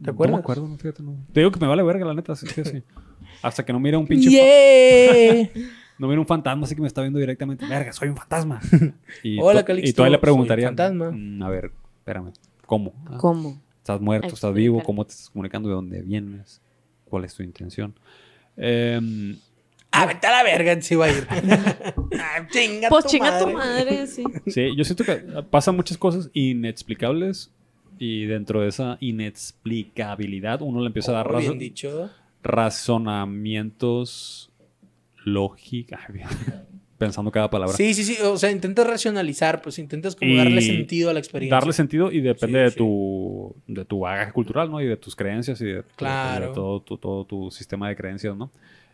[0.02, 0.32] ¿Te acuerdas?
[0.32, 1.16] No me acuerdo, no, fíjate, no.
[1.34, 2.34] Te digo que me vale verga, la neta.
[2.36, 2.82] Sí, sí, sí.
[3.42, 4.30] Hasta que no mire un pinche.
[4.30, 5.50] ¡Yeah!
[5.98, 7.66] No mire un fantasma así que me está viendo directamente.
[7.66, 8.60] Verga, soy un fantasma.
[9.24, 10.66] Y, Hola, to- Calixto, y todavía le preguntaría.
[10.70, 11.12] un fantasma.
[11.12, 12.34] "Mm, a ver, espérame.
[12.66, 12.94] ¿Cómo?
[13.08, 13.62] Ah, ¿Cómo?
[13.78, 14.28] ¿Estás muerto?
[14.34, 14.82] ¿Estás vivo?
[14.84, 15.70] ¿Cómo te estás comunicando?
[15.70, 16.60] ¿De dónde vienes?
[17.06, 17.94] ¿Cuál es tu intención?
[18.58, 19.38] Em,
[19.92, 21.26] Ah, vete a la verga, se iba a ir.
[22.20, 23.86] Ah, chinga Pues tu chinga tu madre.
[23.92, 24.24] madre, sí.
[24.48, 25.16] Sí, yo siento que
[25.50, 27.52] pasan muchas cosas inexplicables
[28.00, 32.10] y dentro de esa inexplicabilidad uno le empieza a dar bien razón- dicho.
[32.44, 34.50] razonamientos
[35.26, 36.00] lógicos.
[36.98, 37.76] Pensando cada palabra.
[37.76, 38.16] Sí, sí, sí.
[38.24, 41.58] O sea, intentas racionalizar, pues intentas como Y darle sentido a la experiencia.
[41.58, 42.78] Darle sentido y depende Sí, de sí.
[42.78, 44.80] tu de tu bagaje cultural, ¿no?
[44.80, 46.48] Y de tus creencias y de, Claro.
[46.48, 48.50] de todo, tu, todo tu sistema de creencias, ¿no?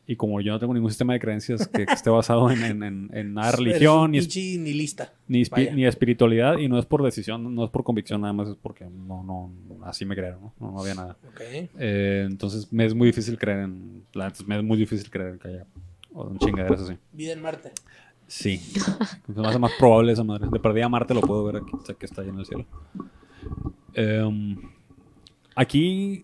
[0.07, 2.81] Y como yo no tengo ningún sistema de creencias que, que esté basado en, en-
[2.83, 5.13] en- en nada religión, ni, Ni, lista.
[5.27, 5.43] ni,
[5.75, 8.85] ni espiritualidad, y no es por decisión, no es por convicción, nada más es porque
[8.85, 9.51] no, no,
[9.85, 10.53] así me creo, ¿no?
[10.59, 11.17] No, no había nada.
[11.77, 14.03] Eh, entonces me es muy difícil creer en.
[14.47, 15.65] me es muy difícil creer que haya
[16.13, 16.97] o en chingaderas así.
[17.11, 17.71] Vida en Marte.
[18.27, 18.57] Sí.
[18.57, 20.47] Se me hace más probable esa madre.
[20.49, 22.65] De perdida Marte lo puedo ver aquí, sé que está ahí en el cielo.
[23.93, 24.57] Em,
[25.55, 26.23] aquí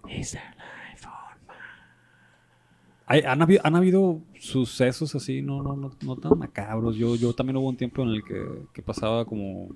[3.05, 6.95] hay- han, habido, han habido sucesos así, no, no, no, no tan macabros.
[6.95, 8.43] Yo, yo también hubo un tiempo en el que,
[8.73, 9.69] que pasaba como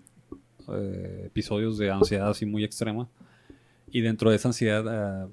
[0.70, 3.08] eh, episodios de ansiedad así muy extrema.
[3.90, 5.32] Y dentro de esa ansiedad eh,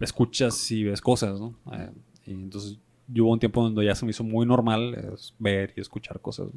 [0.00, 1.54] escuchas y ves cosas, ¿no?
[1.72, 1.90] Eh,
[2.26, 2.78] y entonces
[3.08, 6.20] yo hubo un tiempo donde ya se me hizo muy normal es ver y escuchar
[6.20, 6.48] cosas.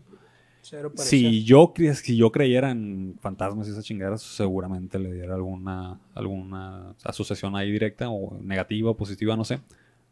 [0.61, 0.91] Cero.
[0.95, 6.95] Si yo, si yo creyera en fantasmas y esas chingaderas, seguramente le diera alguna, alguna
[7.03, 9.59] asociación ahí directa o negativa o positiva, no sé.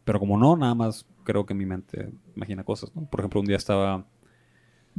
[0.05, 2.95] Pero como no, nada más creo que mi mente imagina cosas.
[2.95, 3.05] ¿no?
[3.09, 4.05] Por ejemplo, un día estaba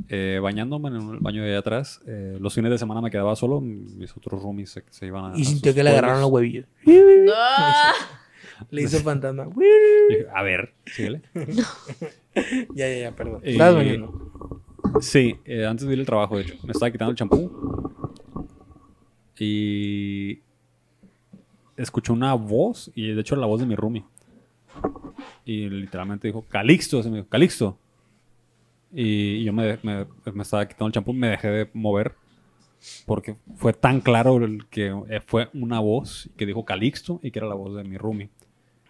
[0.09, 2.03] eh, bañándome en el baño de allá atrás.
[2.07, 3.61] eh, los fines de semana me quedaba solo.
[3.63, 5.39] Mis otros roomies se, se iban a.
[5.39, 6.67] Y a sintió que le agarraron los huevillos.
[7.35, 7.95] ¡Ah!
[8.71, 9.49] Le hizo fantasma.
[10.35, 11.23] A ver, síguele.
[12.75, 13.41] Ya, ya, ya, perdón.
[13.43, 14.63] Eh, Estabas bañando.
[15.01, 16.55] Sí, eh, antes de ir al trabajo, de hecho.
[16.65, 17.51] Me estaba quitando el champú.
[19.39, 20.41] Y.
[21.77, 24.05] Escuché una voz, y de hecho era la voz de mi roomie.
[25.45, 27.79] Y literalmente dijo, Calixto, se me dijo, Calixto.
[28.93, 32.15] Y yo me, me- me estaba quitando el champú, me dejé de mover.
[33.07, 34.39] Porque fue tan claro
[34.71, 37.97] que eh, fue una voz que dijo Calixto y que era la voz de mi
[37.97, 38.31] roomie.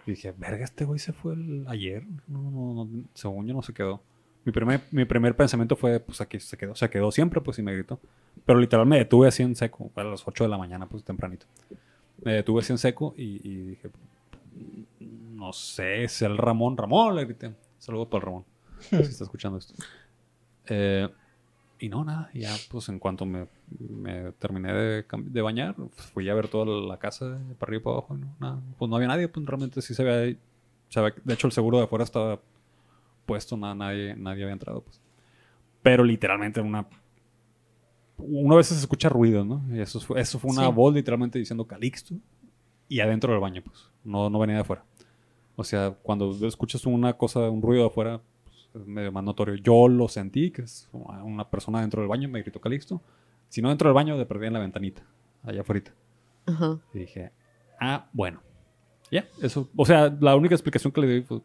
[0.09, 2.03] Y dije, verga, este güey se fue el- ayer.
[2.27, 4.01] No, no, no, según yo no se quedó.
[4.45, 7.63] Mi primer, mi primer pensamiento fue, pues aquí se quedó, se quedó siempre, pues y
[7.63, 8.01] me gritó.
[8.47, 11.45] Pero literal me detuve así en seco, a las 8 de la mañana, pues tempranito.
[12.25, 13.91] Me detuve así en seco y, y dije,
[15.01, 16.77] no sé, es el Ramón.
[16.77, 17.53] Ramón, le grité.
[17.79, 18.45] Saludos para el Ramón,
[18.81, 19.75] si está escuchando esto.
[20.67, 21.09] Eh,
[21.81, 23.47] y no, nada, y ya pues en cuanto me,
[23.78, 27.81] me terminé de, de bañar, pues, fui a ver toda la casa, de para arriba
[27.81, 30.36] y para abajo, no, nada, pues no había nadie, pues realmente sí se veía,
[30.89, 32.40] se veía- de hecho el seguro de afuera estaba
[33.27, 35.01] puesto, nada, nadie, nadie había entrado, pues.
[35.82, 36.86] Pero literalmente una...
[38.16, 39.62] Una vez se escucha ruido, ¿no?
[39.73, 40.73] Y eso fue, eso fue una Sí.
[40.73, 42.15] voz literalmente diciendo Calixto
[42.89, 43.89] y adentro del baño, pues.
[44.03, 44.85] No, no venía de afuera.
[45.55, 49.55] O sea, cuando escuchas una cosa, un ruido de afuera, pues, es medio más notorio.
[49.55, 53.01] Yo lo sentí, que es una persona dentro del baño, me gritó Calixto.
[53.49, 55.03] Si no dentro del baño, de perdí en la ventanita,
[55.43, 55.93] allá afuera.
[56.47, 56.79] Ajá.
[56.95, 57.31] Y dije,
[57.81, 58.43] ah, bueno.
[59.11, 59.70] Ya, eso.
[59.77, 61.41] O sea, la única explicación que le di fue.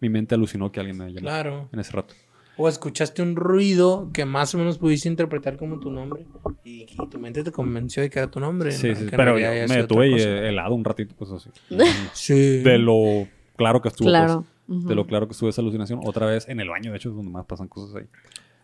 [0.00, 1.68] Mi mente alucinó que alguien me llamó Claro.
[1.72, 2.14] en ese rato.
[2.56, 6.26] O escuchaste un ruido que más o menos pudiste interpretar como tu nombre.
[6.64, 8.72] Y, y tu mente te convenció de que era tu nombre.
[8.72, 8.94] Sí, ¿no?
[8.96, 11.50] sí, Que pero yo me detuve y, helado un ratito, pues así.
[12.14, 12.58] Sí.
[12.62, 14.08] De lo claro que estuvo.
[14.08, 14.44] Claro.
[14.66, 14.88] pues, Ujú.
[14.88, 16.00] de lo claro que estuvo esa alucinación.
[16.04, 18.08] Otra vez en el baño, de hecho, es donde más pasan cosas ahí.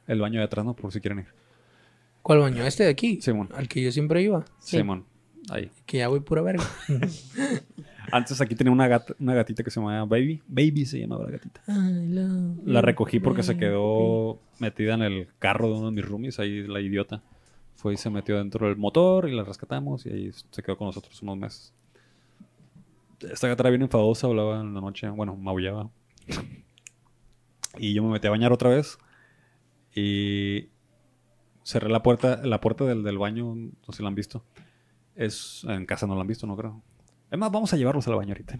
[0.06, 0.74] El baño de atrás, ¿no?
[0.74, 1.26] Por si quieren ir.
[2.24, 2.64] ¿Cuál baño?
[2.64, 3.20] ¿Este de aquí?
[3.20, 3.50] Simón.
[3.54, 4.46] Al que yo siempre iba.
[4.58, 4.78] Sí.
[4.78, 5.04] Simón.
[5.50, 5.70] Ahí.
[5.84, 6.64] Que ya voy pura verga.
[8.12, 10.40] Antes aquí tenía una, gata, una gatita que se llamaba Baby.
[10.48, 11.60] Baby se llamaba la gatita.
[12.64, 16.66] La recogí porque se quedó metida en el carro de uno de mis roomies, ahí
[16.66, 17.22] la idiota.
[17.74, 20.86] Fue y se metió dentro del motor y la rescatamos y ahí se quedó con
[20.86, 21.74] nosotros unos meses.
[23.20, 25.90] Esta gata era bien enfadosa, hablaba en la noche, bueno, maullaba.
[27.76, 28.96] Y yo me metí a bañar otra vez
[29.94, 30.68] y
[31.64, 34.44] cerré la puerta, la puerta del, del baño, no sé si la han visto.
[35.16, 36.80] Es, en casa no la han visto, no creo.
[37.30, 38.56] Es más, vamos a llevarlos al baño ahorita.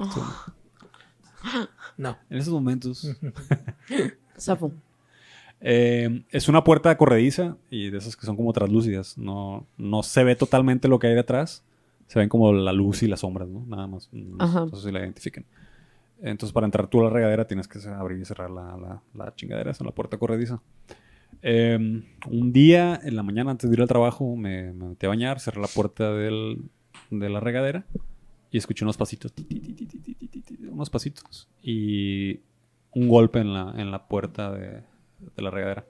[1.97, 2.16] No.
[2.31, 3.16] En esos momentos.
[4.39, 4.72] Zafo.
[5.60, 9.16] Eh, es una puerta corrediza y de esas que son como translúcidas.
[9.16, 11.64] No, no se ve totalmente lo que hay detrás.
[12.06, 13.64] Se ven como la luz y las sombras, ¿no?
[13.66, 14.09] Nada más.
[14.12, 15.47] No sé si la identifiquen.
[16.20, 19.35] Entonces, para entrar tú a la regadera tienes que abrir y cerrar la, la, la
[19.35, 20.60] chingadera, esa, la puerta corrediza.
[21.43, 25.40] Em, un día, en la mañana, antes de ir al trabajo, me, metí a bañar,
[25.40, 26.62] cerré la puerta del,
[27.11, 27.85] de la regadera
[28.51, 29.89] y escuché unos pasitos, ti, ti,
[30.70, 32.40] unos pasitos y
[32.93, 34.82] un golpe en la, en la puerta de,
[35.36, 35.86] la regadera.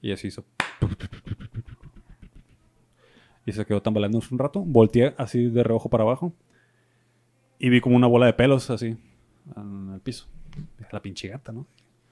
[0.00, 0.44] Y así hizo.
[3.44, 4.60] Y se quedó tambaleando un rato.
[4.60, 6.32] Volteé así de reojo para abajo.
[7.58, 8.96] Y vi como una bola de pelos así
[9.56, 10.26] en el piso.
[10.90, 11.66] La pinche gata, ¿no?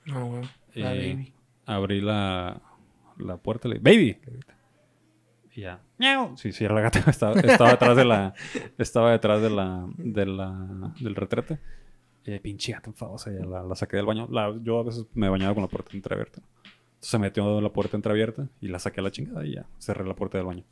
[0.06, 0.43] No, oh,
[1.66, 2.61] Abrí la,
[3.18, 4.18] la puerta y le ¡Baby!
[4.24, 4.52] le grité.
[5.56, 5.80] Y ya.
[5.98, 6.36] ¡Miau!
[6.36, 6.98] Sí, sí, la gata.
[7.10, 8.34] Estaba, estaba detrás de la...
[8.78, 9.86] Estaba detrás de la...
[9.96, 11.60] De la del retrete.
[12.26, 13.30] Y pinche gata enfadosa.
[13.30, 14.26] Ya la, la saqué del baño.
[14.30, 16.40] La- yo a veces me bañaba con la puerta entreabierta.
[16.40, 19.66] Entonces se metió la puerta entreabierta y la saqué a la chingada y ya.
[19.78, 20.64] Cerré la puerta del baño.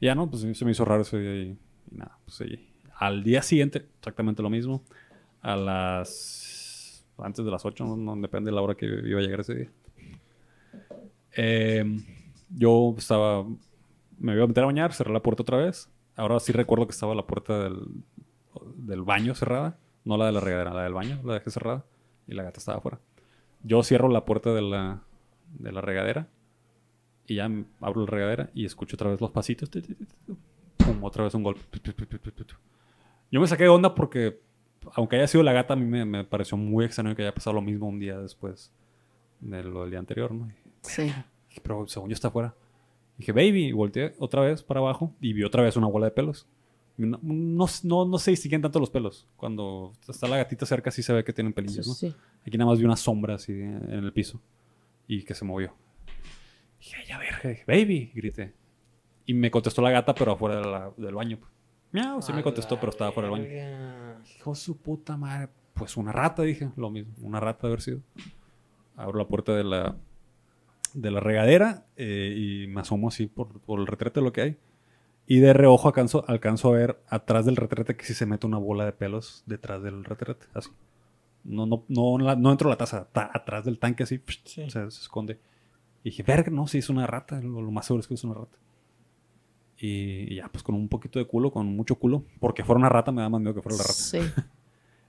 [0.00, 0.28] Y ya, ¿no?
[0.28, 1.58] Pues se me hizo raro ese día y,
[1.90, 2.18] y nada.
[2.24, 2.68] Pues sí.
[2.98, 4.82] Al día siguiente, exactamente lo mismo.
[5.40, 9.22] A las antes de las 8, no, no depende de la hora que iba a
[9.22, 9.70] llegar ese día.
[11.40, 11.84] Eh,
[12.50, 13.44] yo estaba,
[14.18, 15.88] me iba a meter a bañar, cerré la puerta otra vez.
[16.16, 17.78] Ahora sí recuerdo que estaba la puerta del,
[18.74, 21.84] del baño cerrada, no la de la regadera, la del baño, la dejé cerrada
[22.26, 22.98] y la gata estaba afuera.
[23.62, 25.04] Yo cierro la puerta de la,
[25.60, 26.28] de la regadera
[27.24, 27.48] y ya
[27.80, 29.70] abro la regadera y escucho otra vez los pasitos.
[30.76, 31.62] Pum, otra vez un golpe.
[33.30, 34.40] Yo me saqué de onda porque,
[34.94, 37.54] aunque haya sido la gata, a mí me, me pareció muy extraño que haya pasado
[37.54, 38.72] lo mismo un día después
[39.38, 40.50] de lo del día anterior, ¿no?
[40.82, 41.12] Sí.
[41.62, 42.54] Pero según yo está afuera.
[43.16, 46.12] Dije, baby, y volteé otra vez para abajo y vi otra vez una bola de
[46.12, 46.46] pelos.
[46.96, 49.26] No, no, no, no se distinguen tanto los pelos.
[49.36, 51.94] Cuando está la gatita cerca sí se ve que tienen pelillos, ¿no?
[51.94, 52.14] Sí.
[52.46, 54.40] Aquí nada más vi una sombra así en el piso
[55.06, 55.74] y que se movió.
[56.78, 58.54] Dije, ya verga, dije, baby, grité.
[59.26, 61.38] Y me contestó la gata, pero afuera de la- del baño.
[61.92, 64.18] Miau, sí me contestó, pero estaba fuera del baño.
[64.36, 65.48] Hijo su puta madre.
[65.74, 67.12] Pues una rata, dije, lo mismo.
[67.22, 68.00] Una rata de haber sido.
[68.96, 69.96] Abro la puerta de la,
[70.94, 74.56] de la regadera eh, y me asomo así por, por el retrete lo que hay.
[75.26, 78.56] Y de reojo alcanzo, alcanzo a ver atrás del retrete que sí se mete una
[78.58, 80.70] bola de pelos detrás del retrete, así.
[81.44, 84.40] No, no, no, la- no entro a la taza, ta- atrás del tanque así, psh,
[84.44, 84.70] Sí.
[84.70, 85.38] se, se esconde.
[86.02, 88.24] Y dije, verga, no, sí es una rata, lo, lo más seguro es que es
[88.24, 88.56] una rata.
[89.78, 92.88] Y, y ya, pues con un poquito de culo, con mucho culo, porque fuera una
[92.88, 93.92] rata me da más miedo que fuera la rata.
[93.94, 94.18] Sí.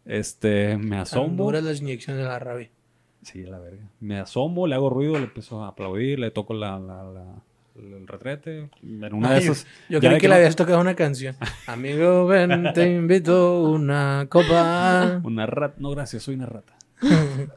[0.06, 1.36] Este, me asomo.
[1.46, 2.72] duras las inyecciones de la rabia.
[3.22, 3.84] Sí, la verga.
[4.00, 7.44] Me asomo, le hago ruido, le empiezo a aplaudir, le toco la, la- la-
[7.76, 8.70] el retrete.
[8.84, 9.68] En una Ay, yo- esas.
[9.90, 11.36] Yo, ya creí de que, le no- habías tocado una canción.
[11.68, 15.22] Amigo, ven, te invito una copa.
[15.24, 15.76] Una rata.
[15.80, 16.74] No, gracias, soy una rata.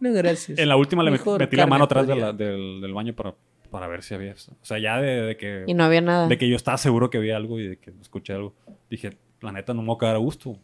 [0.00, 0.58] No, gracias.
[0.58, 3.34] En la última le Mejor metí la mano atrás de la- del, del baño para,
[3.70, 4.32] para ver si había.
[4.32, 5.64] O sea, ya de, de que.
[5.66, 6.28] Y no había nada.
[6.28, 8.54] De que yo estaba seguro que había algo y de que escuché algo.
[8.90, 10.58] Dije, la neta, no me voy a quedar a gusto.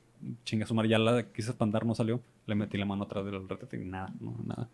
[0.44, 2.20] Chinga su ya la quise espantar, no salió.
[2.47, 4.68] Le metí la mano atrás del retrete y nada, no, nada.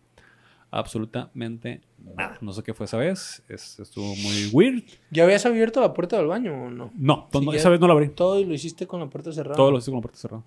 [0.69, 1.81] Absolutamente
[2.15, 2.37] nada.
[2.41, 3.41] No sé qué fue esa vez.
[3.47, 4.83] Es- estuvo muy weird.
[5.11, 6.91] ¿Ya habías abierto la puerta del baño o no?
[6.95, 8.09] No, Sí, esa vez no la abrí.
[8.09, 9.55] Todo lo hiciste con la puerta cerrada.
[9.55, 10.43] Todo lo hice con la puerta cerrada.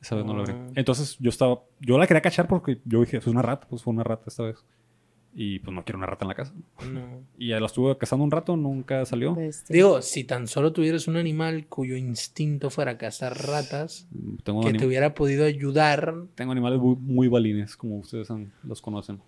[0.00, 0.54] Esa vez no la abrí.
[0.56, 0.72] Ah.
[0.76, 1.60] Entonces yo estaba.
[1.80, 3.66] Yo la quería cachar porque yo dije, es una rata.
[3.68, 4.64] Pues fue una rata esta vez.
[5.32, 6.52] Y pues no quiero una rata en la casa.
[6.92, 7.20] No.
[7.38, 9.34] Y ya la estuve cazando un rato, nunca salió.
[9.34, 9.72] Bestia.
[9.74, 14.08] Digo, si tan solo tuvieras un animal cuyo instinto fuera cazar ratas,
[14.42, 16.14] Tengo, que te hubiera podido ayudar.
[16.34, 19.20] tengo animales muy, muy balines, como ustedes han- los conocen.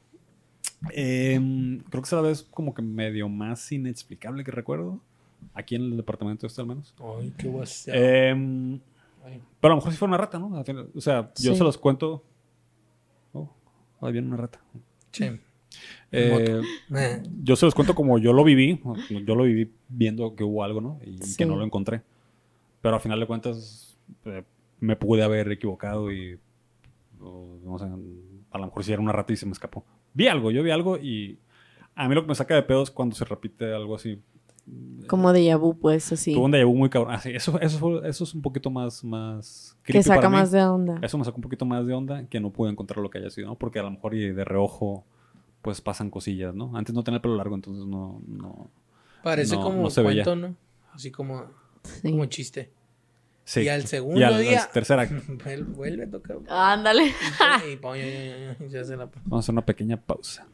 [0.90, 5.00] Em, creo que esa vez como que medio más inexplicable que recuerdo.
[5.54, 6.94] Aquí en el departamento este al menos.
[7.20, 7.92] Ay, qué guasa.
[7.94, 8.80] Em,
[9.60, 10.48] pero a lo mejor sí fue una rata, ¿no?
[10.94, 11.56] O sea, yo Sí.
[11.56, 12.24] se los cuento.
[13.32, 13.48] Oh,
[14.00, 14.60] ahí viene una rata.
[15.12, 15.30] Sí.
[16.10, 16.60] Eh,
[16.94, 18.80] Eh, yo se los cuento como yo lo viví.
[19.24, 20.98] Yo lo viví viendo que hubo algo, ¿no?
[21.04, 21.36] Y Sí.
[21.36, 22.02] que no lo encontré.
[22.80, 24.42] Pero al final de cuentas eh,
[24.80, 26.38] me pude haber equivocado y...
[27.20, 27.84] o, no sé,
[28.50, 29.84] a lo mejor si era una rata y se me escapó.
[30.14, 31.38] Vi algo, yo vi algo y...
[31.94, 34.18] A mí lo que me saca de pedo es cuando se repite algo así.
[35.08, 36.32] Como de vu, pues, así.
[36.34, 37.12] Tuve un déjà vu muy cabrón.
[37.14, 39.02] Así, eso, eso, fue- eso es un poquito más...
[39.04, 40.36] más Que saca para mí.
[40.36, 40.98] más de onda.
[41.02, 43.28] Eso me sacó un poquito más de onda que no pude encontrar lo que haya
[43.30, 43.56] sido, ¿no?
[43.56, 45.04] Porque a lo mejor y de reojo
[45.62, 46.76] pues pasan cosillas, ¿no?
[46.76, 48.20] Antes no tenía el pelo largo, entonces no...
[48.26, 48.68] no...
[49.22, 50.24] parece No, como no se veía.
[50.24, 50.56] cuento, ¿no?
[50.92, 51.46] Así como,
[51.84, 52.10] Sí.
[52.10, 52.70] como chiste.
[53.44, 53.62] Sí.
[53.62, 55.14] Y al segundo Y al- día- tercer acto.
[55.44, 56.36] Vuel- Vuelve a tocar.
[56.48, 57.06] Ándale.
[57.06, 57.76] Y
[58.96, 60.46] la- Vamos a hacer una pequeña pausa.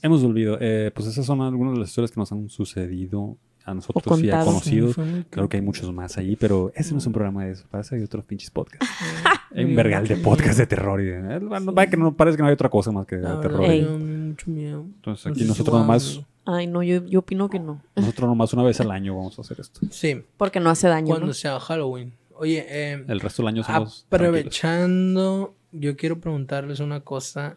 [0.00, 0.58] Hemos olvidado.
[0.60, 3.36] Eh, pues esas son algunas de las historias que nos han sucedido
[3.68, 4.96] a nosotros y a conocidos.
[5.30, 7.64] Creo que hay muchos más allí, pero ese no es un programa de eso.
[7.70, 8.86] Para eso hay otros pinches podcasts.
[9.54, 11.00] hay un vergal de podcasts de terror.
[11.00, 13.22] Y de, eh, vaya que no parece que no hay otra cosa más que de
[13.42, 13.64] terror.
[13.64, 13.84] Ey.
[13.84, 14.82] mucho miedo.
[14.96, 17.82] Entonces aquí nosotros nomás, Ay, no, yo, yo opino que no.
[17.96, 19.80] nosotros nomás una vez al año vamos a hacer esto.
[19.90, 21.34] Sí, Porque no hace daño, cuando ¿no?
[21.34, 22.14] sea Halloween.
[22.34, 24.28] Oye, eh, El resto del año somos tranquilos.
[24.62, 27.56] aprovechando, yo quiero preguntarles una cosa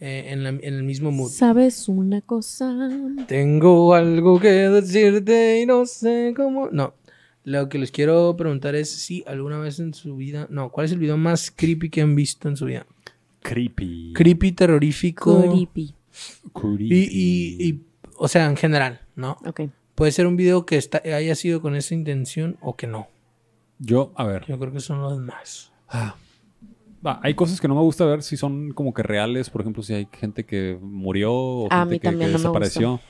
[0.00, 1.30] eh, en, la- en el mismo mood.
[1.30, 2.88] ¿Sabes una cosa?
[3.28, 6.68] Tengo algo que decirte y no sé cómo.
[6.70, 6.94] No.
[7.44, 10.46] Lo que les quiero preguntar es si alguna vez en su vida.
[10.50, 12.86] No, ¿cuál es el video más creepy que han visto en su vida?
[13.40, 14.12] Creepy.
[14.14, 15.40] Creepy, terrorífico.
[15.50, 15.94] Creepy.
[16.52, 16.94] Creepy.
[16.94, 17.80] Y, y, y,
[18.18, 19.38] o sea, en general, ¿no?
[19.46, 19.62] Ok.
[19.94, 23.08] Puede ser un video que está, haya sido con esa intención o que no.
[23.78, 24.44] Yo, a ver.
[24.46, 25.72] Yo creo que son los más.
[27.04, 29.82] Va, hay cosas que no me gusta ver si son como que reales, por ejemplo,
[29.82, 33.00] si hay gente que murió o A gente que, también que no me desapareció.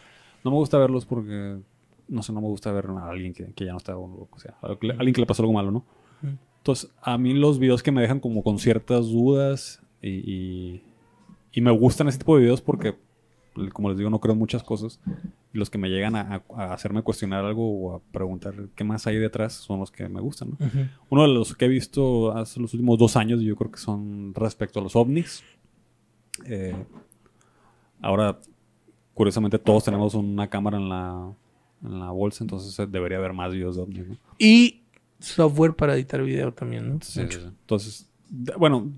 [0.45, 1.59] No me gusta verlos porque,
[2.09, 4.39] no sé, no me gusta ver a alguien que, que ya no está, o, o
[4.39, 5.85] sea, a alguien que le pasó algo malo, ¿no?
[6.59, 10.83] Entonces, a mí los videos que me dejan como con ciertas dudas y, y,
[11.53, 12.97] y me gustan ese tipo de videos porque
[13.73, 15.01] como les digo, no creo en muchas cosas.
[15.53, 19.07] Y los que me llegan a, a hacerme cuestionar algo o a preguntar qué más
[19.07, 20.51] hay detrás son los que me gustan.
[20.59, 20.67] ¿no?
[20.67, 20.79] Ujú.
[21.11, 24.33] Uno de los que he visto hace los últimos dos años, yo creo que son
[24.35, 25.43] respecto a los ovnis.
[26.47, 26.77] Eh,
[28.01, 28.39] ahora,
[29.15, 31.33] curiosamente, todos tenemos una cámara en la,
[31.85, 34.09] en la bolsa, entonces eh, debería haber más videos de ovnis.
[34.09, 34.17] ¿no?
[34.39, 34.83] Y
[35.19, 36.99] software para editar video también, ¿no?
[37.03, 37.45] Sí, sí, sí.
[37.45, 38.09] Entonces,
[38.59, 38.91] bueno,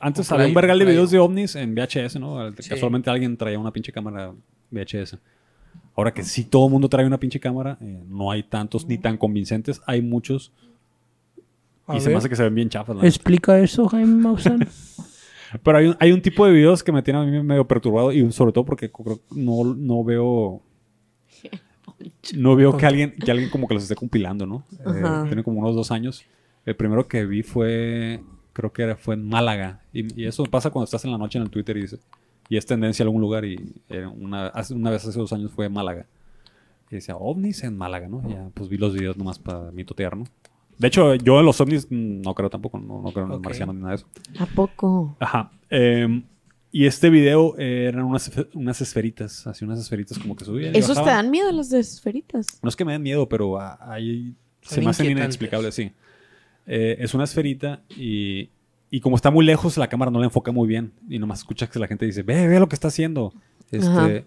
[0.00, 2.52] antes había un vergal de videos de ovnis en VHS, ¿no?
[2.58, 2.68] Sí.
[2.68, 4.32] Casualmente alguien traía una pinche cámara
[4.70, 5.18] VHS.
[5.94, 8.98] Ahora que sí todo el mundo trae una pinche cámara, eh, no hay tantos ni
[8.98, 10.52] tan convincentes, hay muchos
[11.86, 12.96] A y se me ver, hace que se ven bien chafas.
[12.96, 13.08] la neta.
[13.08, 14.66] Explica eso, Jaime Maussan.
[15.62, 18.10] Pero hay un, hay un tipo de videos que me tiene a mí medio perturbado
[18.10, 18.90] y sobre todo porque
[19.30, 20.62] no, no veo...
[22.34, 24.64] No veo que alguien, que alguien como que los esté compilando, ¿no?
[24.72, 26.24] Eh, tiene como unos dos años.
[26.64, 28.20] El primero que vi fue,
[28.52, 29.80] creo que era, fue en Málaga.
[29.92, 31.98] Y, y eso pasa cuando estás en la noche en el Twitter y, dice,
[32.48, 33.44] y es tendencia a algún lugar.
[33.44, 33.58] Y
[33.88, 36.06] eh, una, hace, una vez hace dos años fue en Málaga.
[36.90, 38.22] Y decía, ovnis en Málaga, ¿no?
[38.28, 40.24] Y ya, pues vi los videos nomás para mitotear, ¿no?
[40.78, 43.40] De hecho, yo en los ovnis mm, no creo tampoco, no, no creo en los
[43.40, 44.06] marcianos ni nada de eso.
[44.38, 45.16] ¿A poco?
[45.20, 45.50] Ajá.
[45.70, 46.24] Em,
[46.70, 50.74] y este video eh, eran unas, unas esferitas, así unas esferitas como que subían.
[50.74, 52.58] y ¿Esos te dan miedo las de esferitas?
[52.62, 55.92] No es que me den miedo, pero ah, ahí se me hacen inexplicables, sí.
[56.66, 58.50] Eh, es una esferita y,
[58.90, 60.92] y como está muy lejos, la cámara no la enfoca muy bien.
[61.08, 63.32] Y nomás escuchas que la gente dice, ve, ve lo que está haciendo.
[63.70, 64.24] Este,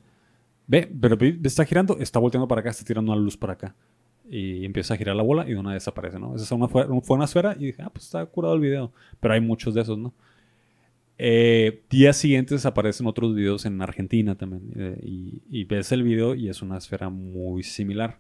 [0.68, 3.76] ve, pero ve, está girando, está volteando para acá, está tirando una luz para acá.
[4.28, 6.36] Y empieza a girar la bola y de una vez desaparece, ¿no?
[6.36, 8.92] Esa una, fue fue una esfera y dije, ah, pues está curado el video.
[9.20, 10.14] Pero hay muchos de esos, ¿no?
[11.18, 14.64] Eh, días siguientes aparecen otros videos en Argentina también.
[14.76, 18.18] eh, y, y ves el video y es una esfera muy similar.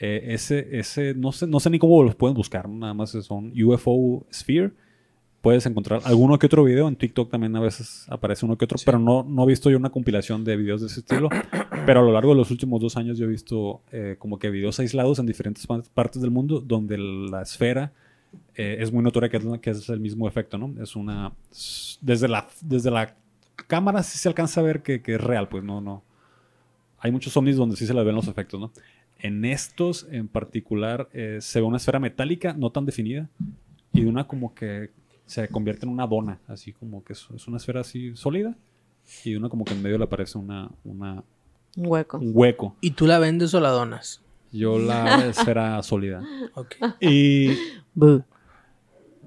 [0.00, 3.52] Eh, ese, ese, no sé, no sé ni cómo los pueden buscar, nada más son
[3.60, 4.70] UFO Sphere.
[5.40, 6.88] Puedes encontrar alguno que otro video.
[6.88, 9.76] En TikTok también a veces aparece uno que otro, pero no, no he visto yo
[9.76, 11.28] una compilación de videos de ese estilo.
[11.86, 14.50] pero a lo largo de los últimos dos años yo he visto eh, como que
[14.50, 17.92] videos aislados en diferentes pa- partes del mundo donde la esfera
[18.56, 20.74] eh, es muy notoria que que es el mismo efecto, ¿no?
[20.82, 21.32] Es una...
[22.00, 23.14] Desde la, desde la
[23.68, 26.02] cámara sí se alcanza a ver que, que es real, pues no, no.
[26.98, 28.72] Hay muchos ovnis donde sí se les ven los efectos, ¿no?
[29.20, 33.28] En estos en particular eh, se ve una esfera metálica no tan definida
[33.92, 34.90] y de una como que
[35.26, 38.54] se convierte en una dona, así como que es, es una esfera así sólida
[39.24, 41.24] y de una como que en medio le aparece una, una,
[41.76, 42.18] Un hueco.
[42.18, 42.76] un hueco.
[42.80, 44.22] ¿Y tú la vendes o la donas?
[44.52, 46.22] Yo la esfera sólida.
[46.54, 46.76] Ok.
[47.00, 47.50] Y.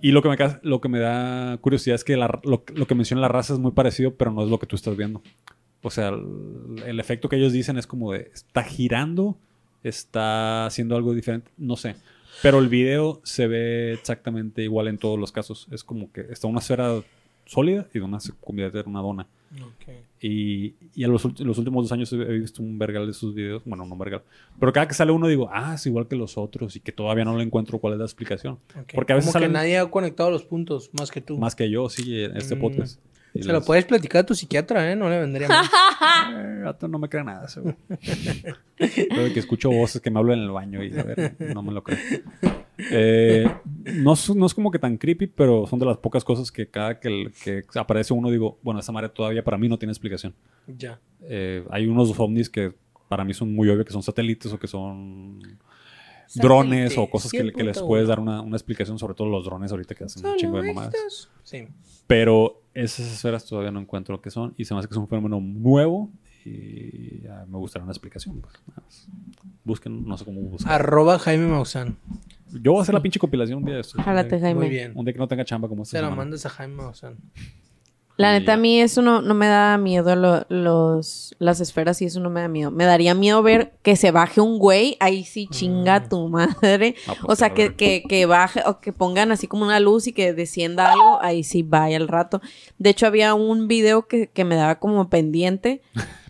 [0.04, 2.96] Y lo que me, lo que me da curiosidad es que la- lo, lo que
[2.96, 5.22] menciona la raza es muy parecido, pero no es lo que tú estás viendo.
[5.84, 9.38] O sea, el, el efecto que ellos dicen es como de, está girando,
[9.84, 11.96] está haciendo algo diferente, no sé.
[12.42, 15.68] Pero el video se ve exactamente igual en todos los casos.
[15.72, 17.02] Es como que está una esfera
[17.46, 19.28] sólida y de una se convierte en una dona.
[19.62, 19.94] Ok.
[20.22, 23.62] Y, y en los, últimos dos años he visto un vergal de sus videos.
[23.66, 24.22] Bueno, no un vergal.
[24.60, 27.26] Pero cada que sale uno digo, ah, es igual que los otros y que todavía
[27.26, 28.58] no le encuentro cuál es la explicación.
[28.96, 31.38] Porque a veces Como que salen- nadie ha conectado los puntos más que tú.
[31.38, 32.60] Más que yo, sí, en este Mm.
[32.60, 33.00] podcast.
[33.34, 34.96] Se lo puedes platicar a tu psiquiatra, ¿eh?
[34.96, 35.66] No le vendría mal.
[36.90, 37.48] No me cree nada
[38.78, 41.72] de que escucho voces que me hablan en el baño y a ver, no me
[41.74, 41.98] lo creo.
[42.90, 43.46] Eh,
[43.98, 46.68] no, es- no es como que tan creepy, pero son de las pocas cosas que
[46.68, 49.92] cada que, el- que aparece uno digo, bueno, esa madre todavía para mí no tiene
[49.92, 50.34] explicación.
[50.66, 51.00] ya.
[51.24, 52.74] Eh, hay unos ovnis que
[53.08, 55.40] para mí son muy obvios que son satélites o que son
[56.34, 57.86] drones o cosas que, que les 100.1.
[57.88, 60.74] puedes dar una, una explicación, sobre todo los drones ahorita que hacen un chingo de
[60.74, 61.30] mamadas.
[61.44, 61.68] Sí.
[62.08, 64.98] Pero esas esferas todavía no encuentro lo que son y se me hace que es
[64.98, 66.10] un fenómeno nuevo
[66.46, 68.42] y me gustaría una explicación.
[68.42, 69.08] pues, nada más.
[69.64, 70.74] Busquen, no sé cómo buscar.
[70.74, 71.98] Arroba Jaime Maussan.
[72.52, 74.02] Yo voy a hacer la pinche compilación un día de estos.
[74.02, 74.60] Jálate, Jaime.
[74.60, 74.92] Muy bien.
[74.96, 77.18] Un día que no tenga chamba como esta Se la mandas a Jaime Maussan.
[78.18, 82.06] La neta, a mí eso no, no me da miedo, lo- los, las esferas y
[82.06, 82.70] eso no me da miedo.
[82.70, 86.96] Me daría miedo ver que se baje un güey, ahí sí chinga tu madre.
[87.08, 90.08] Ah, pues, O sea, que, que, que baje o que pongan así como una luz
[90.08, 92.42] y que descienda algo, ahí sí vaya al rato.
[92.78, 95.82] De hecho, había un video que, que me daba como pendiente.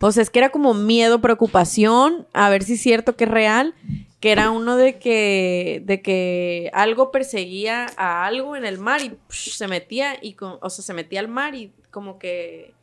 [0.00, 3.30] O sea, es que era como miedo, preocupación, a ver si es cierto que es
[3.30, 3.74] real,
[4.20, 9.10] que era uno de que, de que algo perseguía a algo en el mar y
[9.28, 12.74] psh, se metía, y con- o sea, se metía al mar y como que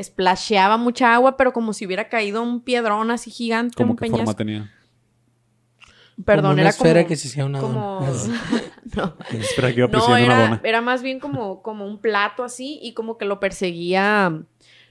[0.00, 4.08] splasheaba mucha agua, pero como si hubiera caído un piedrón así gigante, ¿Cómo un qué
[4.08, 4.70] forma tenía?
[6.24, 7.08] Perdón, Como una era esfera como...
[7.08, 8.00] que se hacía una como...
[8.06, 8.42] dona.
[8.94, 10.60] no, Espera que iba no, persiguiendo una era, dona.
[10.64, 14.42] era más bien como, como un plato así y como que lo perseguía,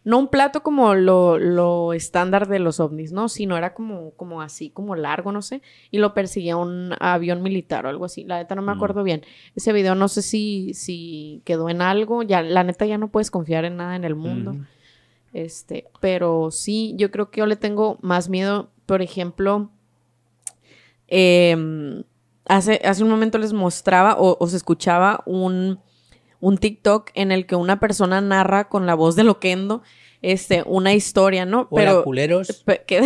[0.10, 3.30] no un plato como lo, lo estándar de los ovnis, ¿no?
[3.30, 5.61] Sino era como, como así, como largo, no sé,
[5.91, 8.23] y lo perseguía un avión militar o algo así.
[8.23, 8.76] La neta no me Mm.
[8.76, 9.22] acuerdo bien.
[9.56, 13.30] Ese video no sé si, si quedó en algo, ya, la neta ya no puedes
[13.30, 14.53] confiar en nada en el mundo.
[14.53, 14.65] Mm.
[15.34, 19.69] Este, pero sí, yo creo que yo le tengo más miedo, por ejemplo,
[21.07, 22.03] em,
[22.45, 25.80] hace, hace un momento les mostraba o, se escuchaba un,
[26.40, 29.82] un, TikTok en el que una persona narra con la voz de Loquendo
[30.22, 31.68] este, una historia, ¿no?
[31.70, 32.64] Hola, pero, culeros.
[32.86, 33.02] Que,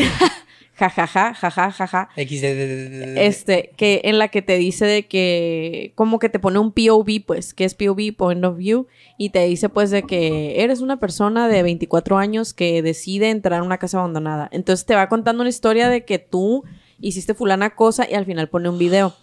[0.76, 2.10] jajaja, jajaja, jaja.
[2.16, 7.26] Este, que en la que te dice de que, como que te pone un POV,
[7.26, 8.88] pues, que es POV, Point of View,
[9.18, 13.60] y te dice, pues, de que eres una persona de 24 años que decide entrar
[13.60, 14.50] a una casa abandonada.
[14.52, 16.64] Entonces te va contando una historia de que tú
[17.00, 19.14] hiciste fulana cosa y al final pone un video.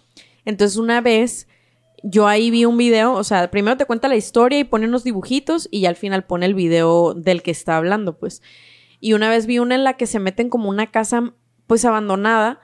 [0.45, 1.47] Entonces una vez
[2.03, 5.03] yo ahí vi un video, o sea, primero te cuenta la historia y pone unos
[5.03, 8.41] dibujitos y al final pone el video del que está hablando, pues.
[8.99, 11.33] Y una vez vi una en la que se meten como una casa
[11.67, 12.59] pues abandonada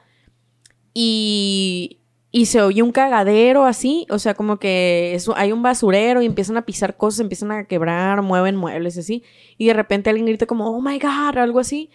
[0.93, 1.99] y,
[2.31, 6.57] y se oye un cagadero así, o sea, como que hay un basurero y empiezan
[6.57, 9.23] a pisar cosas, empiezan a quebrar, mueven muebles así,
[9.57, 11.89] y de repente alguien grita como, oh my god, algo así,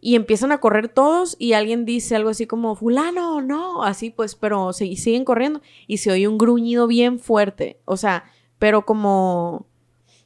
[0.00, 4.34] y empiezan a correr todos y alguien dice algo así como, fulano, no, así pues,
[4.34, 8.24] pero se, siguen corriendo y se oye un gruñido bien fuerte, o sea,
[8.58, 9.66] pero como,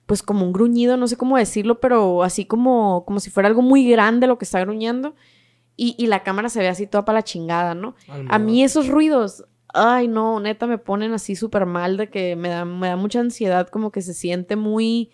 [0.06, 3.62] pues como un gruñido, no sé cómo decirlo, pero así como, como si fuera algo
[3.62, 5.14] muy grande lo que está gruñendo
[5.76, 7.96] y, la cámara se ve así toda para la chingada, ¿no?
[8.28, 12.48] A mí esos ruidos, ay no, neta me ponen así súper mal de que me
[12.48, 15.10] da, me da mucha ansiedad, como que se siente muy,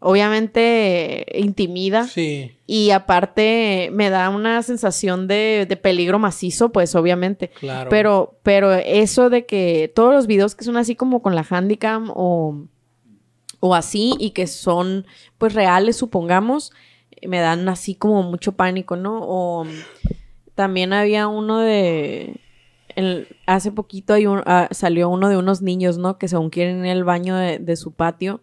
[0.00, 2.04] obviamente intimida.
[2.04, 2.56] Sí.
[2.66, 7.50] Y aparte me da una sensación de, de, peligro macizo, pues obviamente.
[7.60, 7.90] Claro.
[7.90, 12.10] Pero, pero eso de que todos los videos que son así como con la handicam
[12.14, 12.66] o,
[13.60, 15.06] o así y que son
[15.38, 16.72] pues reales, supongamos,
[17.26, 19.20] me dan así como mucho pánico, ¿no?
[19.22, 19.66] O
[20.54, 22.40] también había uno de...
[23.46, 26.18] hace poquito hay un, ah, salió uno de unos niños, ¿no?
[26.18, 28.40] Que según quieren ir al baño de, su patio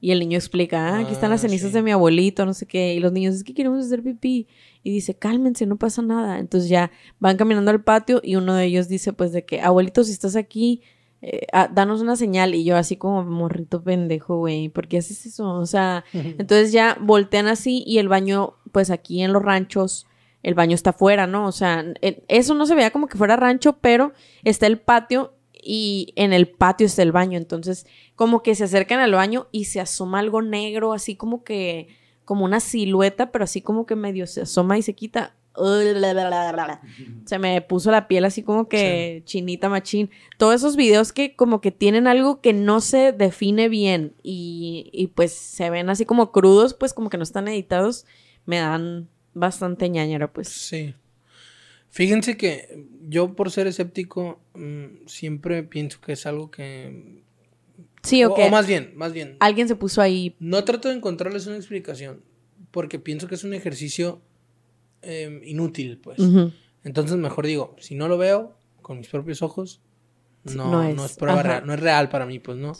[0.00, 2.66] y el niño explica, ah, aquí están las ah, cenizas de mi abuelito, no sé
[2.66, 2.94] qué.
[2.94, 4.48] Y los niños, es que queremos hacer pipí.
[4.82, 6.38] Y dice, cálmense, no pasa nada.
[6.38, 10.02] Entonces ya van caminando al patio y uno de ellos dice, pues, de que, abuelito,
[10.02, 10.80] si estás aquí,
[11.20, 12.54] eh, ah, danos una señal.
[12.54, 15.50] Y yo así como morrito pendejo, güey, ¿por qué haces eso?
[15.50, 20.06] O sea, entonces ya voltean así y el baño, pues aquí en los ranchos,
[20.42, 21.46] el baño está afuera, ¿no?
[21.46, 24.14] O sea, eso no se veía como que fuera rancho, pero
[24.44, 27.38] está el patio y en el patio está el baño.
[27.38, 31.88] Entonces, como que se acercan al baño y se asoma algo negro, así como que,
[32.24, 35.34] como una silueta, pero así como que medio se asoma y se quita.
[37.26, 40.10] Se me puso la piel así como que chinita machín.
[40.38, 45.08] Todos esos videos que como que tienen algo que no se define bien y, y,
[45.08, 48.06] pues se ven así como crudos, pues como que no están editados,
[48.46, 50.48] me dan bastante ñañera, pues.
[50.48, 50.94] Sí.
[51.90, 57.22] Fíjense que yo por ser escéptico mm, siempre pienso que es algo que...
[58.02, 59.36] Sí, o, o más bien, más bien.
[59.40, 60.34] Alguien se puso ahí.
[60.38, 62.22] No trato de encontrarles una explicación
[62.70, 64.22] porque pienso que es un ejercicio
[65.02, 66.18] Em, inútil, pues.
[66.84, 69.80] Entonces mejor digo, si no lo veo con mis propios ojos,
[70.44, 72.72] no, es, prueba real, no es real para mí, pues, ¿no?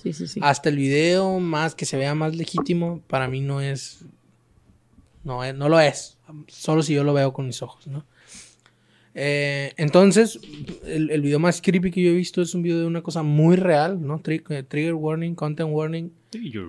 [0.43, 4.05] Hasta el video, más que se vea más legítimo, para mí no es,
[5.24, 6.19] no, no lo es,
[6.49, 8.05] solo si yo lo veo con mis ojos, ¿no?
[9.15, 10.39] Eh, entonces,
[10.85, 13.23] el, el, video más creepy que yo he visto es un video de una cosa
[13.23, 14.23] muy real, ¿no?
[14.24, 16.12] Eh, trigger warning, content warning.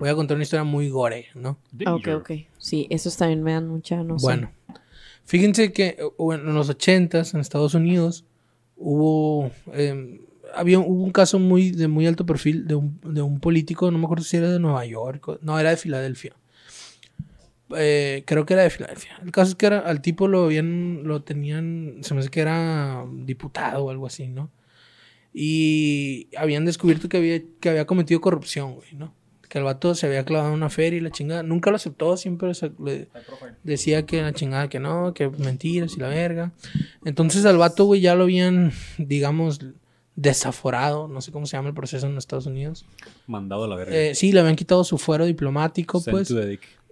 [0.00, 1.58] Voy a contar una historia muy gore, ¿no?
[1.86, 2.30] Ok, ok.
[2.58, 4.50] Sí, esos también me dan mucha, no Bueno,
[5.24, 8.24] Fíjense que en los 80 en Estados Unidos
[8.76, 10.20] hubo, em,
[10.54, 13.98] había, hubo un caso muy, de muy alto perfil de un, de un, político, no
[13.98, 16.34] me acuerdo si era de Nueva York, no, era de Filadelfia.
[17.76, 19.18] Eh, creo que era de Filadelfia.
[19.22, 22.40] El caso es que era, al tipo lo habían, lo tenían, se me hace que
[22.40, 24.50] era diputado o algo así, ¿no?
[25.34, 29.14] Y habían descubierto que había, que había cometido corrupción, güey, ¿no?
[29.52, 31.42] que el vato se había clavado en una feria y la chingada.
[31.42, 32.52] Nunca lo aceptó, siempre
[33.62, 36.52] decía que la chingada que no, que mentiras y la verga.
[37.04, 39.60] Entonces al vato, güey, ya lo habían, digamos,
[40.16, 42.86] desaforado, no sé cómo se llama el proceso en Estados Unidos.
[43.26, 43.94] Mandado a la verga.
[43.94, 46.34] Eh, sí, le habían quitado su fuero diplomático, pues.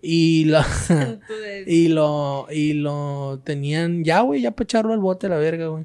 [0.02, 0.60] Y lo,
[1.66, 5.68] y lo, y lo tenían ya, güey, ya para echarlo al bote a la verga,
[5.68, 5.84] güey.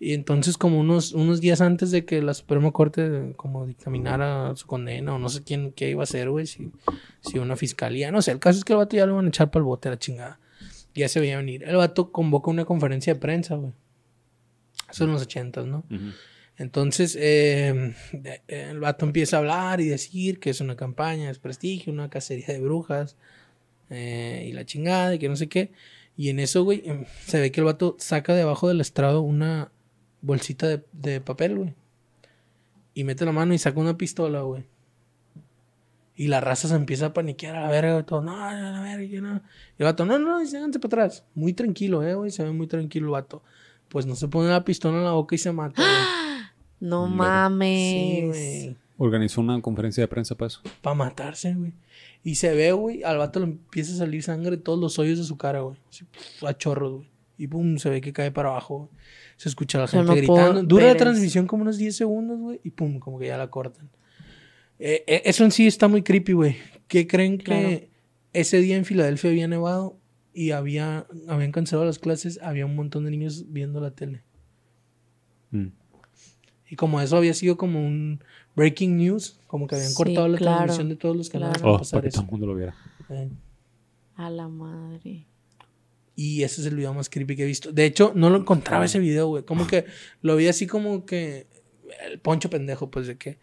[0.00, 4.66] Y entonces como unos, unos días antes de que la Suprema Corte como dictaminara su
[4.66, 6.72] condena o no sé quién qué iba a hacer, güey, si,
[7.20, 9.28] si una fiscalía, no sé, el caso es que el vato ya lo iban a
[9.28, 10.40] echar para el bote a la chingada.
[10.94, 11.64] Ya se veía venir.
[11.64, 13.72] El vato convoca una conferencia de prensa, güey.
[14.90, 15.84] Eso en los ochentas, ¿no?
[16.56, 17.94] Entonces, em,
[18.46, 22.46] el vato empieza a hablar y decir que es una campaña de prestigio, una cacería
[22.48, 23.16] de brujas
[23.94, 25.72] eh, y la chingada y que no sé qué.
[26.16, 29.72] Y en eso, güey, em, se ve que el vato saca debajo del estrado una,
[30.22, 31.74] bolsita de, de papel, güey.
[32.94, 34.64] Y mete la mano y saca una pistola, güey.
[36.16, 38.80] Y la raza se empieza a paniquear a la verga, güey, todo, no, a la
[38.80, 39.36] verga, no.
[39.78, 41.24] Y el vato, no, no, dice, háganse para atrás.
[41.34, 43.42] Muy tranquilo, eh, güey, se ve muy tranquilo el vato.
[43.88, 45.94] Pues no se pone la pistola en la boca y se mata, güey.
[46.80, 47.12] No Luego.
[47.12, 48.24] Sí, mames.
[48.26, 48.76] güey.
[48.98, 50.60] Organizó una conferencia de prensa para eso.
[50.82, 51.72] Para matarse, güey.
[52.24, 55.18] Y se ve, güey, al vato le empieza a salir sangre de todos los hoyos
[55.18, 55.76] de su cara, güey.
[55.90, 56.06] Así,
[56.44, 57.08] a chorros, güey.
[57.36, 58.90] Y pum, se ve que cae para abajo, güey.
[59.36, 60.62] Se escucha a la gente no gritando.
[60.62, 62.60] Dura la transmisión como unos 10 segundos, güey.
[62.64, 63.90] Y pum, como que ya la cortan.
[64.78, 66.56] Eh, eh, eso en sí está muy creepy, güey.
[66.88, 67.80] ¿Qué creen que Claro.
[68.32, 69.98] ese día en Filadelfia había nevado
[70.32, 72.40] y había, habían cancelado las clases?
[72.42, 74.22] Había un montón de niños viendo la tele.
[75.50, 75.68] Mm.
[76.70, 78.22] Y como eso había sido como un
[78.56, 81.68] breaking news, como que habían Sí, cortado la claro, transmisión de todos los canales claro.
[81.68, 82.16] Oh, para pasar para que eso.
[82.16, 82.74] todo el mundo lo viera.
[83.08, 83.30] Eh,
[84.16, 85.28] A la madre.
[86.16, 87.70] Y ese es el video más creepy que he visto.
[87.72, 89.44] De hecho, no lo encontraba ese video, güey.
[89.44, 89.84] Como que
[90.22, 91.46] lo vi así como que
[92.04, 93.38] el poncho pendejo, pues de que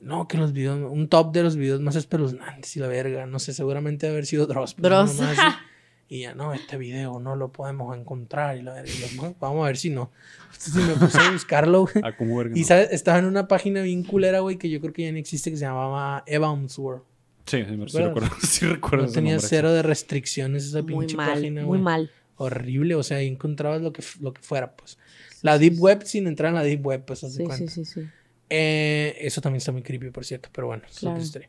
[0.00, 3.38] no, que los videos, un top de los videos más espeluznantes y la verga, no
[3.38, 4.74] sé, seguramente debe haber sido Dross.
[4.76, 5.20] Dross.
[5.20, 5.40] así.
[6.12, 8.84] Y ya, no, este video no lo podemos encontrar y la.
[8.86, 10.10] Y yo, "Bueno, vamos a ver si no.
[10.52, 11.94] Entonces me puse a buscarlo, güey.
[12.04, 12.54] Ah, como verga.
[12.54, 12.66] Y no.
[12.66, 12.88] ¿sabes?
[12.92, 15.56] estaba en una página bien culera, güey, que yo creo que ya no existe, que
[15.56, 17.02] se llamaba Eva's World.
[17.46, 18.28] Sí, sí, me- sí recuerdo.
[18.46, 19.48] Sí recuerdo No tenía nombre.
[19.48, 22.10] cero de restricciones esa Muy pinche mal, página, muy güey mal.
[22.36, 24.98] horrible, o sea, ahí encontrabas lo que, lo que fuera, pues.
[25.40, 27.56] La Deep Web sin entrar en la Deep Web, pues, Sí, cuenta.
[27.56, 28.02] sí, sí, sí.
[28.50, 31.14] Eh, eso también está muy creepy, por cierto, pero bueno, es Claro.
[31.14, 31.48] otra historia.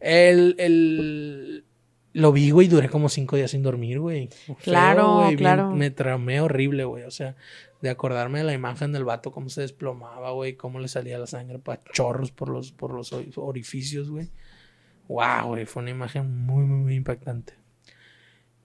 [0.00, 1.64] El, el...
[2.14, 4.28] Lo vi, güey, duré como cinco días sin dormir, güey.
[4.28, 5.70] Feo, Claro, güey, bien- claro.
[5.70, 7.36] me traumé horrible, güey, o sea,
[7.80, 11.26] de acordarme de la imagen del vato, cómo se desplomaba, güey, cómo le salía la
[11.26, 14.30] sangre para chorros por los, por los ori- orificios, güey.
[15.08, 17.54] Wow, güey, fue una imagen muy, muy, muy impactante.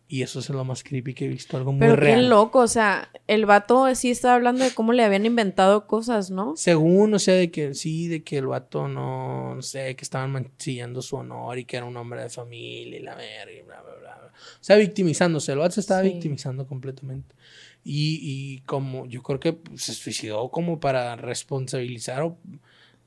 [0.10, 2.30] Y eso es lo más creepy que he visto, algo muy Pero qué real.
[2.30, 6.56] loco, o sea, el vato sí estaba hablando de cómo le habían inventado cosas, ¿no?
[6.56, 10.32] Según, o sea, de que sí, de que el vato no, no sé, que estaban
[10.32, 13.82] mancillando su honor y que era un hombre de familia y la verga y bla,
[13.82, 14.16] bla, bla.
[14.18, 14.32] bla.
[14.34, 15.52] O sea, victimizándose.
[15.52, 16.10] El vato se estaba Sí.
[16.14, 17.36] victimizando completamente.
[17.84, 22.38] Y, y como, yo creo que pues, se suicidó como para responsabilizar o,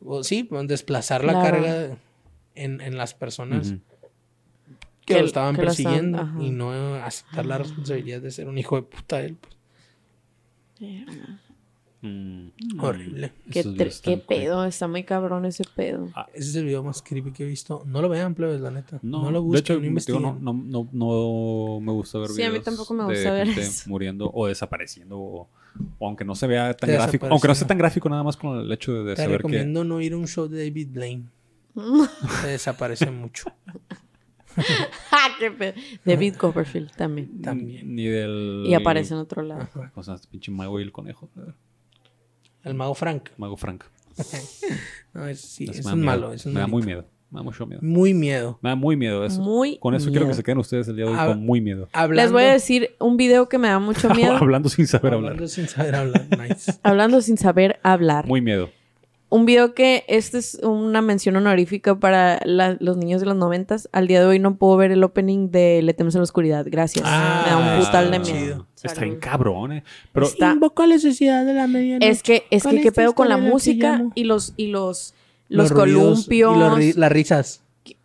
[0.05, 1.63] o sí, desplazar la Claro.
[1.63, 1.99] carga
[2.55, 3.81] en, en las personas Ujú.
[5.11, 6.43] Que, Que- lo estaban que lo persiguiendo ajá.
[6.43, 9.37] y no aceptar la responsabilidad de ser un hijo de puta él.
[9.37, 9.57] pues.
[12.03, 12.49] Mm.
[12.81, 13.33] Horrible.
[13.53, 16.09] Qué, videos qué están pedo, está muy cabrón ese pedo.
[16.33, 17.83] Ese es el video más creepy que he visto.
[17.85, 18.99] No lo vean, plebes, la neta.
[19.03, 22.43] No, No, lo de busquen, hecho, no no, no, no, no me gusta ver Sí,
[22.43, 23.91] a mí videos tampoco me de gusta ver gente eso.
[23.91, 25.49] muriendo o desapareciendo o,
[25.99, 28.39] o aunque no se vea tan De gráfico, aunque no sea tan gráfico nada más
[28.39, 30.65] con el hecho de, de Te saber que recomiendo no ir a un show de
[30.71, 31.25] David Blaine.
[32.41, 33.45] Se desaparece mucho.
[34.57, 35.73] ¡Ja, qué pedo!
[36.05, 37.41] David Copperfield también.
[37.43, 37.95] También.
[37.95, 39.69] ni del Y aparece en otro lado.
[39.95, 41.31] o sea, este pinche mago y el conejo,
[42.63, 43.31] El mago Frank.
[43.37, 43.85] mago Frank.
[45.13, 45.97] No, es, sí, un miedo.
[45.97, 46.33] malo.
[46.33, 47.81] Es un me da muy miedo, me da mucho miedo.
[47.83, 48.59] Muy miedo.
[48.63, 49.41] Me da muy miedo eso.
[49.43, 51.61] Muy con eso quiero que se queden ustedes el día de hoy Ah, con muy
[51.61, 51.89] miedo.
[51.93, 54.37] Hablando, Les voy a decir un video que me da mucho miedo.
[54.37, 55.49] Hablando sin saber hablando hablar.
[55.49, 56.27] sin saber hablar.
[56.39, 56.73] Nice.
[56.85, 58.27] Hablando sin saber hablar.
[58.27, 58.71] Muy miedo.
[59.31, 63.89] Un video que este es una mención honorífica para la- los niños de los noventas.
[63.93, 66.67] Al día de hoy no puedo ver el opening de Le temes a la oscuridad.
[66.69, 67.05] Gracias.
[67.09, 68.67] Ah, me da un putal de miedo.
[68.83, 69.21] Está bien Salud.
[69.23, 69.85] cabrón, eh.
[70.13, 72.09] Pero Está- Invoco la necesidad de la medianoche.
[72.11, 75.15] Es que, es que qué esta pedo con la música y los, y los,
[75.49, 76.57] los, ruidos y columpios.
[76.59, 77.63] los ri- las risas.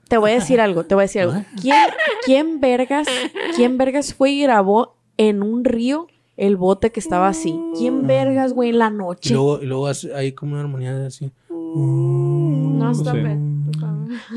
[0.08, 1.34] Te voy a decir algo, te voy a decir algo.
[1.62, 1.76] ¿Quién,
[2.24, 3.08] quién vergas,
[3.56, 6.06] quién vergas fue y grabó en un río
[6.38, 7.58] el bote que estaba así?
[7.78, 9.34] ¿Quién vergas, güey, en la Y noche?
[9.34, 11.32] luego, y luego hace- hay como una armonía así.
[11.50, 13.20] No, está Sí.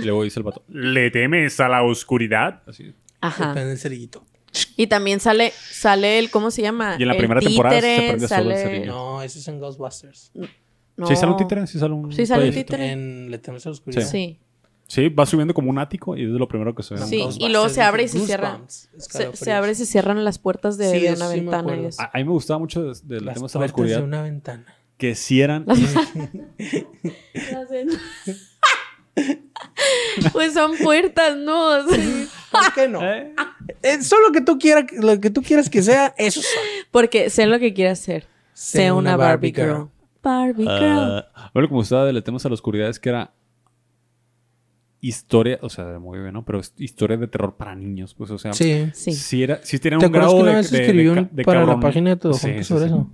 [0.01, 2.63] y luego dice el vato, ¿le temes a la oscuridad?
[2.67, 2.93] Así.
[3.21, 3.49] Ajá.
[3.49, 4.23] Depende del cerillito.
[4.77, 6.97] Y también sale, sale el, ¿cómo se llama?
[6.99, 8.87] Y en la El primera temporada se prende solo el sale- cerillo.
[8.93, 10.33] No, ese es en Ghostbusters.
[10.97, 11.07] No.
[11.07, 11.67] ¿Sí sale un títere?
[11.67, 12.91] ¿Sí sale un Sí sale un títere.
[12.93, 14.03] En Le temes a la oscuridad.
[14.03, 14.39] Sí, Sí,
[14.97, 17.01] va subiendo como un ático y es lo primero que se ve.
[17.03, 18.61] Sí, y luego se abre y se cierra.
[18.67, 21.77] Se, se abre y se cierran las puertas de, Sí, de una sí me ventana
[21.77, 22.03] y eso.
[22.03, 24.03] A, a mí me gustaba mucho de, de Las temas a la puertas de oscuridad
[24.03, 24.65] una ventana.
[24.97, 25.67] que si eran...
[30.33, 31.85] pues son puertas, ¿no?
[32.51, 33.03] ¿Por qué no?
[33.03, 33.35] ¿Eh?
[33.83, 36.63] Eh, solo lo que tú quieras, lo que tú quieras que sea, eso son.
[36.91, 38.27] Porque sé lo que quiere hacer.
[38.55, 39.89] Sé una Barbie girl.
[40.23, 41.25] Barbie girl.
[41.25, 43.11] Ah, a mí lo que me gustaba de Le temas a la oscuridad es que
[43.11, 43.33] era
[45.01, 46.45] historia, o sea, muy bien, ¿no?
[46.45, 48.89] Pero es historia de terror para niños, pues, o sea, Sí.
[48.95, 49.13] Sí.
[49.13, 51.21] sí, era, sí tenía ¿Te un grado que una de, vez de- de escribí ca-
[51.21, 51.81] un- de para la cabrón.
[51.81, 52.91] página de todo Sí, Juntos sí, sobre sí.
[52.91, 53.11] eso?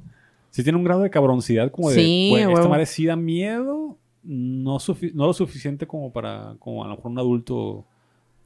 [0.50, 3.98] Sí tiene un grado de cabroncidad como de, Sí, güey, esta madre sí da miedo,
[4.22, 7.84] no, sufi- no lo suficiente como para, como a lo mejor un adulto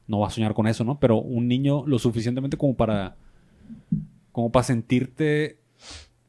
[0.07, 0.99] no va a soñar con eso, ¿no?
[0.99, 3.15] Pero un niño lo suficientemente como para,
[4.31, 5.58] como para sentirte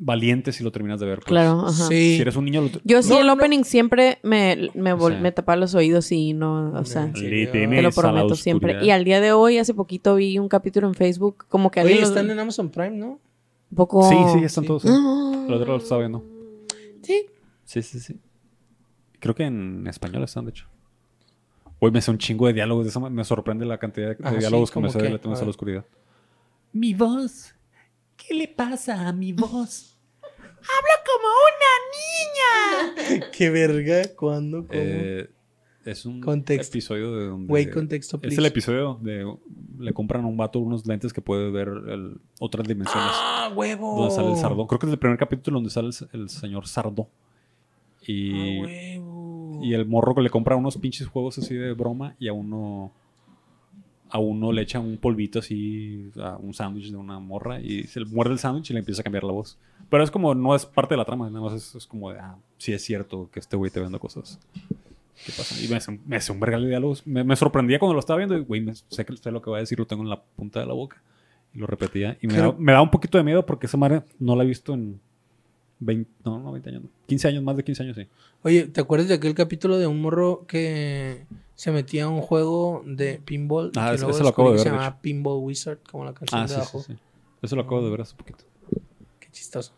[0.02, 1.18] valiente si lo terminas de ver.
[1.18, 1.26] pues.
[1.26, 1.86] Claro, ajá.
[1.88, 2.16] Sí.
[2.16, 3.34] Si eres un niño, lo Yo sí No, el no.
[3.34, 5.20] opening siempre me, me, O sea.
[5.20, 8.82] me tapaba los oídos y no, o sea, Sí, te lo prometo siempre.
[8.84, 11.88] Y al día de hoy, hace poquito vi un capítulo en Facebook, como que Oye,
[11.90, 13.20] alguien los- están en Amazon Prime, ¿no?
[13.70, 14.02] un poco...
[14.08, 14.68] Sí, sí, están Sí.
[14.68, 14.82] todos.
[14.82, 14.88] sí.
[14.90, 15.44] Ah.
[15.46, 16.24] El otro lo estaba viendo.
[17.02, 17.26] Sí.
[17.64, 18.16] Sí, sí, sí.
[19.20, 20.66] Creo que en español están, de hecho.
[21.78, 22.84] Hoy me sé un chingo de diálogos.
[22.84, 25.10] de esa me sorprende la cantidad de, Ah, sí, diálogos que me ¿cómo sé de
[25.10, 25.84] la A a la oscuridad.
[26.72, 27.54] Mi voz.
[28.16, 29.89] ¿Qué le pasa a mi voz?
[33.32, 34.58] Qué verga, ¿cuándo?
[34.66, 34.68] ¿Cómo?
[34.72, 35.28] Eh,
[35.84, 36.20] es un
[36.68, 37.48] episodio de donde.
[37.48, 38.40] Güey, contexto, Es please.
[38.40, 39.34] el episodio de.
[39.78, 43.10] Le compran a un vato unos lentes que puede ver el- otras dimensiones.
[43.14, 43.98] ¡Ah, huevo!
[44.00, 44.66] Donde sale el sardo.
[44.66, 47.08] Creo que es el primer capítulo donde sale el, el señor sardo.
[47.08, 48.60] ¡Ah, Y.
[48.60, 49.60] huevo!
[49.62, 52.92] Y el morro que le compra unos pinches juegos así de broma y a uno
[54.10, 58.04] a uno le echa un polvito así a un sándwich de una morra y se
[58.04, 59.56] muerde el sándwich y le empieza a cambiar la voz.
[59.88, 62.18] Pero es como, no es parte de la trama, nada más es, es como de,
[62.18, 64.38] ah, sí es cierto que este güey te vende cosas.
[65.24, 65.54] ¿Qué pasa?
[65.62, 67.06] Y me hace, me hace un vergal de diálogos.
[67.06, 69.58] Me, me sorprendía cuando lo estaba viendo y, güey, sé que sé lo que va
[69.58, 71.02] a decir, lo tengo en la punta de la boca.
[71.54, 72.16] Y lo repetía.
[72.22, 74.46] Y me, da, me da un poquito de miedo porque esa madre no la he
[74.46, 75.00] visto en
[75.80, 76.88] 20, no, no, 20 años, no.
[77.06, 78.06] 15 años, más de 15 años, sí.
[78.42, 81.26] Oye, ¿te acuerdas de aquel capítulo de un morro que
[81.60, 83.70] se metía a un juego de pinball?
[83.76, 86.14] Ah, que ese- luego ese lo acabo de ver, Se llamaba Pinball Wizard, como la
[86.14, 86.82] canción Ah, de sí, sí, abajo.
[86.86, 86.96] sí.
[87.42, 88.44] Eso lo acabo de ver hace poquito.
[89.18, 89.72] Qué chistoso.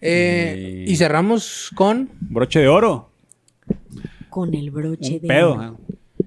[0.00, 2.10] Eh, Y- y cerramos con...
[2.20, 3.10] Broche de oro.
[4.28, 5.28] Con el broche Un de...
[5.28, 5.62] pedo.
[5.62, 5.72] eh.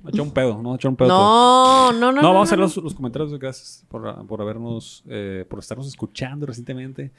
[0.08, 1.10] Echó un pedo, no, echó un pedo.
[1.10, 1.92] todo.
[1.94, 2.28] No, no, no, No, no.
[2.34, 2.64] vamos a hacer no.
[2.66, 3.38] los, los comentarios.
[3.38, 7.12] Gracias por, por habernos, eh, por estarnos escuchando recientemente.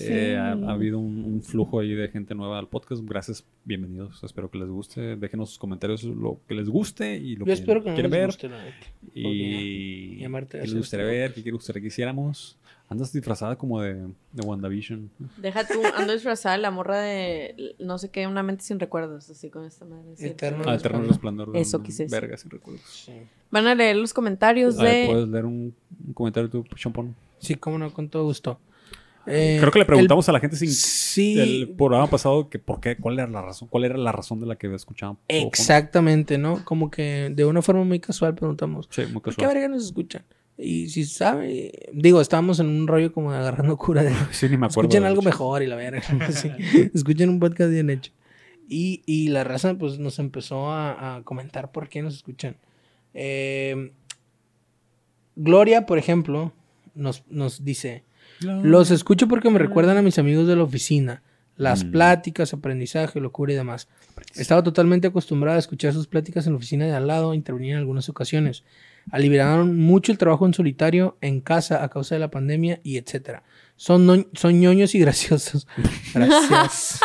[0.00, 3.02] Eh, ha, ha habido un, un flujo ahí de gente nueva al podcast.
[3.04, 4.22] Gracias, bienvenidos.
[4.24, 5.16] Espero que les guste.
[5.16, 8.10] Déjenos sus comentarios lo que les guste y lo Yo que espero que no quieren
[8.10, 8.26] les ver.
[8.28, 8.50] guste,
[9.14, 12.56] y llamarte qué a les gustaría este ver, qué quiere gustaría que hiciéramos.
[12.94, 13.94] Andas disfrazada como de,
[14.32, 15.10] de WandaVision.
[15.36, 19.50] Deja tú, ando disfrazada la morra de no sé qué, una mente sin recuerdos, así
[19.50, 20.14] con esta madre.
[20.18, 20.64] Eterno.
[20.66, 21.52] Ah, Eterno Resplandor.
[21.52, 22.20] de Eso quise decir.
[22.20, 22.82] Verga, sin recuerdos.
[22.86, 23.12] Sí.
[23.50, 25.12] Van a leer los comentarios A ver, de...
[25.12, 25.74] ¿Puedes leer un,
[26.06, 27.14] un comentario tú, Champón?
[27.38, 28.58] Sí, cómo no, con todo gusto.
[29.26, 32.58] Eh, Creo que le el- preguntamos a la gente sin Sí, el programa pasado que
[32.58, 35.16] por qué, cuál era la razón, cuál era la razón de la que escuchaban.
[35.28, 36.64] exactamente, ¿no?
[36.64, 39.54] Como que de una forma muy casual preguntamos, Sí, muy ¿por qué casual.
[39.54, 40.24] verga nos escuchan?
[40.56, 44.12] Y si sabe, digo, estábamos en un rollo como agarrando cura de...
[44.30, 44.82] Sí, ni me acuerdo.
[44.88, 45.28] Escuchen algo hecho.
[45.28, 46.02] mejor y la verga.
[46.30, 46.50] sí.
[46.94, 48.12] Escuchen un podcast bien hecho.
[48.68, 52.56] Y, y la raza pues nos empezó a, a comentar por qué nos escuchan.
[53.14, 53.92] Eh,
[55.36, 56.52] Gloria, por ejemplo,
[56.94, 58.04] nos, nos dice,
[58.40, 61.22] los escucho porque me recuerdan a mis amigos de la oficina.
[61.56, 61.90] Las Mm.
[61.92, 63.88] pláticas, aprendizaje, locura y demás.
[64.34, 67.78] Estaba totalmente acostumbrada a escuchar sus pláticas en la oficina de al lado, intervenir en
[67.78, 68.64] algunas ocasiones.
[69.10, 73.42] Aliviaron mucho el trabajo en solitario, en casa, a causa de la pandemia y etcétera.
[73.76, 75.66] Son, no- son ñoños y graciosos.
[76.14, 77.00] Gracias.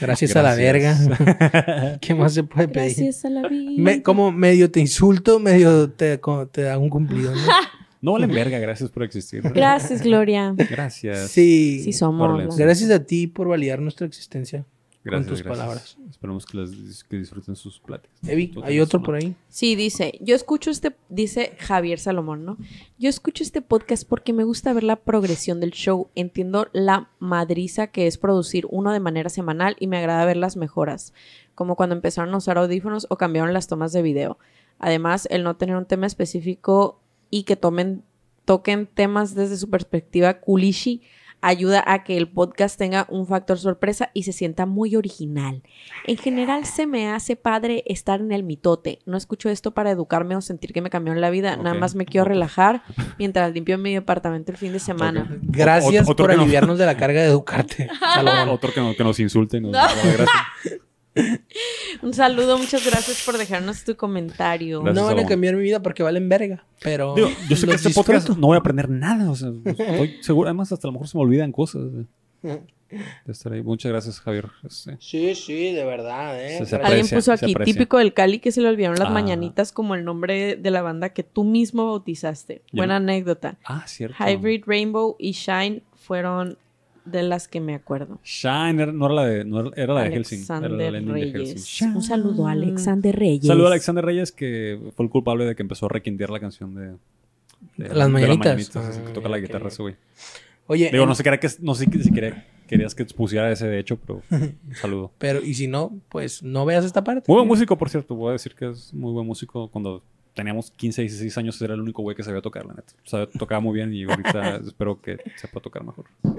[0.00, 1.98] Gracias, a la verga.
[2.00, 2.94] ¿Qué más se puede pedir?
[2.96, 3.72] Gracias a la vida.
[3.82, 6.20] Me- como medio te insulto, medio te,
[6.52, 7.34] te da un cumplido.
[7.34, 7.40] ¿no?
[8.00, 9.42] No valen verga, gracias por existir.
[9.42, 10.54] Gracias, Gloria.
[10.70, 11.30] Gracias.
[11.32, 11.80] Sí.
[11.82, 12.56] Sí somos.
[12.56, 14.64] Gracias a ti por validar nuestra existencia.
[15.04, 15.58] Gracias, con tus gracias.
[15.66, 15.98] palabras.
[16.10, 18.16] Esperemos que, las- que disfruten sus pláticas.
[18.28, 19.34] Evi, hay otro por ahí.
[19.48, 22.58] Sí, dice, yo escucho este, dice Javier Salomón, ¿no?
[22.98, 27.86] Yo escucho este podcast porque me gusta ver la progresión del show, entiendo la madriza
[27.86, 31.14] que es producir uno de manera semanal y me agrada ver las mejoras,
[31.54, 34.38] como cuando empezaron a usar audífonos o cambiaron las tomas de video.
[34.78, 37.00] Además, el no tener un tema específico
[37.30, 38.02] y que tomen,
[38.44, 41.02] toquen temas desde su perspectiva kulishi
[41.40, 45.62] ayuda a que el podcast tenga un factor sorpresa y se sienta muy original.
[46.06, 48.98] En general se me hace padre estar en el mitote.
[49.06, 51.56] No escucho esto para educarme o sentir que me cambió la vida.
[51.56, 52.82] Nada más me quiero relajar
[53.18, 55.28] mientras limpio mi departamento el fin de semana.
[55.42, 57.88] Gracias Otro- otro por no- aliviarnos de la carga de educarte.
[58.14, 58.48] Salomón.
[58.48, 59.58] Otro que, no- que nos insulte.
[59.58, 60.28] y Nos, gracias.
[62.02, 64.82] Un saludo, muchas gracias por dejarnos tu comentario.
[64.82, 67.74] Gracias, no van a cambiar mi vida porque valen verga, pero Digo, yo sé que
[67.74, 68.40] este podcast disfruto.
[68.40, 69.30] no voy a aprender nada.
[69.30, 70.48] O sea, estoy seguro.
[70.48, 71.82] Además, hasta a lo mejor se me olvidan cosas.
[71.92, 72.06] de-
[73.26, 73.62] de estar ahí.
[73.62, 74.46] Muchas gracias, Javier.
[74.66, 76.56] Este, Sí, sí, de verdad, eh.
[76.58, 76.84] Se- se Gracias.
[76.90, 79.12] Alguien puso aquí, típico del Cali, que se le olvidaron las Ah.
[79.12, 82.62] mañanitas como el nombre de la banda que tú mismo bautizaste.
[82.72, 83.58] Yo Buena no- anécdota.
[83.66, 84.16] Ah, cierto.
[84.24, 86.56] Hybrid Rainbow y Shine fueron
[87.10, 88.18] de las que me acuerdo.
[88.24, 90.44] Shine era- no era la de, no era, era la de Helsing.
[90.48, 91.30] Era la de.
[91.32, 91.94] Helsing.
[91.96, 93.46] Un saludo a Alexander Reyes.
[93.46, 96.74] Saludo a Alexander Reyes, que fue el culpable de que empezó a requintear la canción
[96.74, 96.86] de,
[97.76, 98.76] de- Las de mañanitas.
[98.76, 99.96] así que toca Ah, la guitarra ese güey.
[100.66, 103.78] Oye, Digo, en- no sé, que, no sé si quería- querías que expusiera ese de
[103.78, 105.10] hecho, pero un saludo.
[105.18, 107.24] pero y si no, pues no veas esta parte.
[107.26, 108.14] Muy buen músico, por cierto.
[108.14, 109.68] Voy a decir que es muy buen músico.
[109.70, 110.02] Cuando
[110.38, 112.92] teníamos 15, 16 años era el único güey que sabía tocar, la neta.
[113.04, 116.06] O sea, tocaba muy bien y ahorita espero que sepa tocar mejor.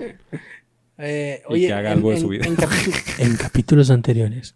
[1.02, 2.46] Eh, Y oye, que haga en- algo de en- su vida.
[3.20, 4.56] En, capítulos anteriores.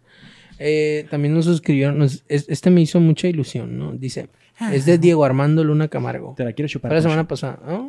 [0.58, 1.96] eh, también nos suscribieron.
[1.98, 3.92] nos- es- este me hizo mucha ilusión, ¿no?
[3.92, 4.28] Dice:
[4.70, 6.34] Es de Diego Armando Luna Camargo.
[6.36, 6.90] Te la quiero chupar.
[6.90, 7.60] Fue la semana pasada.
[7.64, 7.88] Ah,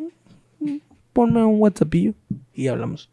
[1.12, 2.14] Ponme un WhatsAppillo
[2.54, 3.10] y hablamos.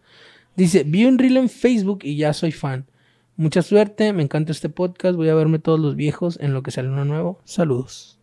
[0.54, 2.84] Dice: Vi un reel en Facebook y ya soy fan.
[3.36, 5.16] Mucha suerte, me encanta este podcast.
[5.16, 7.40] Voy a verme todos los viejos en lo que sale uno nuevo.
[7.44, 8.16] Saludos.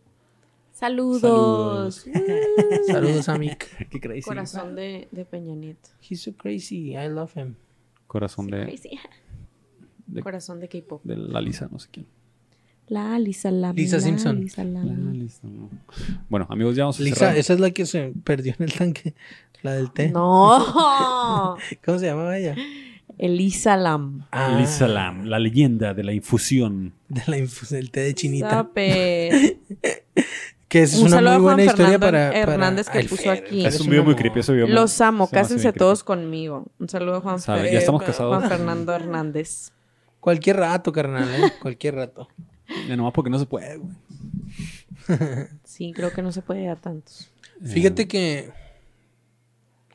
[0.80, 2.06] Saludos.
[2.86, 3.88] Saludos a Mick.
[3.90, 4.22] Qué crazy.
[4.22, 5.90] Corazón de, de Peña Nieto.
[6.08, 6.92] He's so crazy.
[6.96, 7.54] I love him.
[8.06, 8.98] Corazón de, Crazy.
[10.06, 11.02] de, Corazón de K-pop.
[11.04, 12.06] de la Lisa, no sé quién.
[12.88, 13.76] La Lisa Lam.
[13.76, 14.40] Lisa la Simpson.
[14.40, 15.12] Lisa La Lam.
[15.12, 15.68] Lisa, no.
[16.28, 17.36] Bueno, amigos, ya vamos a Lisa, cerrar.
[17.36, 19.14] esa es la que se perdió en el tanque.
[19.62, 20.08] La del té.
[20.10, 20.58] No.
[21.84, 22.56] ¿Cómo se llamaba ella?
[23.18, 24.26] Elisa Lam.
[24.32, 26.94] Ah, Lisa Lam, la leyenda de la infusión.
[27.08, 28.70] De la infus- del té de chinita.
[30.70, 33.04] Que es Un una saludo muy a Juan buena historia Fernando para, para- Hernández que
[33.04, 33.66] puso Fer, aquí.
[33.66, 34.68] Es un video muy creepy ese video.
[34.68, 36.64] Los amo, cásense todos conmigo.
[36.78, 38.36] Un saludo a Juan, Fer- ya estamos Eh, casados.
[38.38, 39.72] Juan Fernando Hernández.
[40.20, 41.52] Cualquier rato, carnal, ¿eh?
[41.60, 42.28] Cualquier rato.
[42.88, 43.92] Ya nomás porque no se puede, güey.
[45.64, 47.30] Sí, creo que no se puede a tantos.
[47.64, 48.52] Fíjate que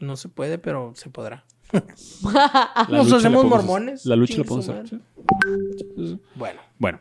[0.02, 1.45] no se puede, pero se podrá.
[2.89, 4.06] Nos hacemos mormones.
[4.06, 4.99] La lucha la podemos hacer.
[6.35, 6.99] Bueno, Bueno,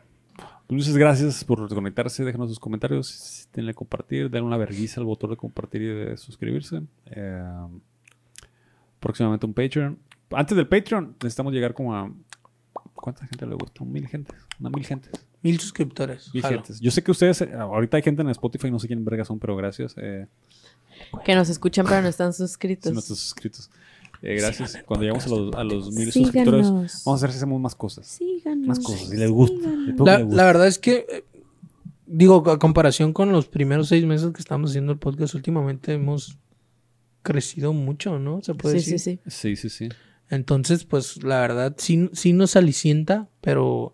[0.69, 2.23] muchas gracias por conectarse.
[2.23, 3.47] Déjenos sus comentarios.
[3.53, 4.29] Denle a compartir.
[4.29, 6.81] Denle una vergüenza al botón de compartir y de suscribirse.
[7.07, 7.43] Eh,
[8.99, 9.97] próximamente un Patreon.
[10.31, 12.11] Antes del Patreon, necesitamos llegar como a.
[12.93, 13.83] ¿Cuánta gente le gusta?
[13.83, 14.35] ¿Un mil gentes?
[14.59, 15.11] Una mil gentes.
[15.43, 16.33] mil suscriptores.
[16.33, 16.55] Mil Jalo.
[16.57, 16.79] gentes.
[16.79, 17.41] Yo sé que ustedes.
[17.41, 19.93] eh, Ahorita hay gente en Spotify, no sé quién verga son, pero gracias.
[19.97, 20.27] Eh,
[21.23, 22.89] Que nos escuchan pero no están suscritos.
[22.89, 23.69] si no están suscritos.
[24.21, 24.77] Eh, gracias.
[24.85, 26.13] Cuando llegamos a los, a los mil Síganos.
[26.33, 26.67] suscriptores,
[27.05, 28.07] vamos a hacer si hacemos más cosas.
[28.07, 28.67] Síganos.
[28.67, 29.09] Más cosas.
[29.09, 29.67] Les gusta.
[29.69, 30.19] La, les gusta.
[30.35, 31.23] la verdad es que, eh,
[32.05, 36.37] digo, a comparación con los primeros seis meses que estamos haciendo el podcast, últimamente hemos
[37.21, 38.41] crecido mucho, ¿no?
[38.41, 39.19] Se puede Sí, decir.
[39.25, 39.55] sí, sí.
[39.55, 39.89] Sí, sí, sí.
[40.29, 43.93] Entonces, pues la verdad sí, sí nos alicienta, pero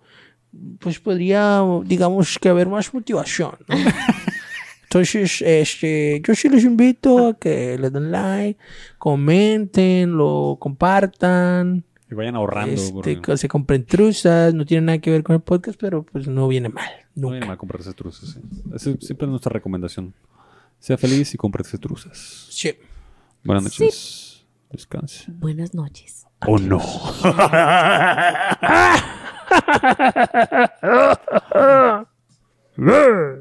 [0.79, 3.53] pues podría, digamos, que haber más motivación.
[3.67, 3.75] ¿no?
[4.91, 8.59] Entonces, este, yo sí les invito a que le den like,
[8.97, 12.73] comenten, lo compartan, Y vayan ahorrando.
[12.73, 16.27] este, que se compren truzas, no tiene nada que ver con el podcast, pero pues
[16.27, 17.31] no viene mal, no nunca.
[17.35, 18.37] viene mal comprarse truzas.
[18.75, 20.13] Esa es siempre nuestra recomendación.
[20.79, 22.47] Sea feliz y cómprese truzas.
[22.49, 22.73] Sí.
[23.45, 24.45] Buenas noches.
[24.71, 25.31] Descanse.
[25.31, 26.25] Buenas noches.
[26.45, 26.79] ¿O no?